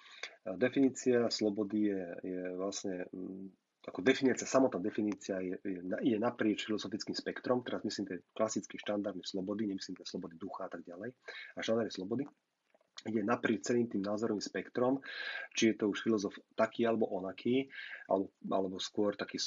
Definícia 0.47 1.27
slobody 1.27 1.91
je, 1.91 2.03
je 2.23 2.41
vlastne 2.55 3.03
ako 3.85 4.01
definícia, 4.01 4.49
samotná 4.49 4.81
definícia 4.81 5.37
je, 5.37 5.61
je, 5.61 5.79
je 5.85 6.17
naprieč 6.17 6.65
filozofickým 6.65 7.13
spektrom, 7.13 7.61
teraz 7.61 7.85
myslím 7.85 8.09
tie 8.09 8.17
klasický 8.33 8.81
štandardný 8.81 9.21
slobody, 9.21 9.69
nemyslím 9.69 10.01
tie 10.01 10.07
slobody 10.09 10.41
ducha 10.41 10.65
a 10.65 10.71
tak 10.73 10.81
ďalej, 10.89 11.13
a 11.53 11.57
štandardné 11.61 11.93
slobody 11.93 12.25
ide 13.05 13.21
naprieč 13.21 13.69
celým 13.69 13.85
tým 13.85 14.01
názorovým 14.01 14.41
spektrom, 14.41 14.99
či 15.53 15.71
je 15.71 15.75
to 15.77 15.93
už 15.93 16.01
filozof 16.01 16.33
taký 16.57 16.89
alebo 16.89 17.05
onaký, 17.13 17.69
alebo, 18.09 18.33
alebo 18.49 18.77
skôr 18.81 19.13
taký 19.13 19.37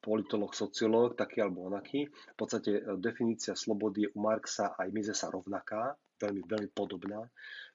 politolog, 0.00 0.52
sociológ, 0.52 1.16
taký 1.16 1.44
alebo 1.44 1.68
onaký. 1.68 2.08
V 2.08 2.36
podstate 2.36 2.80
e, 2.80 2.82
definícia 3.00 3.56
slobody 3.56 4.08
je 4.08 4.12
u 4.12 4.18
Marxa 4.20 4.76
aj 4.76 4.88
Misesa 4.92 5.32
rovnaká, 5.32 5.96
veľmi, 6.20 6.44
veľmi 6.44 6.70
podobná. 6.76 7.24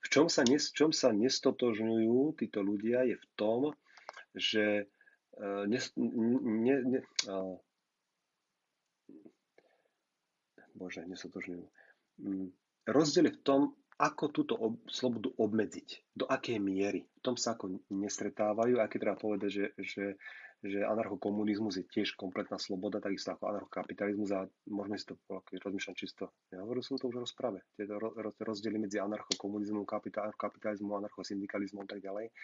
V 0.06 0.08
čom 0.14 0.30
sa, 0.30 0.46
nes, 0.46 0.70
čom 0.70 0.94
sa 0.94 1.10
nestotožňujú 1.10 2.38
títo 2.38 2.62
ľudia 2.62 3.10
je 3.10 3.18
v 3.18 3.26
tom, 3.34 3.74
že 4.38 4.86
uh, 5.40 5.64
nes, 5.66 5.82
ne, 5.98 6.76
ne, 6.86 7.00
uh, 7.26 7.58
bože, 10.78 11.02
nestotožňujú. 11.10 11.66
Um, 12.22 12.54
rozdiel 12.86 13.34
je 13.34 13.34
v 13.34 13.42
tom, 13.42 13.62
ako 13.96 14.24
túto 14.28 14.54
ob- 14.60 14.84
slobodu 14.92 15.32
obmedziť, 15.40 16.12
do 16.12 16.28
akej 16.28 16.60
miery. 16.60 17.08
V 17.08 17.22
tom 17.24 17.36
sa 17.40 17.56
ako 17.56 17.80
nestretávajú, 17.88 18.84
aj 18.84 18.90
keď 18.92 19.00
treba 19.00 19.16
povedať, 19.16 19.50
že, 19.50 19.66
že, 19.80 20.06
že 20.60 20.84
anarchokomunizmus 20.84 21.80
je 21.80 21.86
tiež 21.88 22.20
kompletná 22.20 22.60
sloboda, 22.60 23.00
takisto 23.00 23.32
ako 23.32 23.56
anarchokapitalizmus 23.56 24.30
a 24.36 24.52
môžeme 24.68 25.00
si 25.00 25.08
to, 25.08 25.16
keď 25.24 25.64
rozmýšľam 25.64 25.96
čisto, 25.96 26.36
ja 26.52 26.60
hovoril 26.60 26.84
som 26.84 27.00
to 27.00 27.08
už 27.08 27.16
v 27.16 27.24
rozprave, 27.24 27.60
tieto 27.80 27.96
rozdiely 28.44 28.76
medzi 28.84 29.00
anarchokomunizmom, 29.00 29.88
kapitalizmom, 30.36 31.00
anarchosyndikalizmom 31.00 31.88
a 31.88 31.90
tak 31.90 32.04
ďalej. 32.04 32.36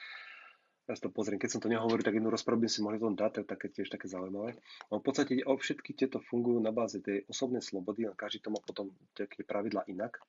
Ja 0.89 0.97
si 0.97 1.03
to 1.03 1.13
pozriem, 1.13 1.37
keď 1.37 1.51
som 1.55 1.61
to 1.61 1.69
nehovoril, 1.69 2.03
tak 2.03 2.17
jednu 2.17 2.33
rozprávu 2.33 2.65
by 2.65 2.69
si 2.71 2.81
mohli 2.81 2.97
tom 2.97 3.13
dať, 3.13 3.45
to 3.45 3.53
je 3.53 3.69
tiež 3.79 3.91
také 3.91 4.09
zaujímavé. 4.09 4.57
No, 4.89 4.97
v 4.99 5.05
podstate 5.05 5.39
o 5.45 5.53
všetky 5.55 5.93
tieto 5.93 6.23
fungujú 6.23 6.57
na 6.57 6.73
báze 6.73 6.99
tej 7.03 7.27
osobnej 7.29 7.61
slobody 7.61 8.09
a 8.09 8.17
každý 8.17 8.41
to 8.41 8.49
má 8.49 8.59
potom 8.59 8.91
také 9.13 9.45
pravidla 9.45 9.85
inak 9.87 10.19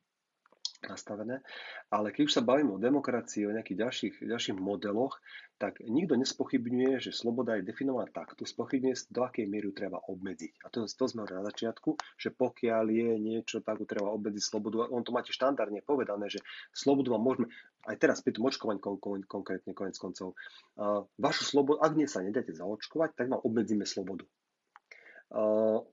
nastavené. 0.86 1.40
Ale 1.90 2.10
keď 2.10 2.22
už 2.26 2.34
sa 2.34 2.42
bavíme 2.42 2.74
o 2.74 2.82
demokracii, 2.82 3.46
o 3.46 3.54
nejakých 3.54 3.78
ďalších, 3.78 4.14
ďalších 4.26 4.56
modeloch, 4.58 5.18
tak 5.62 5.78
nikto 5.78 6.18
nespochybňuje, 6.18 6.98
že 6.98 7.10
sloboda 7.14 7.54
je 7.58 7.66
definovaná 7.66 8.10
takto. 8.10 8.42
Spochybňuje, 8.42 9.14
do 9.14 9.22
akej 9.22 9.46
miery 9.46 9.70
treba 9.70 10.02
obmedziť. 10.02 10.66
A 10.66 10.74
to, 10.74 10.90
to 10.90 11.04
sme 11.06 11.22
na 11.22 11.46
začiatku, 11.46 11.94
že 12.18 12.34
pokiaľ 12.34 12.84
je 12.90 13.10
niečo, 13.22 13.62
tak 13.62 13.78
treba 13.86 14.10
obmedziť 14.10 14.42
slobodu. 14.42 14.90
On 14.90 15.06
to 15.06 15.14
máte 15.14 15.30
štandardne 15.30 15.86
povedané, 15.86 16.26
že 16.26 16.42
slobodu 16.74 17.14
vám 17.14 17.22
môžeme, 17.22 17.46
aj 17.86 17.96
teraz 18.02 18.18
pri 18.26 18.34
tom 18.34 18.50
očkovaní 18.50 18.82
kon, 18.82 18.98
kon, 18.98 19.22
konkrétne 19.22 19.70
konec 19.70 19.94
koncov, 19.98 20.34
uh, 20.78 21.06
vašu 21.18 21.46
slobodu, 21.46 21.78
ak 21.82 21.92
nie 21.94 22.10
sa 22.10 22.26
nedáte 22.26 22.50
zaočkovať, 22.50 23.14
tak 23.14 23.30
vám 23.30 23.42
obmedzíme 23.46 23.86
slobodu. 23.86 24.26
Uh, 25.30 25.86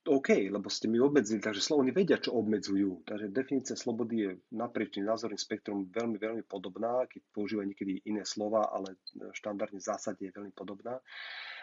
OK, 0.00 0.48
lebo 0.48 0.72
ste 0.72 0.88
mi 0.88 0.96
obmedzili, 0.96 1.44
takže 1.44 1.76
oni 1.76 1.92
vedia, 1.92 2.16
čo 2.16 2.32
obmedzujú. 2.32 3.04
Takže 3.04 3.28
definícia 3.28 3.76
slobody 3.76 4.14
je 4.24 4.30
naprieč 4.56 4.96
názorným 4.96 5.36
spektrom 5.36 5.92
veľmi, 5.92 6.16
veľmi 6.16 6.44
podobná, 6.48 7.04
keď 7.04 7.20
používajú 7.36 7.68
niekedy 7.68 8.08
iné 8.08 8.24
slova, 8.24 8.72
ale 8.72 8.96
štandardne 9.36 9.76
v 9.76 9.84
zásade 9.84 10.24
je 10.24 10.32
veľmi 10.32 10.56
podobná. 10.56 10.96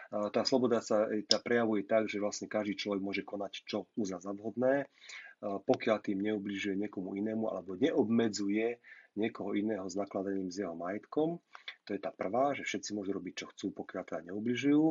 Tá 0.07 0.45
sloboda 0.45 0.85
sa 0.85 1.09
tá 1.27 1.41
prejavuje 1.41 1.83
tak, 1.83 2.05
že 2.07 2.21
vlastne 2.21 2.45
každý 2.45 2.77
človek 2.77 3.01
môže 3.01 3.23
konať, 3.25 3.65
čo 3.65 3.89
uzná 3.97 4.21
za 4.21 4.31
vhodné, 4.37 4.85
pokiaľ 5.41 5.97
tým 6.05 6.21
neubližuje 6.21 6.77
niekomu 6.77 7.17
inému 7.17 7.49
alebo 7.49 7.73
neobmedzuje 7.73 8.77
niekoho 9.17 9.57
iného 9.57 9.83
s 9.89 9.97
nakladaním 9.97 10.53
s 10.53 10.61
jeho 10.61 10.77
majetkom. 10.77 11.41
To 11.87 11.95
je 11.95 12.03
tá 12.03 12.11
prvá, 12.11 12.51
že 12.51 12.67
všetci 12.67 12.91
môžu 12.91 13.15
robiť, 13.15 13.33
čo 13.39 13.45
chcú, 13.55 13.71
pokiaľ 13.71 14.03
teda 14.03 14.21
neubližujú. 14.27 14.85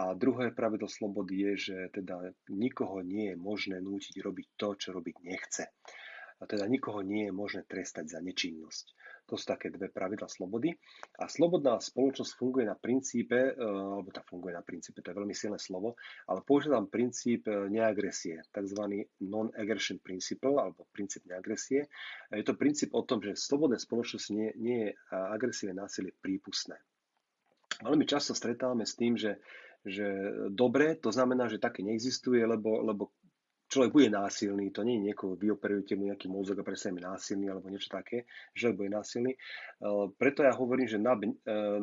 A 0.00 0.16
druhé 0.16 0.56
pravidlo 0.56 0.88
slobody 0.88 1.52
je, 1.52 1.52
že 1.68 1.76
teda 1.92 2.32
nikoho 2.48 3.04
nie 3.04 3.32
je 3.32 3.36
možné 3.36 3.76
nútiť 3.84 4.24
robiť 4.24 4.46
to, 4.56 4.68
čo 4.80 4.88
robiť 4.96 5.16
nechce. 5.20 5.68
A 6.40 6.42
teda 6.48 6.64
nikoho 6.64 7.04
nie 7.04 7.28
je 7.28 7.36
možné 7.36 7.68
trestať 7.68 8.16
za 8.16 8.24
nečinnosť. 8.24 8.96
To 9.30 9.38
sú 9.38 9.46
také 9.46 9.70
dve 9.70 9.86
pravidla 9.86 10.26
slobody. 10.26 10.74
A 11.22 11.30
slobodná 11.30 11.78
spoločnosť 11.78 12.34
funguje 12.34 12.66
na 12.66 12.74
princípe, 12.74 13.38
e, 13.38 13.52
alebo 13.62 14.10
tá 14.10 14.26
funguje 14.26 14.58
na 14.58 14.64
princípe, 14.66 14.98
to 14.98 15.14
je 15.14 15.18
veľmi 15.22 15.30
silné 15.30 15.62
slovo, 15.62 15.94
ale 16.26 16.42
používam 16.42 16.90
princíp 16.90 17.46
e, 17.46 17.70
neagresie, 17.70 18.42
tzv. 18.50 19.06
non-aggression 19.22 20.02
principle, 20.02 20.58
alebo 20.58 20.90
princíp 20.90 21.30
neagresie. 21.30 21.86
Je 22.34 22.42
to 22.42 22.58
princíp 22.58 22.90
o 22.90 23.06
tom, 23.06 23.22
že 23.22 23.38
v 23.38 23.46
slobodnej 23.46 23.78
spoločnosti 23.78 24.34
nie, 24.34 24.50
nie 24.58 24.78
je 24.86 24.90
agresívne 25.14 25.78
násilie 25.78 26.10
prípustné. 26.18 26.74
Veľmi 27.86 28.02
často 28.04 28.34
stretávame 28.34 28.82
s 28.82 28.98
tým, 28.98 29.14
že 29.14 29.38
že 29.80 30.04
dobre, 30.52 30.92
to 31.00 31.08
znamená, 31.08 31.48
že 31.48 31.56
také 31.56 31.80
neexistuje, 31.80 32.44
lebo, 32.44 32.84
lebo 32.84 33.16
človek 33.70 33.90
bude 33.94 34.10
násilný, 34.10 34.74
to 34.74 34.82
nie 34.82 34.98
je 34.98 35.14
niekoho, 35.14 35.38
vy 35.38 35.54
operujete 35.54 35.94
mu 35.94 36.10
nejaký 36.10 36.26
mozog 36.26 36.58
a 36.58 36.66
presne 36.66 36.98
je 36.98 37.06
násilný 37.06 37.46
alebo 37.46 37.70
niečo 37.70 37.86
také, 37.86 38.26
že 38.50 38.74
bude 38.74 38.90
násilný. 38.90 39.38
Uh, 39.78 40.10
preto 40.18 40.42
ja 40.42 40.50
hovorím, 40.50 40.90
že 40.90 40.98
na, 40.98 41.14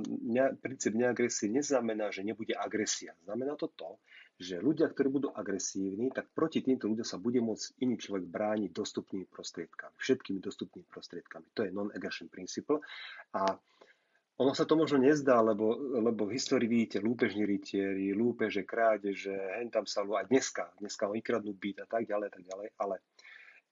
ne, 0.06 0.46
princíp 0.60 1.00
neagresie 1.00 1.48
neznamená, 1.48 2.12
že 2.12 2.28
nebude 2.28 2.52
agresia. 2.60 3.16
Znamená 3.24 3.56
to 3.56 3.72
to, 3.72 3.96
že 4.38 4.62
ľudia, 4.62 4.86
ktorí 4.92 5.10
budú 5.10 5.30
agresívni, 5.34 6.14
tak 6.14 6.30
proti 6.36 6.62
týmto 6.62 6.86
ľuďom 6.86 7.08
sa 7.08 7.18
bude 7.18 7.42
môcť 7.42 7.82
iný 7.82 7.98
človek 7.98 8.30
brániť 8.30 8.70
dostupnými 8.70 9.26
prostriedkami, 9.26 9.98
všetkými 9.98 10.38
dostupnými 10.38 10.86
prostriedkami. 10.86 11.46
To 11.58 11.66
je 11.66 11.74
non-aggression 11.74 12.30
principle. 12.30 12.78
A 13.34 13.58
ono 14.38 14.54
sa 14.54 14.70
to 14.70 14.78
možno 14.78 15.02
nezdá, 15.02 15.42
lebo, 15.42 15.74
lebo 15.98 16.30
v 16.30 16.38
histórii 16.38 16.70
vidíte 16.70 17.02
lúpežní 17.02 17.42
rytieri, 17.42 18.14
lúpeže, 18.14 18.62
krádeže, 18.70 19.34
hen 19.34 19.74
tam 19.74 19.90
sa 19.90 20.06
aj 20.06 20.30
dneska, 20.30 20.78
dneska 20.78 21.10
ho 21.10 21.18
vykradnú 21.18 21.58
byt 21.58 21.82
a 21.84 21.88
tak 21.90 22.06
ďalej, 22.06 22.30
tak 22.30 22.44
ďalej, 22.46 22.68
ale 22.78 22.96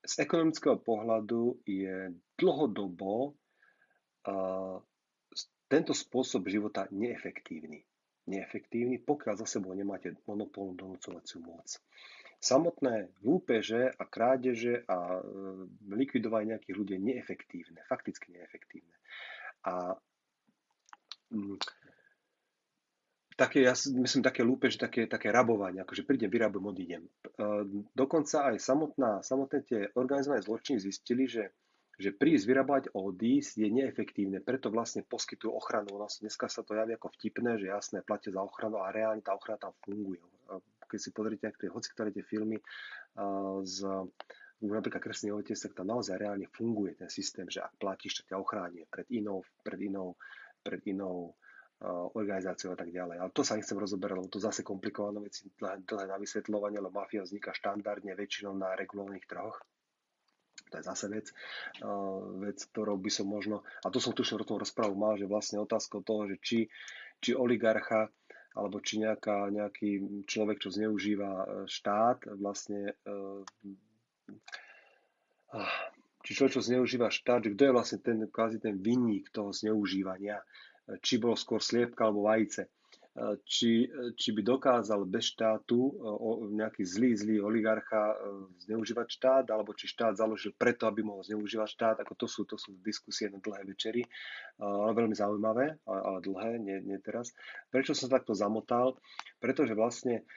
z 0.01 0.13
ekonomického 0.25 0.81
pohľadu 0.81 1.61
je 1.65 2.13
dlhodobo 2.37 3.33
uh, 4.25 4.77
tento 5.69 5.93
spôsob 5.93 6.45
života 6.49 6.89
neefektívny. 6.93 7.81
Neefektívny, 8.25 9.05
pokiaľ 9.05 9.45
za 9.45 9.57
sebou 9.57 9.77
nemáte 9.77 10.17
monopolnú 10.25 10.73
donúcovaciu 10.73 11.45
moc. 11.45 11.77
Samotné 12.41 13.13
lúpeže 13.21 13.93
a 13.93 14.03
krádeže 14.05 14.81
a 14.85 15.21
likvidovanie 15.93 16.57
nejakých 16.57 16.77
ľudí 16.77 16.93
je 16.97 17.05
neefektívne, 17.05 17.81
fakticky 17.85 18.33
neefektívne. 18.33 18.97
A. 19.69 19.93
také, 23.35 23.67
ja 23.67 23.75
myslím, 23.75 24.23
také 24.23 24.41
lúpež, 24.41 24.79
také, 24.79 25.05
také 25.05 25.29
rabovanie, 25.29 25.83
akože 25.83 26.07
prídem, 26.07 26.31
vyrabujem, 26.31 26.65
odídem. 26.65 27.03
E, 27.03 27.09
dokonca 27.91 28.51
aj 28.51 28.55
samotná, 28.63 29.11
samotné 29.21 29.59
tie 29.67 29.79
organizované 29.93 30.39
zločiny 30.41 30.79
zistili, 30.79 31.27
že, 31.27 31.51
že 31.99 32.15
prísť, 32.15 32.47
vyrábať, 32.47 32.83
odísť 32.95 33.59
je 33.59 33.69
neefektívne, 33.69 34.39
preto 34.39 34.71
vlastne 34.71 35.03
poskytujú 35.03 35.51
ochranu. 35.51 35.95
U 35.95 35.99
nás 35.99 36.23
dneska 36.23 36.47
sa 36.47 36.63
to 36.63 36.79
javí 36.79 36.95
ako 36.95 37.11
vtipné, 37.19 37.59
že 37.59 37.67
jasné, 37.67 38.07
platia 38.07 38.31
za 38.31 38.41
ochranu 38.41 38.79
a 38.79 38.95
reálne 38.95 39.21
tá 39.21 39.35
ochrana 39.35 39.59
tam 39.59 39.75
funguje. 39.83 40.23
Keď 40.87 40.99
si 41.01 41.09
pozrite, 41.11 41.51
tie, 41.59 41.67
hoci 41.67 41.89
ktoré 41.91 42.13
tie 42.13 42.21
filmy 42.21 42.61
uh, 42.61 43.57
z 43.65 43.83
napríklad 44.61 45.03
Kresný 45.03 45.35
otec, 45.35 45.57
tak 45.59 45.75
tam 45.75 45.91
naozaj 45.91 46.15
reálne 46.15 46.47
funguje 46.47 46.95
ten 46.95 47.11
systém, 47.11 47.45
že 47.51 47.59
ak 47.59 47.75
platíš, 47.75 48.23
tak 48.23 48.31
ťa 48.33 48.37
ochráni 48.39 48.87
pred 48.87 49.05
inou, 49.11 49.43
pred 49.61 49.77
inou 49.83 50.15
pred 50.65 50.81
inou 50.89 51.37
organizáciou 52.15 52.73
a 52.73 52.79
tak 52.79 52.89
ďalej. 52.89 53.19
Ale 53.19 53.31
to 53.35 53.43
sa 53.43 53.59
nechcem 53.59 53.77
rozoberať, 53.77 54.15
lebo 54.17 54.31
to 54.31 54.39
zase 54.39 54.63
komplikované 54.63 55.19
veci, 55.21 55.51
dlhé 55.59 56.07
na 56.07 56.17
vysvetľovanie, 56.17 56.79
lebo 56.79 57.03
mafia 57.03 57.21
vzniká 57.21 57.51
štandardne 57.51 58.15
väčšinou 58.15 58.55
na 58.55 58.73
regulovaných 58.73 59.27
trhoch. 59.27 59.59
To 60.71 60.81
je 60.81 60.83
zase 60.87 61.05
vec, 61.11 61.29
vec, 62.41 62.57
ktorou 62.73 62.97
by 62.97 63.11
som 63.13 63.29
možno, 63.29 63.61
a 63.85 63.91
to 63.93 64.01
som 64.01 64.17
tušne 64.17 64.41
o 64.41 64.47
tom 64.47 64.57
rozprávu 64.57 64.97
mal, 64.97 65.13
že 65.19 65.29
vlastne 65.29 65.61
otázka 65.61 66.01
toho, 66.01 66.25
že 66.31 66.41
či, 66.41 66.59
či 67.21 67.37
oligarcha 67.37 68.09
alebo 68.55 68.79
či 68.79 69.03
nejaká, 69.03 69.51
nejaký 69.51 70.23
človek, 70.25 70.63
čo 70.63 70.71
zneužíva 70.71 71.27
e, 71.27 71.47
štát, 71.67 72.39
vlastne 72.39 72.95
uh, 73.03 73.43
či 76.25 76.33
človek, 76.33 76.57
čo 76.57 76.65
zneužíva 76.65 77.13
štát, 77.13 77.45
že 77.45 77.53
kto 77.53 77.61
je 77.69 77.75
vlastne 77.77 77.99
ten, 78.01 78.17
kvázi 78.25 78.57
ten 78.57 78.81
vinník 78.81 79.29
toho 79.29 79.53
zneužívania, 79.53 80.41
či 81.05 81.21
bolo 81.21 81.37
skôr 81.37 81.61
sliepka 81.61 82.09
alebo 82.09 82.25
vajce 82.25 82.65
či, 83.47 83.87
či 84.19 84.29
by 84.35 84.41
dokázal 84.43 85.07
bez 85.07 85.31
štátu 85.31 85.95
nejaký 86.51 86.83
zlý, 86.83 87.15
zlý 87.15 87.35
oligarcha 87.39 88.11
e, 88.11 88.15
zneužívať 88.67 89.07
štát, 89.07 89.45
alebo 89.55 89.71
či 89.71 89.87
štát 89.87 90.19
založil 90.19 90.51
preto, 90.51 90.83
aby 90.83 90.99
mohol 90.99 91.23
zneužívať 91.23 91.69
štát, 91.71 91.97
ako 92.03 92.13
to 92.19 92.27
sú, 92.27 92.43
to 92.43 92.59
sú 92.59 92.75
diskusie 92.83 93.31
na 93.31 93.39
dlhé 93.39 93.63
večery, 93.71 94.03
ale 94.59 94.91
veľmi 94.91 95.15
zaujímavé, 95.15 95.79
ale 95.87 96.19
dlhé, 96.27 96.59
nie, 96.59 96.77
nie 96.83 96.99
teraz. 96.99 97.31
Prečo 97.71 97.95
som 97.95 98.11
takto 98.11 98.35
zamotal? 98.35 98.99
Pretože 99.39 99.71
vlastne 99.79 100.27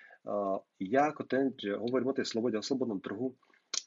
ja 0.79 1.03
ako 1.11 1.23
ten, 1.27 1.51
že 1.59 1.75
hovorím 1.75 2.15
o 2.15 2.19
tej 2.19 2.31
slobode, 2.31 2.59
o 2.59 2.63
slobodnom 2.63 3.03
trhu, 3.03 3.35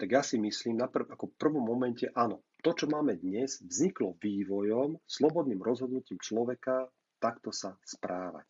tak 0.02 0.10
ja 0.10 0.26
si 0.26 0.42
myslím, 0.42 0.82
na 0.82 0.90
prv, 0.90 1.14
ako 1.14 1.30
v 1.30 1.38
prvom 1.38 1.62
momente, 1.62 2.10
áno, 2.18 2.42
to, 2.66 2.74
čo 2.74 2.90
máme 2.90 3.22
dnes, 3.22 3.62
vzniklo 3.62 4.18
vývojom, 4.18 4.98
slobodným 5.06 5.62
rozhodnutím 5.62 6.18
človeka 6.18 6.90
takto 7.22 7.54
sa 7.54 7.78
správať 7.86 8.50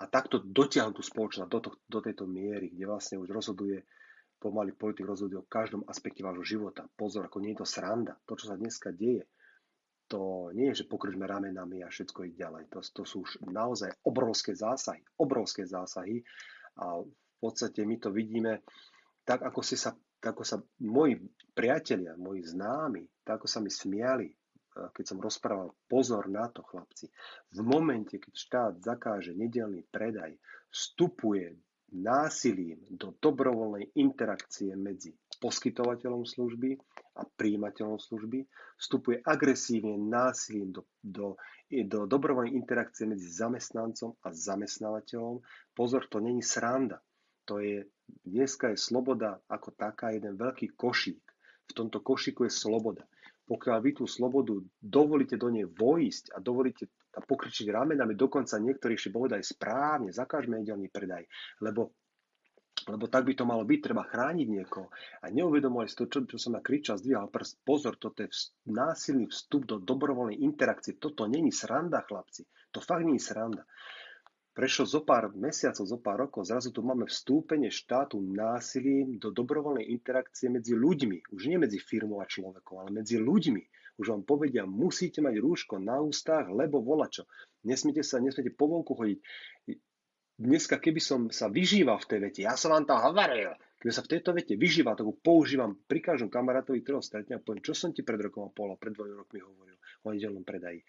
a 0.00 0.04
takto 0.08 0.40
dotiahnuť 0.40 0.94
tú 0.96 1.04
spoločnosť 1.04 1.50
do, 1.50 1.60
to, 1.60 1.70
do 1.84 2.00
tejto 2.00 2.24
miery, 2.24 2.72
kde 2.72 2.88
vlastne 2.88 3.20
už 3.20 3.28
rozhoduje, 3.28 3.84
pomaly 4.40 4.72
politik 4.72 5.04
rozhoduje 5.04 5.44
o 5.44 5.50
každom 5.50 5.84
aspekte 5.84 6.24
vášho 6.24 6.42
života. 6.42 6.88
Pozor, 6.96 7.28
ako 7.28 7.44
nie 7.44 7.52
je 7.52 7.60
to 7.60 7.68
sranda. 7.68 8.16
To, 8.24 8.32
čo 8.32 8.48
sa 8.48 8.56
dneska 8.56 8.96
deje, 8.96 9.28
to 10.08 10.48
nie 10.56 10.72
je, 10.72 10.82
že 10.84 10.88
pokryžme 10.88 11.28
ramenami 11.28 11.84
a 11.84 11.92
všetko 11.92 12.32
ide 12.32 12.40
ďalej. 12.40 12.64
To, 12.72 12.80
to 12.80 13.02
sú 13.04 13.28
už 13.28 13.44
naozaj 13.44 13.92
obrovské 14.08 14.56
zásahy. 14.56 15.04
Obrovské 15.20 15.68
zásahy. 15.68 16.24
A 16.80 17.04
v 17.04 17.36
podstate 17.36 17.84
my 17.84 18.00
to 18.00 18.08
vidíme 18.08 18.64
tak, 19.28 19.44
ako, 19.44 19.60
si 19.60 19.76
sa, 19.76 19.92
tak 20.22 20.38
ako 20.38 20.44
sa 20.46 20.56
moji 20.86 21.18
priatelia, 21.50 22.14
moji 22.14 22.46
známi, 22.46 23.02
tak 23.26 23.42
ako 23.42 23.46
sa 23.50 23.58
mi 23.58 23.68
smiali 23.68 24.30
keď 24.72 25.04
som 25.04 25.20
rozprával, 25.20 25.76
pozor 25.84 26.32
na 26.32 26.48
to, 26.48 26.64
chlapci. 26.64 27.12
V 27.52 27.60
momente, 27.60 28.16
keď 28.16 28.32
štát 28.32 28.74
zakáže 28.80 29.36
nedelný 29.36 29.84
predaj, 29.92 30.32
vstupuje 30.72 31.60
násilím 31.92 32.80
do 32.88 33.12
dobrovoľnej 33.20 33.92
interakcie 34.00 34.72
medzi 34.72 35.12
poskytovateľom 35.44 36.24
služby 36.24 36.80
a 37.20 37.28
príjimateľom 37.28 38.00
služby, 38.00 38.48
vstupuje 38.80 39.20
agresívne 39.20 40.00
násilím 40.00 40.72
do, 40.72 40.88
do, 41.04 41.36
do 41.68 42.08
dobrovoľnej 42.08 42.56
interakcie 42.56 43.04
medzi 43.04 43.28
zamestnancom 43.28 44.16
a 44.24 44.32
zamestnávateľom. 44.32 45.44
Pozor, 45.76 46.08
to 46.08 46.24
není 46.24 46.40
sranda. 46.40 47.04
To 47.50 47.58
je, 47.58 47.86
dneska 48.22 48.70
je 48.72 48.78
sloboda 48.78 49.42
ako 49.50 49.74
taká 49.74 50.14
jeden 50.14 50.38
veľký 50.38 50.78
košík. 50.78 51.22
V 51.68 51.72
tomto 51.72 52.02
košíku 52.02 52.46
je 52.46 52.52
sloboda 52.52 53.06
pokiaľ 53.42 53.78
vy 53.82 53.90
tú 53.92 54.04
slobodu 54.08 54.54
dovolíte 54.80 55.36
do 55.36 55.52
nej 55.52 55.66
vojsť 55.66 56.32
a 56.32 56.38
dovolíte 56.40 56.88
a 57.12 57.20
pokričiť 57.20 57.68
ramenami, 57.68 58.16
dokonca 58.16 58.56
niektorí 58.56 58.96
ešte 58.96 59.12
povedali 59.12 59.44
správne, 59.44 60.08
zakážme 60.08 60.56
nedelný 60.56 60.88
predaj, 60.88 61.28
lebo 61.60 61.92
lebo 62.82 63.06
tak 63.06 63.30
by 63.30 63.38
to 63.38 63.46
malo 63.46 63.62
byť, 63.62 63.78
treba 63.78 64.02
chrániť 64.02 64.48
niekoho. 64.48 64.90
A 65.22 65.30
neuvedomovali 65.30 65.86
si 65.86 65.94
to, 65.94 66.10
čo, 66.10 66.26
čo 66.26 66.34
som 66.34 66.58
ja 66.58 66.62
kričal, 66.64 66.98
zdvíhal 66.98 67.30
prst, 67.30 67.62
pozor, 67.62 67.94
toto 67.94 68.26
je 68.26 68.32
vst- 68.32 68.58
násilný 68.66 69.30
vstup 69.30 69.70
do 69.70 69.78
dobrovoľnej 69.78 70.42
interakcie. 70.42 70.98
Toto 70.98 71.30
není 71.30 71.54
sranda, 71.54 72.02
chlapci. 72.02 72.42
To 72.74 72.82
fakt 72.82 73.06
není 73.06 73.22
sranda. 73.22 73.62
Prešlo 74.52 74.84
zo 74.84 75.00
pár 75.00 75.32
mesiacov, 75.32 75.88
zo 75.88 75.96
pár 75.96 76.28
rokov, 76.28 76.44
zrazu 76.44 76.76
tu 76.76 76.84
máme 76.84 77.08
vstúpenie 77.08 77.72
štátu 77.72 78.20
násilím 78.20 79.16
do 79.16 79.32
dobrovoľnej 79.32 79.88
interakcie 79.88 80.52
medzi 80.52 80.76
ľuďmi. 80.76 81.32
Už 81.32 81.48
nie 81.48 81.56
medzi 81.56 81.80
firmou 81.80 82.20
a 82.20 82.28
človekom, 82.28 82.84
ale 82.84 83.00
medzi 83.00 83.16
ľuďmi. 83.16 83.62
Už 83.96 84.12
vám 84.12 84.28
povedia, 84.28 84.68
musíte 84.68 85.24
mať 85.24 85.40
rúško 85.40 85.80
na 85.80 86.04
ústach, 86.04 86.52
lebo 86.52 86.84
volačo. 86.84 87.24
Nesmiete 87.64 88.04
sa, 88.04 88.20
nesmiete 88.20 88.52
po 88.52 88.68
vonku 88.68 88.92
chodiť. 88.92 89.24
Dneska, 90.36 90.76
keby 90.76 91.00
som 91.00 91.20
sa 91.32 91.48
vyžíval 91.48 91.96
v 92.04 92.08
tej 92.12 92.18
vete, 92.20 92.40
ja 92.44 92.52
som 92.52 92.76
vám 92.76 92.84
to 92.84 92.92
hovoril, 92.92 93.56
keď 93.80 93.88
sa 93.88 94.04
v 94.04 94.10
tejto 94.12 94.36
vete 94.36 94.60
vyžíva, 94.60 94.92
tak 94.92 95.08
ho 95.08 95.16
používam 95.16 95.80
pri 95.88 96.04
každom 96.04 96.28
kamarátovi, 96.28 96.84
ktorého 96.84 97.00
stretnem 97.00 97.40
a 97.40 97.44
poviem, 97.44 97.64
čo 97.64 97.72
som 97.72 97.88
ti 97.96 98.04
pred 98.04 98.20
rokom 98.20 98.44
a 98.44 98.52
pol 98.52 98.68
a 98.68 98.76
pred 98.76 98.92
dvojmi 98.92 99.16
rokmi 99.16 99.40
hovoril 99.40 99.80
o 100.02 100.12
nedelnom 100.12 100.42
predaji. 100.42 100.82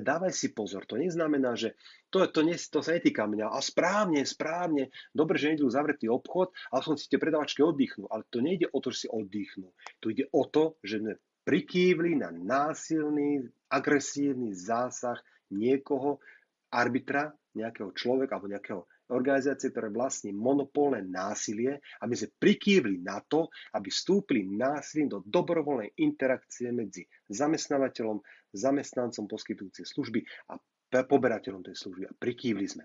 Dávaj 0.00 0.32
si 0.32 0.56
pozor, 0.56 0.88
to 0.88 0.96
neznamená, 0.96 1.52
že 1.54 1.76
to, 2.08 2.24
to, 2.32 2.40
nie, 2.40 2.56
to 2.56 2.80
sa 2.80 2.96
netýka 2.96 3.28
mňa. 3.28 3.52
A 3.52 3.58
správne, 3.60 4.24
správne, 4.24 4.88
dobre, 5.12 5.36
že 5.36 5.52
nejdu 5.52 5.68
zavretý 5.68 6.08
obchod, 6.08 6.50
ale 6.72 6.80
som 6.80 6.96
si 6.96 7.08
tie 7.12 7.20
predavačky 7.20 7.60
oddychnú. 7.60 8.08
Ale 8.08 8.24
to 8.32 8.40
nejde 8.40 8.72
o 8.72 8.78
to, 8.80 8.88
že 8.88 9.06
si 9.06 9.08
oddychnú. 9.12 9.68
Tu 10.00 10.16
ide 10.16 10.24
o 10.32 10.42
to, 10.48 10.80
že 10.80 11.04
sme 11.04 11.12
prikývli 11.44 12.16
na 12.16 12.32
násilný, 12.32 13.44
agresívny 13.68 14.56
zásah 14.56 15.20
niekoho, 15.52 16.20
arbitra, 16.68 17.32
nejakého 17.56 17.92
človeka 17.96 18.36
alebo 18.36 18.52
nejakého 18.52 18.82
organizácie, 19.12 19.72
ktoré 19.72 19.88
vlastní 19.88 20.36
monopolné 20.36 21.04
násilie, 21.04 21.80
aby 22.04 22.14
sme 22.14 22.34
prikývli 22.36 23.00
na 23.00 23.20
to, 23.24 23.48
aby 23.74 23.88
vstúpili 23.88 24.44
násilím 24.44 25.08
do 25.08 25.18
dobrovoľnej 25.24 25.96
interakcie 26.00 26.70
medzi 26.70 27.08
zamestnávateľom, 27.32 28.20
zamestnancom 28.52 29.24
poskytujúcej 29.28 29.84
služby 29.88 30.20
a 30.52 30.60
poberateľom 30.92 31.64
tej 31.64 31.76
služby. 31.76 32.04
A 32.08 32.16
prikývli 32.16 32.66
sme. 32.68 32.84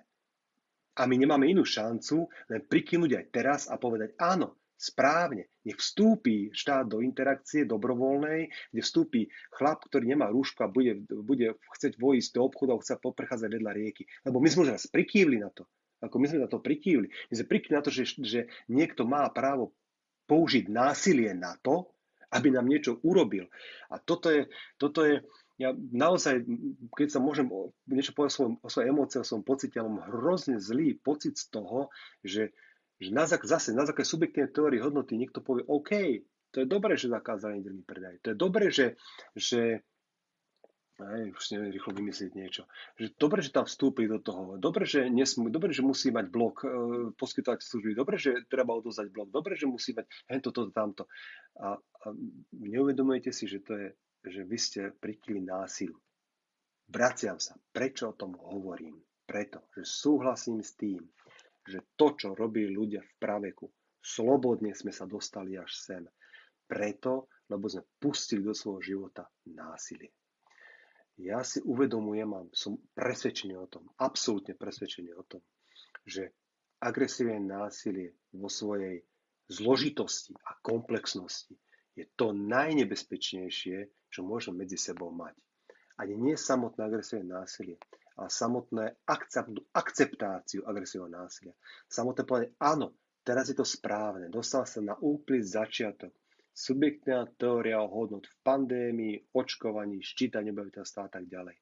A 0.94 1.10
my 1.10 1.16
nemáme 1.18 1.50
inú 1.50 1.66
šancu 1.66 2.30
len 2.54 2.62
prikývnuť 2.70 3.12
aj 3.18 3.26
teraz 3.34 3.62
a 3.66 3.82
povedať 3.82 4.14
áno, 4.22 4.62
správne. 4.78 5.48
Nech 5.64 5.80
vstúpi 5.80 6.52
štát 6.52 6.86
do 6.92 7.00
interakcie 7.00 7.64
dobrovoľnej, 7.64 8.52
kde 8.76 8.82
vstúpi 8.84 9.22
chlap, 9.56 9.88
ktorý 9.88 10.12
nemá 10.12 10.28
rúško 10.28 10.68
a 10.68 10.74
bude, 10.74 11.08
bude 11.08 11.56
chcieť 11.80 11.96
vojsť 11.96 12.30
do 12.36 12.42
obchodu 12.44 12.72
a 12.76 12.82
chce 12.84 12.94
poprechádzať 13.00 13.50
vedľa 13.50 13.72
rieky. 13.72 14.04
Lebo 14.28 14.44
my 14.44 14.48
sme 14.52 14.68
už 14.68 14.72
raz 14.76 14.84
prikývli 14.92 15.40
na 15.40 15.50
to. 15.56 15.64
Ako 16.04 16.20
my 16.20 16.28
sme 16.28 16.44
na 16.44 16.52
to 16.52 16.60
prikývli. 16.60 17.08
My 17.08 17.34
sme 17.34 17.48
prikývli 17.48 17.76
na 17.80 17.84
to, 17.84 17.90
že, 17.90 18.20
že 18.20 18.52
niekto 18.68 19.08
má 19.08 19.24
právo 19.32 19.72
použiť 20.28 20.68
násilie 20.68 21.32
na 21.32 21.56
to, 21.64 21.88
aby 22.34 22.52
nám 22.52 22.68
niečo 22.68 23.00
urobil. 23.06 23.48
A 23.94 24.02
toto 24.02 24.28
je, 24.28 24.50
toto 24.82 25.06
je 25.06 25.24
ja 25.62 25.70
naozaj, 25.78 26.50
keď 26.98 27.08
sa 27.14 27.20
môžem 27.22 27.46
niečo 27.86 28.18
povedať 28.18 28.32
o, 28.34 28.36
svojom, 28.36 28.56
o 28.58 28.68
svojej 28.74 28.90
emócii, 28.90 29.22
o 29.22 29.28
svojom 29.28 29.46
pocite, 29.46 29.78
ja 29.78 29.86
mám 29.86 30.02
hrozne 30.10 30.58
zlý 30.58 30.98
pocit 30.98 31.38
z 31.38 31.46
toho, 31.54 31.94
že, 32.26 32.58
že 32.98 33.10
na, 33.14 33.30
zase 33.30 33.70
na 33.78 33.86
základe 33.86 34.10
subjektívnej 34.10 34.50
teórie 34.50 34.82
hodnoty 34.82 35.14
niekto 35.14 35.46
povie, 35.46 35.62
OK, 35.70 36.26
to 36.50 36.66
je 36.66 36.68
dobré, 36.70 36.98
že 36.98 37.10
zakázali 37.14 37.62
nedelný 37.62 37.86
predaj. 37.86 38.18
To 38.26 38.28
je 38.34 38.38
dobré, 38.38 38.74
že, 38.74 38.98
že 39.38 39.86
aj, 41.02 41.34
už 41.34 41.46
neviem 41.58 41.74
rýchlo 41.74 41.92
vymyslieť 41.98 42.32
niečo. 42.38 42.64
Že 43.02 43.18
dobre, 43.18 43.42
že 43.42 43.50
tam 43.50 43.66
vstúpi 43.66 44.06
do 44.06 44.22
toho. 44.22 44.62
Dobre, 44.62 44.86
že, 44.86 45.10
nesmú, 45.10 45.50
dobre, 45.50 45.74
že 45.74 45.82
musí 45.82 46.14
mať 46.14 46.30
blok, 46.30 46.62
e, 46.62 46.70
poskytovať 47.18 47.66
služby. 47.66 47.98
Dobre, 47.98 48.22
že 48.22 48.46
treba 48.46 48.78
odozdať 48.78 49.10
blok. 49.10 49.34
Dobre, 49.34 49.58
že 49.58 49.66
musí 49.66 49.98
mať 49.98 50.06
hento, 50.30 50.54
toto, 50.54 50.70
tamto. 50.70 51.10
A, 51.58 51.74
a 51.74 52.06
neuvedomujete 52.54 53.34
si, 53.34 53.50
že 53.50 53.66
to 53.66 53.74
je, 53.74 53.88
že 54.30 54.42
vy 54.46 54.58
ste 54.62 54.82
prikýli 54.94 55.42
násilu. 55.42 55.98
Vraciam 56.94 57.42
sa. 57.42 57.58
Prečo 57.74 58.14
o 58.14 58.18
tom 58.18 58.38
hovorím? 58.38 59.02
Preto, 59.26 59.66
že 59.74 59.88
súhlasím 59.88 60.62
s 60.62 60.78
tým, 60.78 61.02
že 61.66 61.96
to, 61.98 62.14
čo 62.14 62.38
robili 62.38 62.70
ľudia 62.70 63.02
v 63.02 63.14
praveku, 63.18 63.66
slobodne 64.04 64.76
sme 64.76 64.92
sa 64.92 65.10
dostali 65.10 65.58
až 65.58 65.74
sem. 65.74 66.04
Preto, 66.68 67.34
lebo 67.50 67.66
sme 67.66 67.88
pustili 67.98 68.44
do 68.44 68.54
svojho 68.54 68.82
života 68.84 69.26
násilie. 69.48 70.12
Ja 71.22 71.46
si 71.46 71.62
uvedomujem 71.62 72.30
a 72.34 72.42
som 72.58 72.82
presvedčený 72.98 73.54
o 73.58 73.70
tom, 73.70 73.86
absolútne 74.02 74.58
presvedčený 74.58 75.14
o 75.14 75.24
tom, 75.30 75.42
že 76.10 76.34
agresívne 76.82 77.38
násilie 77.38 78.18
vo 78.34 78.50
svojej 78.50 79.06
zložitosti 79.46 80.34
a 80.50 80.58
komplexnosti 80.66 81.54
je 81.94 82.10
to 82.18 82.34
najnebezpečnejšie, 82.34 84.10
čo 84.10 84.20
môžeme 84.26 84.66
medzi 84.66 84.82
sebou 84.82 85.14
mať. 85.14 85.38
Ani 86.02 86.18
nie 86.18 86.34
samotné 86.34 86.82
agresívne 86.90 87.38
násilie, 87.38 87.78
ale 88.18 88.30
samotné 88.34 89.06
akceptáciu 89.74 90.66
agresívneho 90.66 91.14
násilia. 91.14 91.54
Samotné 91.86 92.26
povedať, 92.26 92.50
áno, 92.58 92.98
teraz 93.22 93.54
je 93.54 93.58
to 93.58 93.66
správne, 93.66 94.34
dostal 94.34 94.66
sa 94.66 94.82
na 94.82 94.98
úplný 94.98 95.46
začiatok 95.46 96.10
subjektná 96.54 97.26
teória 97.38 97.82
hodnot 97.82 98.30
v 98.30 98.36
pandémii, 98.46 99.16
očkovaní, 99.34 100.00
ščítaní 100.06 100.54
obyvateľstva 100.54 101.02
a 101.06 101.10
tak 101.10 101.26
ďalej. 101.26 101.58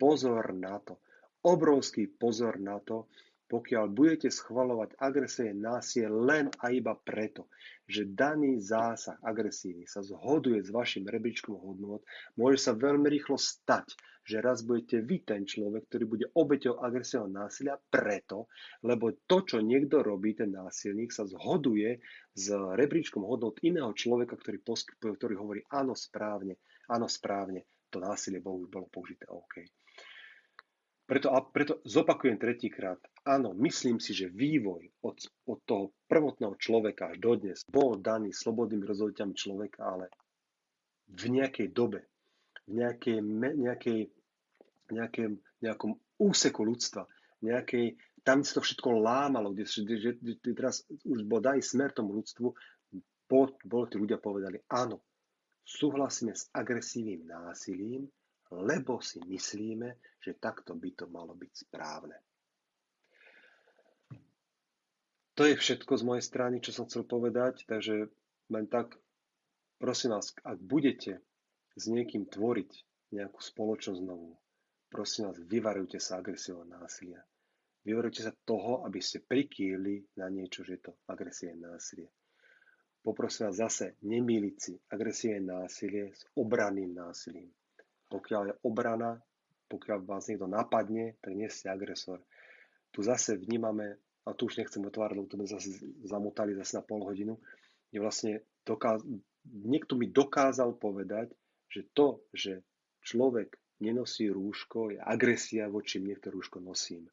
Pozor 0.00 0.56
na 0.56 0.80
to. 0.80 1.04
Obrovský 1.44 2.08
pozor 2.08 2.56
na 2.58 2.80
to, 2.80 3.06
pokiaľ 3.52 3.84
budete 3.92 4.32
schvalovať 4.32 4.96
agresie 4.96 5.52
násie 5.52 6.08
len 6.08 6.48
a 6.64 6.72
iba 6.72 6.96
preto, 6.96 7.52
že 7.84 8.08
daný 8.08 8.56
zásah 8.56 9.20
agresívny 9.20 9.84
sa 9.84 10.00
zhoduje 10.00 10.64
s 10.64 10.72
vašim 10.72 11.04
rebríčkom 11.04 11.60
hodnot, 11.60 12.00
môže 12.40 12.64
sa 12.64 12.72
veľmi 12.72 13.12
rýchlo 13.12 13.36
stať, 13.36 13.92
že 14.24 14.40
raz 14.40 14.64
budete 14.64 15.04
vy 15.04 15.20
ten 15.20 15.44
človek, 15.44 15.84
ktorý 15.84 16.04
bude 16.08 16.26
obeťou 16.32 16.80
agresívneho 16.80 17.28
násilia 17.28 17.76
preto, 17.92 18.48
lebo 18.80 19.12
to, 19.28 19.44
čo 19.44 19.60
niekto 19.60 20.00
robí, 20.00 20.32
ten 20.32 20.48
násilník, 20.48 21.12
sa 21.12 21.28
zhoduje 21.28 22.00
s 22.32 22.48
rebríčkom 22.56 23.20
hodnot 23.20 23.60
iného 23.60 23.92
človeka, 23.92 24.40
ktorý, 24.40 24.64
ktorý 24.96 25.34
hovorí 25.36 25.60
áno 25.68 25.92
správne, 25.92 26.56
áno 26.88 27.04
správne, 27.04 27.68
to 27.92 28.00
násilie 28.00 28.40
bolo, 28.40 28.64
bolo 28.64 28.88
použité 28.88 29.28
OK. 29.28 29.60
Preto, 31.04 31.28
a 31.28 31.44
preto 31.44 31.84
zopakujem 31.84 32.40
tretíkrát. 32.40 32.96
Áno, 33.22 33.54
myslím 33.54 34.02
si, 34.02 34.18
že 34.18 34.26
vývoj 34.26 34.82
od, 35.06 35.14
od 35.46 35.58
toho 35.62 35.94
prvotného 36.10 36.58
človeka 36.58 37.14
až 37.14 37.22
dodnes 37.22 37.62
bol 37.70 37.94
daný 37.94 38.34
slobodnými 38.34 38.82
rozhodnutiami 38.82 39.34
človeka, 39.38 39.94
ale 39.94 40.10
v 41.06 41.38
nejakej 41.38 41.70
dobe, 41.70 42.02
v 42.66 42.82
nejakej, 42.82 43.22
nejakej, 43.62 44.00
nejakej, 44.90 45.26
nejakom 45.62 45.92
úseku 46.18 46.66
ľudstva, 46.66 47.06
nejakej, 47.46 47.94
tam 48.26 48.42
sa 48.42 48.58
to 48.58 48.66
všetko 48.66 48.90
lámalo, 48.90 49.54
kde, 49.54 49.70
že, 49.70 49.82
že, 49.86 50.10
že 50.18 50.34
teraz 50.42 50.82
už 51.06 51.22
bol 51.22 51.38
daný 51.38 51.62
smer 51.62 51.94
tomu 51.94 52.18
ľudstvu, 52.18 52.50
bol, 53.30 53.46
bol 53.62 53.86
tí 53.86 54.02
ľudia 54.02 54.18
povedali, 54.18 54.58
áno, 54.66 54.98
súhlasíme 55.62 56.34
s 56.34 56.50
agresívnym 56.50 57.22
násilím, 57.30 58.10
lebo 58.50 58.98
si 58.98 59.22
myslíme, 59.22 60.18
že 60.18 60.42
takto 60.42 60.74
by 60.74 60.90
to 60.98 61.06
malo 61.06 61.38
byť 61.38 61.52
správne. 61.54 62.18
To 65.36 65.48
je 65.48 65.56
všetko 65.56 65.92
z 65.96 66.02
mojej 66.04 66.24
strany, 66.24 66.60
čo 66.60 66.76
som 66.76 66.84
chcel 66.84 67.08
povedať, 67.08 67.64
takže 67.64 68.12
len 68.52 68.66
tak, 68.68 69.00
prosím 69.80 70.12
vás, 70.12 70.36
ak 70.44 70.60
budete 70.60 71.24
s 71.72 71.88
niekým 71.88 72.28
tvoriť 72.28 72.70
nejakú 73.16 73.40
spoločnosť 73.40 74.00
novú, 74.04 74.36
prosím 74.92 75.32
vás, 75.32 75.40
vyvarujte 75.40 75.96
sa 75.96 76.20
agresívneho 76.20 76.68
násilia. 76.68 77.24
Vyvarujte 77.82 78.28
sa 78.28 78.32
toho, 78.44 78.84
aby 78.84 79.00
ste 79.00 79.24
prikýli 79.24 80.04
na 80.20 80.28
niečo, 80.28 80.62
že 80.62 80.78
je 80.78 80.82
to 80.86 80.92
agresie 81.08 81.50
násilie. 81.56 82.12
Poprosím 83.02 83.50
vás 83.50 83.58
zase 83.58 83.98
nemýliť 84.06 84.54
si 84.54 84.78
agresívne 84.92 85.58
násilie 85.58 86.14
s 86.14 86.22
obranným 86.38 86.94
násilím 86.94 87.50
pokiaľ 88.12 88.42
je 88.44 88.54
obrana, 88.68 89.16
pokiaľ 89.72 90.04
vás 90.04 90.28
niekto 90.28 90.44
napadne, 90.44 91.16
tak 91.24 91.32
nie 91.32 91.48
ste 91.48 91.72
agresor. 91.72 92.20
Tu 92.92 93.00
zase 93.00 93.40
vnímame, 93.40 93.96
a 94.22 94.34
tu 94.34 94.46
už 94.46 94.62
nechcem 94.62 94.82
otvárať, 94.82 95.14
lebo 95.18 95.28
to 95.28 95.36
sme 95.38 95.46
zase 95.50 95.68
zamotali 96.06 96.54
zase 96.54 96.78
na 96.78 96.82
pol 96.86 97.02
hodinu, 97.02 97.42
kde 97.90 97.98
vlastne 97.98 98.32
dokáz, 98.62 99.02
niekto 99.46 99.98
mi 99.98 100.06
dokázal 100.06 100.78
povedať, 100.78 101.34
že 101.66 101.88
to, 101.90 102.22
že 102.30 102.62
človek 103.02 103.58
nenosí 103.82 104.30
rúško, 104.30 104.94
je 104.94 104.98
agresia 105.02 105.66
voči 105.66 105.98
mne, 105.98 106.14
ktoré 106.14 106.38
rúško 106.38 106.62
nosím. 106.62 107.10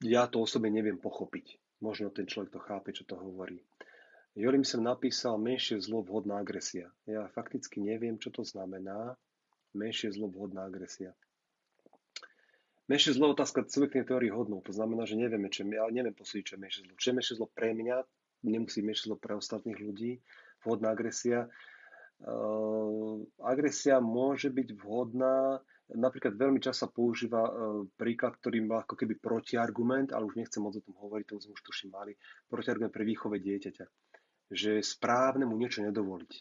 Ja 0.00 0.30
to 0.30 0.40
osobne 0.40 0.70
neviem 0.70 0.96
pochopiť. 0.96 1.60
Možno 1.82 2.12
ten 2.14 2.28
človek 2.28 2.54
to 2.54 2.60
chápe, 2.62 2.94
čo 2.94 3.04
to 3.04 3.18
hovorí. 3.18 3.60
Jorim 4.38 4.62
som 4.62 4.86
napísal 4.86 5.36
menšie 5.42 5.82
zlo 5.82 6.06
vhodná 6.06 6.38
agresia. 6.38 6.88
Ja 7.04 7.26
fakticky 7.34 7.82
neviem, 7.82 8.16
čo 8.16 8.30
to 8.30 8.46
znamená 8.46 9.18
menšie 9.74 10.14
zlo 10.14 10.30
vhodná 10.30 10.64
agresia. 10.70 11.12
Menšie 12.90 13.14
zlo 13.14 13.30
je 13.30 13.34
otázka 13.38 13.70
subjektívnej 13.70 14.08
teórie 14.10 14.34
hodnú. 14.34 14.58
To 14.66 14.74
znamená, 14.74 15.06
že 15.06 15.14
nevieme, 15.14 15.46
čo, 15.46 15.62
ja 15.62 15.86
neviem 15.94 16.10
posúdiť, 16.10 16.42
čo 16.42 16.54
je 16.58 16.62
menšie 16.66 16.80
zlo. 16.82 16.94
Čo 16.98 17.06
je 17.06 17.14
menšie 17.14 17.34
zlo 17.38 17.46
pre 17.46 17.70
mňa, 17.70 17.96
nemusí 18.50 18.82
menšie 18.82 19.06
zlo 19.06 19.16
pre 19.16 19.38
ostatných 19.38 19.78
ľudí. 19.78 20.18
Vhodná 20.66 20.90
agresia. 20.90 21.46
Uh, 22.20 23.22
agresia 23.46 24.02
môže 24.02 24.50
byť 24.50 24.68
vhodná, 24.76 25.56
napríklad 25.88 26.36
veľmi 26.36 26.60
často 26.60 26.84
sa 26.84 26.92
používa 26.92 27.46
uh, 27.48 27.86
príklad, 27.96 28.36
ktorý 28.42 28.60
má 28.66 28.84
ako 28.84 28.92
keby 28.92 29.16
protiargument, 29.22 30.12
ale 30.12 30.28
už 30.28 30.36
nechcem 30.36 30.60
moc 30.60 30.76
o 30.76 30.84
tom 30.84 31.00
hovoriť, 31.00 31.24
to 31.30 31.40
sme 31.40 31.56
už 31.56 31.62
tuším 31.64 31.96
mali, 31.96 32.12
protiargument 32.52 32.92
pre 32.92 33.08
výchove 33.08 33.40
dieťaťa 33.40 33.86
že 34.50 34.82
je 34.82 34.84
správne 34.84 35.46
mu 35.46 35.54
niečo 35.54 35.86
nedovoliť. 35.86 36.32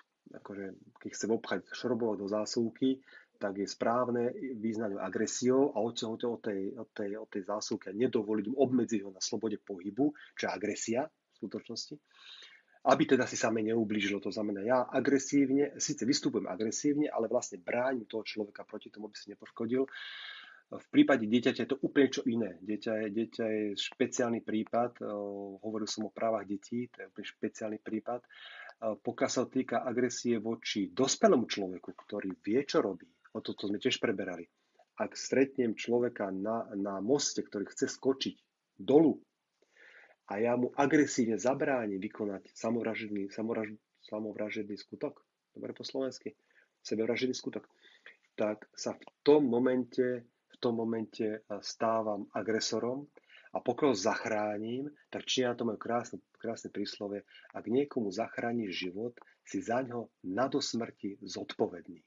Akože, 0.41 0.65
keď 1.01 1.09
chce 1.13 1.25
obchať 1.29 1.59
šrobovať 1.73 2.17
do 2.21 2.27
zásuvky, 2.29 3.01
tak 3.39 3.55
je 3.55 3.65
správne 3.65 4.35
význať 4.59 4.99
agresiou 4.99 5.71
a 5.71 5.79
odtiaľ 5.79 6.19
od 6.19 6.43
tej, 6.43 6.75
od 6.75 6.89
tej, 6.91 7.09
od 7.15 7.29
tej 7.31 7.43
zásuvky 7.47 7.89
a 7.89 7.95
nedovoliť 7.95 8.45
mu, 8.51 8.55
obmedziť 8.59 9.07
ho 9.07 9.15
na 9.15 9.23
slobode 9.23 9.55
pohybu, 9.63 10.11
čo 10.35 10.43
je 10.45 10.51
agresia 10.51 11.07
v 11.07 11.35
skutočnosti. 11.39 11.95
Aby 12.79 13.03
teda 13.15 13.27
si 13.27 13.35
same 13.35 13.59
neublížilo, 13.63 14.23
to 14.23 14.31
znamená, 14.31 14.63
ja 14.63 14.87
agresívne, 14.87 15.75
síce 15.79 16.03
vystupujem 16.07 16.47
agresívne, 16.47 17.11
ale 17.11 17.27
vlastne 17.27 17.59
bránim 17.59 18.07
toho 18.07 18.23
človeka 18.23 18.63
proti 18.63 18.87
tomu, 18.87 19.11
aby 19.11 19.19
si 19.19 19.31
nepoškodil. 19.31 19.83
V 20.69 20.87
prípade 20.93 21.27
dieťaťa 21.27 21.65
je 21.65 21.71
to 21.75 21.81
úplne 21.81 22.07
čo 22.13 22.21
iné. 22.29 22.55
Dieťa 22.61 22.93
je, 23.03 23.07
dieťa 23.09 23.45
je 23.51 23.63
špeciálny 23.73 24.45
prípad, 24.45 25.01
hovoril 25.59 25.89
som 25.89 26.07
o 26.07 26.13
právach 26.13 26.47
detí, 26.47 26.87
to 26.93 27.03
je 27.03 27.09
úplne 27.11 27.27
špeciálny 27.27 27.79
prípad. 27.83 28.21
Pokiaľ 28.79 29.29
sa 29.33 29.43
týka 29.43 29.83
agresie 29.83 30.39
voči 30.39 30.87
dospelému 30.93 31.51
človeku, 31.51 31.89
ktorý 31.99 32.31
vie, 32.39 32.63
čo 32.63 32.79
robí, 32.79 33.11
o 33.33 33.39
toto 33.41 33.69
sme 33.69 33.81
tiež 33.81 34.01
preberali. 34.01 34.47
Ak 34.99 35.15
stretnem 35.15 35.75
človeka 35.75 36.27
na, 36.33 36.67
na 36.75 36.99
moste, 36.99 37.39
ktorý 37.39 37.69
chce 37.71 37.87
skočiť 37.87 38.35
dolu 38.75 39.19
a 40.27 40.39
ja 40.43 40.59
mu 40.59 40.69
agresívne 40.75 41.39
zabránim 41.39 41.97
vykonať 42.03 42.51
samovražedný, 42.51 43.31
samovražedný 44.03 44.75
skutok, 44.75 45.23
dobre 45.55 45.71
po 45.71 45.87
slovensky, 45.87 46.35
sebevražedný 46.83 47.31
skutok, 47.31 47.63
tak 48.35 48.67
sa 48.75 48.95
v 48.95 49.03
tom 49.23 49.47
momente 49.47 50.27
tom 50.59 50.75
momente 50.75 51.47
stávam 51.63 52.27
agresorom 52.35 53.07
a 53.55 53.63
pokiaľ 53.63 53.97
zachránim, 53.97 54.85
tak 55.09 55.25
či 55.25 55.41
na 55.41 55.55
to 55.55 55.65
majú 55.65 55.79
krásne, 55.79 56.21
krásne 56.37 56.69
príslove, 56.69 57.25
ak 57.55 57.65
niekomu 57.65 58.13
zachrániš 58.13 58.91
život, 58.91 59.15
si 59.41 59.63
za 59.63 59.81
ňo 59.81 60.11
na 60.29 60.45
do 60.45 60.61
smrti 60.61 61.17
zodpovedný. 61.23 62.05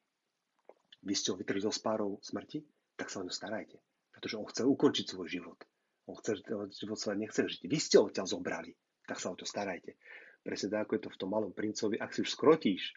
Vy 1.03 1.15
ste 1.19 1.35
ho 1.35 1.37
vytrli 1.37 1.61
zo 1.63 1.75
spárov 1.75 2.23
smrti, 2.23 2.63
tak 2.95 3.11
sa 3.11 3.21
o 3.21 3.27
ňo 3.27 3.35
starajte. 3.35 3.79
Pretože 4.15 4.39
on 4.39 4.47
chce 4.47 4.63
ukončiť 4.63 5.07
svoj 5.11 5.29
život. 5.29 5.59
On 6.07 6.15
chce, 6.19 6.43
život 6.79 6.99
sa 6.99 7.15
nechce 7.15 7.43
žiť. 7.47 7.63
Vy 7.67 7.79
ste 7.79 7.99
ho 7.99 8.07
odtiaľ 8.07 8.27
zobrali, 8.27 8.75
tak 9.07 9.19
sa 9.19 9.31
o 9.31 9.39
to 9.39 9.47
starajte. 9.47 9.99
Presne 10.43 10.75
tak, 10.75 10.87
ako 10.87 10.93
je 10.99 11.03
to 11.07 11.11
v 11.11 11.21
tom 11.23 11.31
malom 11.31 11.55
princovi. 11.55 11.99
Ak 11.99 12.15
si 12.15 12.23
už 12.23 12.31
skrotíš 12.35 12.95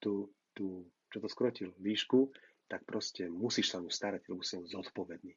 tú, 0.00 0.32
tú 0.56 0.88
čo 1.12 1.20
to 1.20 1.28
skrotil, 1.28 1.72
výšku, 1.80 2.32
tak 2.66 2.82
proste 2.84 3.30
musíš 3.30 3.72
sa 3.72 3.78
mu 3.78 3.92
starať, 3.92 4.26
lebo 4.28 4.42
si 4.42 4.58
zodpovedný. 4.64 5.32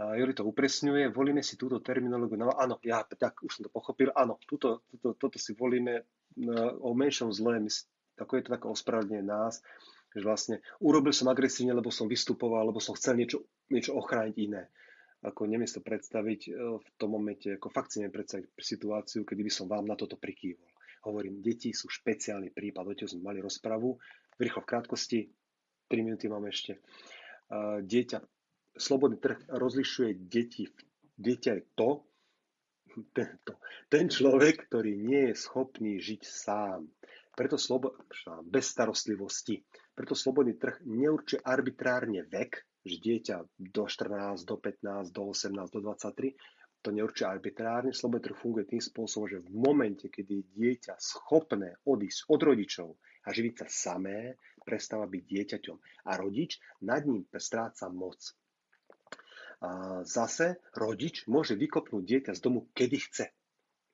Jori 0.00 0.32
to 0.32 0.48
upresňuje, 0.48 1.12
volíme 1.12 1.44
si 1.44 1.60
túto 1.60 1.82
terminológiu. 1.84 2.40
No 2.40 2.56
áno, 2.56 2.80
ja 2.80 3.04
tak 3.04 3.44
už 3.44 3.60
som 3.60 3.62
to 3.68 3.72
pochopil. 3.72 4.08
Áno, 4.16 4.40
túto, 4.48 4.86
túto, 4.88 5.12
toto 5.16 5.36
si 5.36 5.52
volíme 5.52 6.08
no, 6.40 6.80
o 6.80 6.96
menšom 6.96 7.28
zle, 7.34 7.60
ako 8.16 8.32
je 8.36 8.42
to 8.48 8.54
také 8.56 8.66
ospravedlnenie 8.68 9.24
nás, 9.28 9.60
že 10.10 10.26
vlastne 10.26 10.56
urobil 10.82 11.14
som 11.14 11.30
agresívne, 11.30 11.74
lebo 11.74 11.94
som 11.94 12.10
vystupoval, 12.10 12.70
lebo 12.70 12.82
som 12.82 12.98
chcel 12.98 13.18
niečo, 13.18 13.46
niečo 13.70 13.94
ochrániť 13.94 14.34
iné. 14.38 14.66
Ako 15.20 15.44
neviem 15.44 15.68
si 15.68 15.76
to 15.76 15.84
predstaviť 15.84 16.40
e, 16.48 16.50
v 16.80 16.88
tom 16.96 17.12
momente, 17.12 17.52
ako 17.52 17.68
fakt 17.68 17.92
si 17.92 18.00
neviem 18.00 18.24
predstaviť 18.24 18.56
situáciu, 18.56 19.22
kedy 19.22 19.42
by 19.44 19.52
som 19.52 19.66
vám 19.68 19.84
na 19.84 19.94
toto 19.94 20.16
prikývol. 20.16 20.66
Hovorím, 21.04 21.44
deti 21.44 21.72
sú 21.72 21.88
špeciálny 21.88 22.52
prípad, 22.52 22.84
o 22.84 22.92
sme 22.96 23.24
mali 23.24 23.40
rozpravu, 23.40 23.96
rýchlo 24.40 24.60
v 24.64 24.68
krátkosti, 24.68 25.20
3 25.88 26.06
minúty 26.06 26.28
máme 26.28 26.52
ešte. 26.52 26.80
Dieťa, 27.82 28.20
slobodný 28.78 29.16
trh 29.18 29.48
rozlišuje 29.48 30.28
deti. 30.28 30.68
Dieťa 31.16 31.50
je 31.56 31.64
to, 31.72 32.04
tento, 33.14 33.62
ten 33.86 34.10
človek, 34.10 34.66
ktorý 34.66 34.98
nie 34.98 35.30
je 35.30 35.34
schopný 35.38 36.02
žiť 36.02 36.22
sám. 36.26 36.90
Preto 37.34 37.56
slobo, 37.56 37.94
bez 38.44 38.70
starostlivosti. 38.74 39.62
Preto 40.00 40.16
slobodný 40.16 40.56
trh 40.56 40.80
neurčuje 40.88 41.44
arbitrárne 41.44 42.24
vek, 42.24 42.64
že 42.88 42.96
dieťa 43.04 43.36
do 43.60 43.84
14, 43.84 44.48
do 44.48 44.56
15, 44.56 45.12
do 45.12 45.28
18, 45.28 45.52
do 45.76 45.80
23, 45.84 46.40
to 46.80 46.88
neurčuje 46.88 47.28
arbitrárne. 47.28 47.92
Slobodný 47.92 48.32
trh 48.32 48.38
funguje 48.40 48.64
tým 48.64 48.80
spôsobom, 48.80 49.28
že 49.28 49.44
v 49.44 49.52
momente, 49.52 50.08
kedy 50.08 50.40
je 50.40 50.48
dieťa 50.56 50.96
schopné 50.96 51.76
odísť 51.84 52.32
od 52.32 52.40
rodičov 52.40 52.88
a 52.96 53.28
živiť 53.28 53.54
sa 53.60 53.66
samé, 53.68 54.40
prestáva 54.64 55.04
byť 55.04 55.20
dieťaťom 55.20 55.76
a 56.08 56.12
rodič 56.16 56.56
nad 56.80 57.04
ním 57.04 57.28
stráca 57.36 57.92
moc. 57.92 58.16
A 59.60 60.00
zase 60.08 60.64
rodič 60.80 61.28
môže 61.28 61.52
vykopnúť 61.60 62.04
dieťa 62.08 62.32
z 62.32 62.40
domu, 62.40 62.72
kedy 62.72 62.96
chce. 63.04 63.26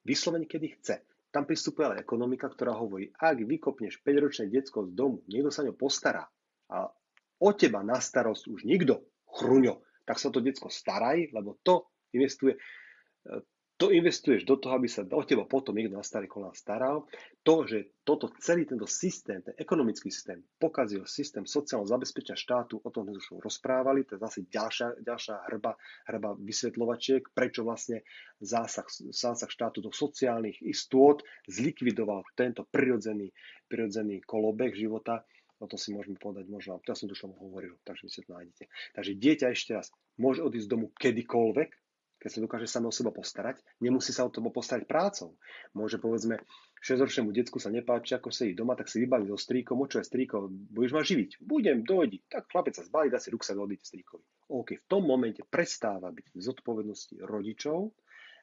Vyslovene, 0.07 0.47
kedy 0.47 0.79
chce. 0.79 1.03
Tam 1.37 1.45
pristupuje 1.45 2.01
ekonomika, 2.01 2.49
ktorá 2.49 2.73
hovorí, 2.73 3.13
ak 3.13 3.45
vykopneš 3.45 4.01
5-ročné 4.01 4.49
diecko 4.49 4.89
z 4.89 4.97
domu, 4.97 5.21
niekto 5.29 5.53
sa 5.53 5.69
ňo 5.69 5.77
postará. 5.77 6.25
A 6.73 6.89
o 7.45 7.51
teba 7.53 7.85
na 7.85 8.01
starosť 8.01 8.49
už 8.49 8.65
nikto, 8.65 9.05
chruňo, 9.29 9.85
tak 10.09 10.17
sa 10.17 10.33
to 10.33 10.41
decko 10.41 10.73
staraj, 10.73 11.29
lebo 11.37 11.61
to 11.61 11.93
investuje 12.17 12.57
to 13.77 13.93
investuješ 13.93 14.49
do 14.49 14.57
toho, 14.57 14.81
aby 14.81 14.89
sa 14.89 15.05
o 15.05 15.21
teba 15.21 15.45
potom 15.45 15.77
niekto 15.77 16.01
na 16.01 16.05
staré 16.05 16.25
kolá 16.25 16.49
staral. 16.57 17.05
To, 17.45 17.69
že 17.69 18.01
toto, 18.09 18.33
celý 18.41 18.65
tento 18.65 18.89
systém, 18.89 19.45
ten 19.45 19.53
ekonomický 19.61 20.09
systém, 20.09 20.41
pokazil 20.57 21.05
systém 21.05 21.45
sociálneho 21.45 21.93
zabezpečenia 21.93 22.41
štátu, 22.41 22.81
o 22.81 22.89
tom 22.89 23.05
sme 23.05 23.21
už 23.21 23.45
rozprávali, 23.45 24.09
to 24.09 24.17
je 24.17 24.25
zase 24.25 24.39
ďalšia, 24.49 25.05
ďalšia 25.05 25.35
hrba, 25.53 25.77
hrba 26.09 26.31
vysvetľovačiek, 26.41 27.37
prečo 27.37 27.69
vlastne 27.69 28.01
zásah, 28.41 28.89
zásah 29.13 29.51
štátu 29.53 29.85
do 29.85 29.93
sociálnych 29.93 30.65
istôt 30.65 31.21
zlikvidoval 31.45 32.25
tento 32.33 32.65
prirodzený, 32.65 33.37
prirodzený 33.69 34.25
kolobeh 34.25 34.73
života, 34.73 35.21
o 35.61 35.69
to 35.69 35.77
si 35.77 35.93
môžeme 35.93 36.17
povedať 36.17 36.49
možno, 36.49 36.81
ja 36.81 36.97
som 36.97 37.09
to 37.09 37.17
už 37.17 37.29
hovoril, 37.29 37.77
takže 37.85 38.09
si 38.09 38.25
to 38.25 38.33
nájdete. 38.33 38.65
Takže 38.97 39.13
dieťa 39.17 39.47
ešte 39.53 39.73
raz 39.77 39.93
môže 40.17 40.41
odísť 40.41 40.65
z 40.65 40.73
domu 40.73 40.87
kedykoľvek, 40.97 41.86
keď 42.27 42.35
sa 42.35 42.43
dokáže 42.43 42.67
samo 42.67 42.91
o 42.91 42.95
seba 42.95 43.15
postarať, 43.15 43.63
nemusí 43.79 44.11
sa 44.11 44.27
o 44.27 44.35
toho 44.35 44.51
postarať 44.51 44.91
prácou. 44.91 45.39
Môže 45.79 46.03
povedzme, 46.03 46.43
6-ročnému 46.83 47.31
decku 47.31 47.63
sa 47.63 47.71
nepáči, 47.71 48.19
ako 48.19 48.35
sedí 48.35 48.59
doma, 48.59 48.75
tak 48.75 48.91
si 48.91 48.99
vybaví 48.99 49.31
so 49.31 49.39
strýkom, 49.39 49.79
čo 49.87 50.03
je 50.03 50.11
strýko, 50.11 50.51
budeš 50.51 50.91
ma 50.91 51.07
živiť, 51.07 51.39
budem, 51.39 51.87
dojdi. 51.87 52.27
Tak 52.27 52.51
chlapec 52.51 52.75
sa 52.75 52.83
zbalí, 52.83 53.15
dá 53.15 53.23
si 53.23 53.31
ruksak, 53.31 53.55
odíde 53.55 53.87
strýkovi. 53.87 54.27
OK, 54.51 54.75
v 54.75 54.87
tom 54.91 55.07
momente 55.07 55.47
prestáva 55.47 56.11
byť 56.11 56.35
zodpovednosti 56.35 57.23
rodičov 57.23 57.95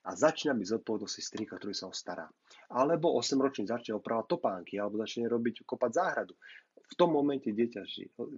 a 0.08 0.16
začína 0.16 0.56
byť 0.56 0.68
zodpovednosti 0.80 1.20
strýka, 1.20 1.60
ktorý 1.60 1.76
sa 1.76 1.92
ho 1.92 1.94
stará. 1.96 2.28
Alebo 2.72 3.20
8-ročný 3.20 3.68
začne 3.68 4.00
opravať 4.00 4.32
topánky, 4.32 4.80
alebo 4.80 4.96
začne 5.00 5.28
robiť 5.28 5.68
kopať 5.68 5.92
záhradu 5.92 6.36
v 6.84 6.94
tom 7.00 7.16
momente 7.16 7.50
dieťa 7.50 7.82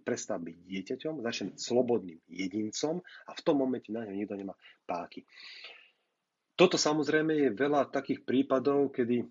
prestáva 0.06 0.46
byť 0.48 0.56
dieťaťom, 0.64 1.14
začne 1.26 1.54
byť 1.54 1.58
slobodným 1.60 2.20
jedincom 2.30 3.02
a 3.02 3.32
v 3.34 3.42
tom 3.44 3.56
momente 3.60 3.90
na 3.90 4.06
ňo 4.06 4.14
nikto 4.14 4.38
nemá 4.38 4.56
páky. 4.86 5.26
Toto 6.56 6.80
samozrejme 6.80 7.36
je 7.36 7.50
veľa 7.52 7.92
takých 7.92 8.24
prípadov, 8.24 8.96
kedy, 8.96 9.28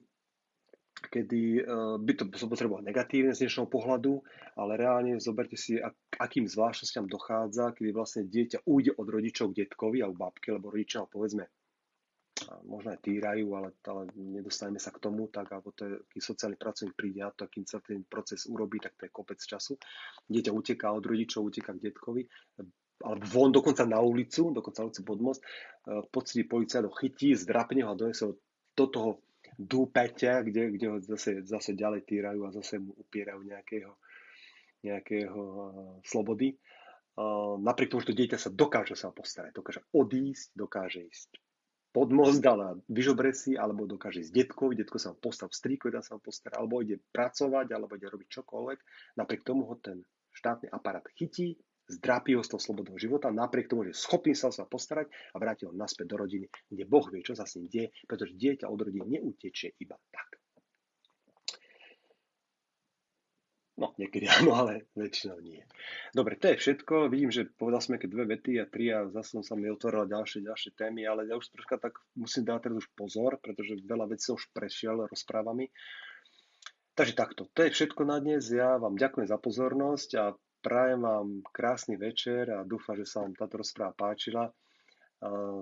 kedy 1.08 1.42
e, 1.56 1.62
by 1.96 2.12
to 2.20 2.28
potrebovalo 2.28 2.84
negatívne 2.84 3.32
z 3.32 3.48
dnešného 3.48 3.64
pohľadu, 3.72 4.20
ale 4.60 4.76
reálne 4.76 5.16
zoberte 5.16 5.56
si, 5.56 5.80
akým 6.20 6.44
zvláštnostiam 6.44 7.08
dochádza, 7.08 7.72
kedy 7.72 7.96
vlastne 7.96 8.28
dieťa 8.28 8.68
ujde 8.68 8.92
od 9.00 9.08
rodičov 9.08 9.56
k 9.56 9.64
detkovi 9.64 10.04
alebo 10.04 10.28
babke, 10.28 10.52
lebo 10.52 10.68
rodičia 10.68 11.08
povedzme 11.08 11.48
možno 12.66 12.90
aj 12.90 13.00
týrajú, 13.00 13.46
ale, 13.54 13.70
ale 13.86 14.10
nedostaneme 14.18 14.82
sa 14.82 14.90
k 14.90 14.98
tomu, 14.98 15.30
tak 15.30 15.54
alebo 15.54 15.70
to 15.70 16.02
keď 16.10 16.20
sociálny 16.20 16.58
pracovník 16.58 16.98
príde 16.98 17.22
na 17.22 17.30
to, 17.30 17.46
kým 17.46 17.62
sa 17.62 17.78
ten 17.78 18.02
proces 18.02 18.50
urobí, 18.50 18.82
tak 18.82 18.98
to 18.98 19.06
je 19.06 19.14
kopec 19.14 19.38
času. 19.38 19.78
Dieťa 20.26 20.50
uteká 20.50 20.90
od 20.90 21.04
rodičov, 21.06 21.46
uteká 21.46 21.78
k 21.78 21.84
detkovi, 21.90 22.26
alebo 23.06 23.24
von 23.30 23.50
dokonca 23.54 23.86
na 23.86 24.02
ulicu, 24.02 24.50
dokonca 24.50 24.82
na 24.82 24.86
ulicu 24.90 25.02
pod 25.06 25.18
most, 25.22 25.40
e, 25.42 26.02
pocití 26.10 26.42
policajt 26.46 26.84
ho 26.84 26.92
chytí, 26.94 27.38
zdrapne 27.38 27.86
ho 27.86 27.94
a 27.94 27.98
donesie 27.98 28.26
ho 28.26 28.34
do 28.74 28.86
toho 28.90 29.10
dúpeťa, 29.54 30.42
kde, 30.42 30.74
kde 30.74 30.86
ho 30.90 30.96
zase, 30.98 31.46
zase 31.46 31.78
ďalej 31.78 32.02
týrajú 32.02 32.42
a 32.42 32.54
zase 32.58 32.82
mu 32.82 32.90
upierajú 32.98 33.46
nejakého, 33.46 33.94
nejakého 34.82 35.38
uh, 35.38 35.68
slobody. 36.02 36.58
Uh, 37.14 37.54
napriek 37.62 37.94
tomu, 37.94 38.02
že 38.02 38.10
to 38.10 38.18
dieťa 38.18 38.38
sa 38.42 38.50
dokáže 38.50 38.98
sa 38.98 39.14
postarať, 39.14 39.54
dokáže 39.54 39.86
odísť, 39.94 40.58
dokáže 40.58 41.06
ísť 41.06 41.38
pod 41.94 42.10
most 42.10 42.42
dala 42.42 42.74
vyžobre 42.90 43.30
si, 43.30 43.54
alebo 43.54 43.86
dokáže 43.86 44.26
ísť 44.26 44.34
detkovi, 44.34 44.74
detko 44.74 44.98
sa 44.98 45.14
postav 45.14 45.54
strýko, 45.54 45.94
dá 45.94 46.02
sa 46.02 46.18
ho 46.18 46.20
postarať, 46.20 46.58
alebo 46.58 46.82
ide 46.82 46.98
pracovať, 47.14 47.70
alebo 47.70 47.94
ide 47.94 48.10
robiť 48.10 48.28
čokoľvek. 48.42 48.78
Napriek 49.14 49.46
tomu 49.46 49.70
ho 49.70 49.78
ten 49.78 50.02
štátny 50.34 50.74
aparát 50.74 51.06
chytí, 51.14 51.54
zdrápi 51.86 52.34
ho 52.34 52.42
z 52.42 52.50
toho 52.50 52.60
slobodného 52.60 52.98
života, 52.98 53.30
napriek 53.30 53.70
tomu, 53.70 53.86
že 53.86 53.94
je 53.94 54.02
schopný 54.02 54.34
sa 54.34 54.50
o 54.50 54.54
sa 54.56 54.66
postarať 54.66 55.06
a 55.32 55.38
vráti 55.38 55.70
ho 55.70 55.72
naspäť 55.72 56.10
do 56.10 56.16
rodiny, 56.18 56.50
kde 56.66 56.84
Boh 56.88 57.06
vie, 57.12 57.22
čo 57.22 57.38
sa 57.38 57.46
s 57.46 57.62
ním 57.62 57.70
deje, 57.70 57.88
pretože 58.10 58.34
dieťa 58.34 58.66
od 58.66 58.80
rodiny 58.82 59.06
neutečie 59.20 59.78
iba 59.78 59.94
tak. 60.10 60.43
No, 63.74 63.90
niekedy 63.98 64.30
áno, 64.30 64.54
ale 64.54 64.86
väčšinou 64.94 65.42
nie. 65.42 65.58
Dobre, 66.14 66.38
to 66.38 66.46
je 66.46 66.62
všetko. 66.62 67.10
Vidím, 67.10 67.34
že 67.34 67.50
povedal 67.50 67.82
som 67.82 67.98
nejaké 67.98 68.06
dve 68.06 68.24
vety 68.30 68.62
a 68.62 68.70
tri 68.70 68.94
a 68.94 69.10
zase 69.10 69.34
som 69.34 69.42
sa 69.42 69.58
mi 69.58 69.66
otvorila 69.66 70.06
ďalšie, 70.06 70.46
ďalšie 70.46 70.78
témy, 70.78 71.02
ale 71.10 71.26
ja 71.26 71.34
už 71.34 71.50
troška 71.50 71.82
tak 71.82 71.98
musím 72.14 72.46
dať 72.46 72.70
teraz 72.70 72.86
už 72.86 72.88
pozor, 72.94 73.42
pretože 73.42 73.82
veľa 73.82 74.06
vecí 74.14 74.30
už 74.30 74.54
prešiel 74.54 75.10
rozprávami. 75.10 75.74
Takže 76.94 77.18
takto, 77.18 77.50
to 77.50 77.66
je 77.66 77.74
všetko 77.74 78.06
na 78.06 78.22
dnes. 78.22 78.46
Ja 78.54 78.78
vám 78.78 78.94
ďakujem 78.94 79.26
za 79.26 79.42
pozornosť 79.42 80.10
a 80.22 80.24
prajem 80.62 81.02
vám 81.02 81.42
krásny 81.50 81.98
večer 81.98 82.54
a 82.54 82.62
dúfam, 82.62 82.94
že 82.94 83.10
sa 83.10 83.26
vám 83.26 83.34
táto 83.34 83.58
rozpráva 83.58 83.90
páčila. 83.98 84.54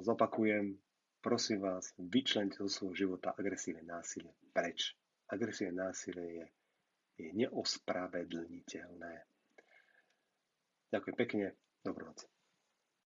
Zopakujem, 0.04 0.76
prosím 1.24 1.64
vás, 1.64 1.96
vyčlente 1.96 2.60
zo 2.60 2.68
svojho 2.68 3.08
života 3.08 3.32
agresívne 3.32 3.88
násilie 3.88 4.36
preč. 4.52 4.92
Agresívne 5.32 5.88
násilie 5.88 6.44
je 6.44 6.44
je 7.16 7.28
neospravedlniteľné. 7.32 9.14
Ďakujem 10.92 11.16
pekne, 11.16 11.44
dobrú 11.80 12.08
noc. 12.12 12.24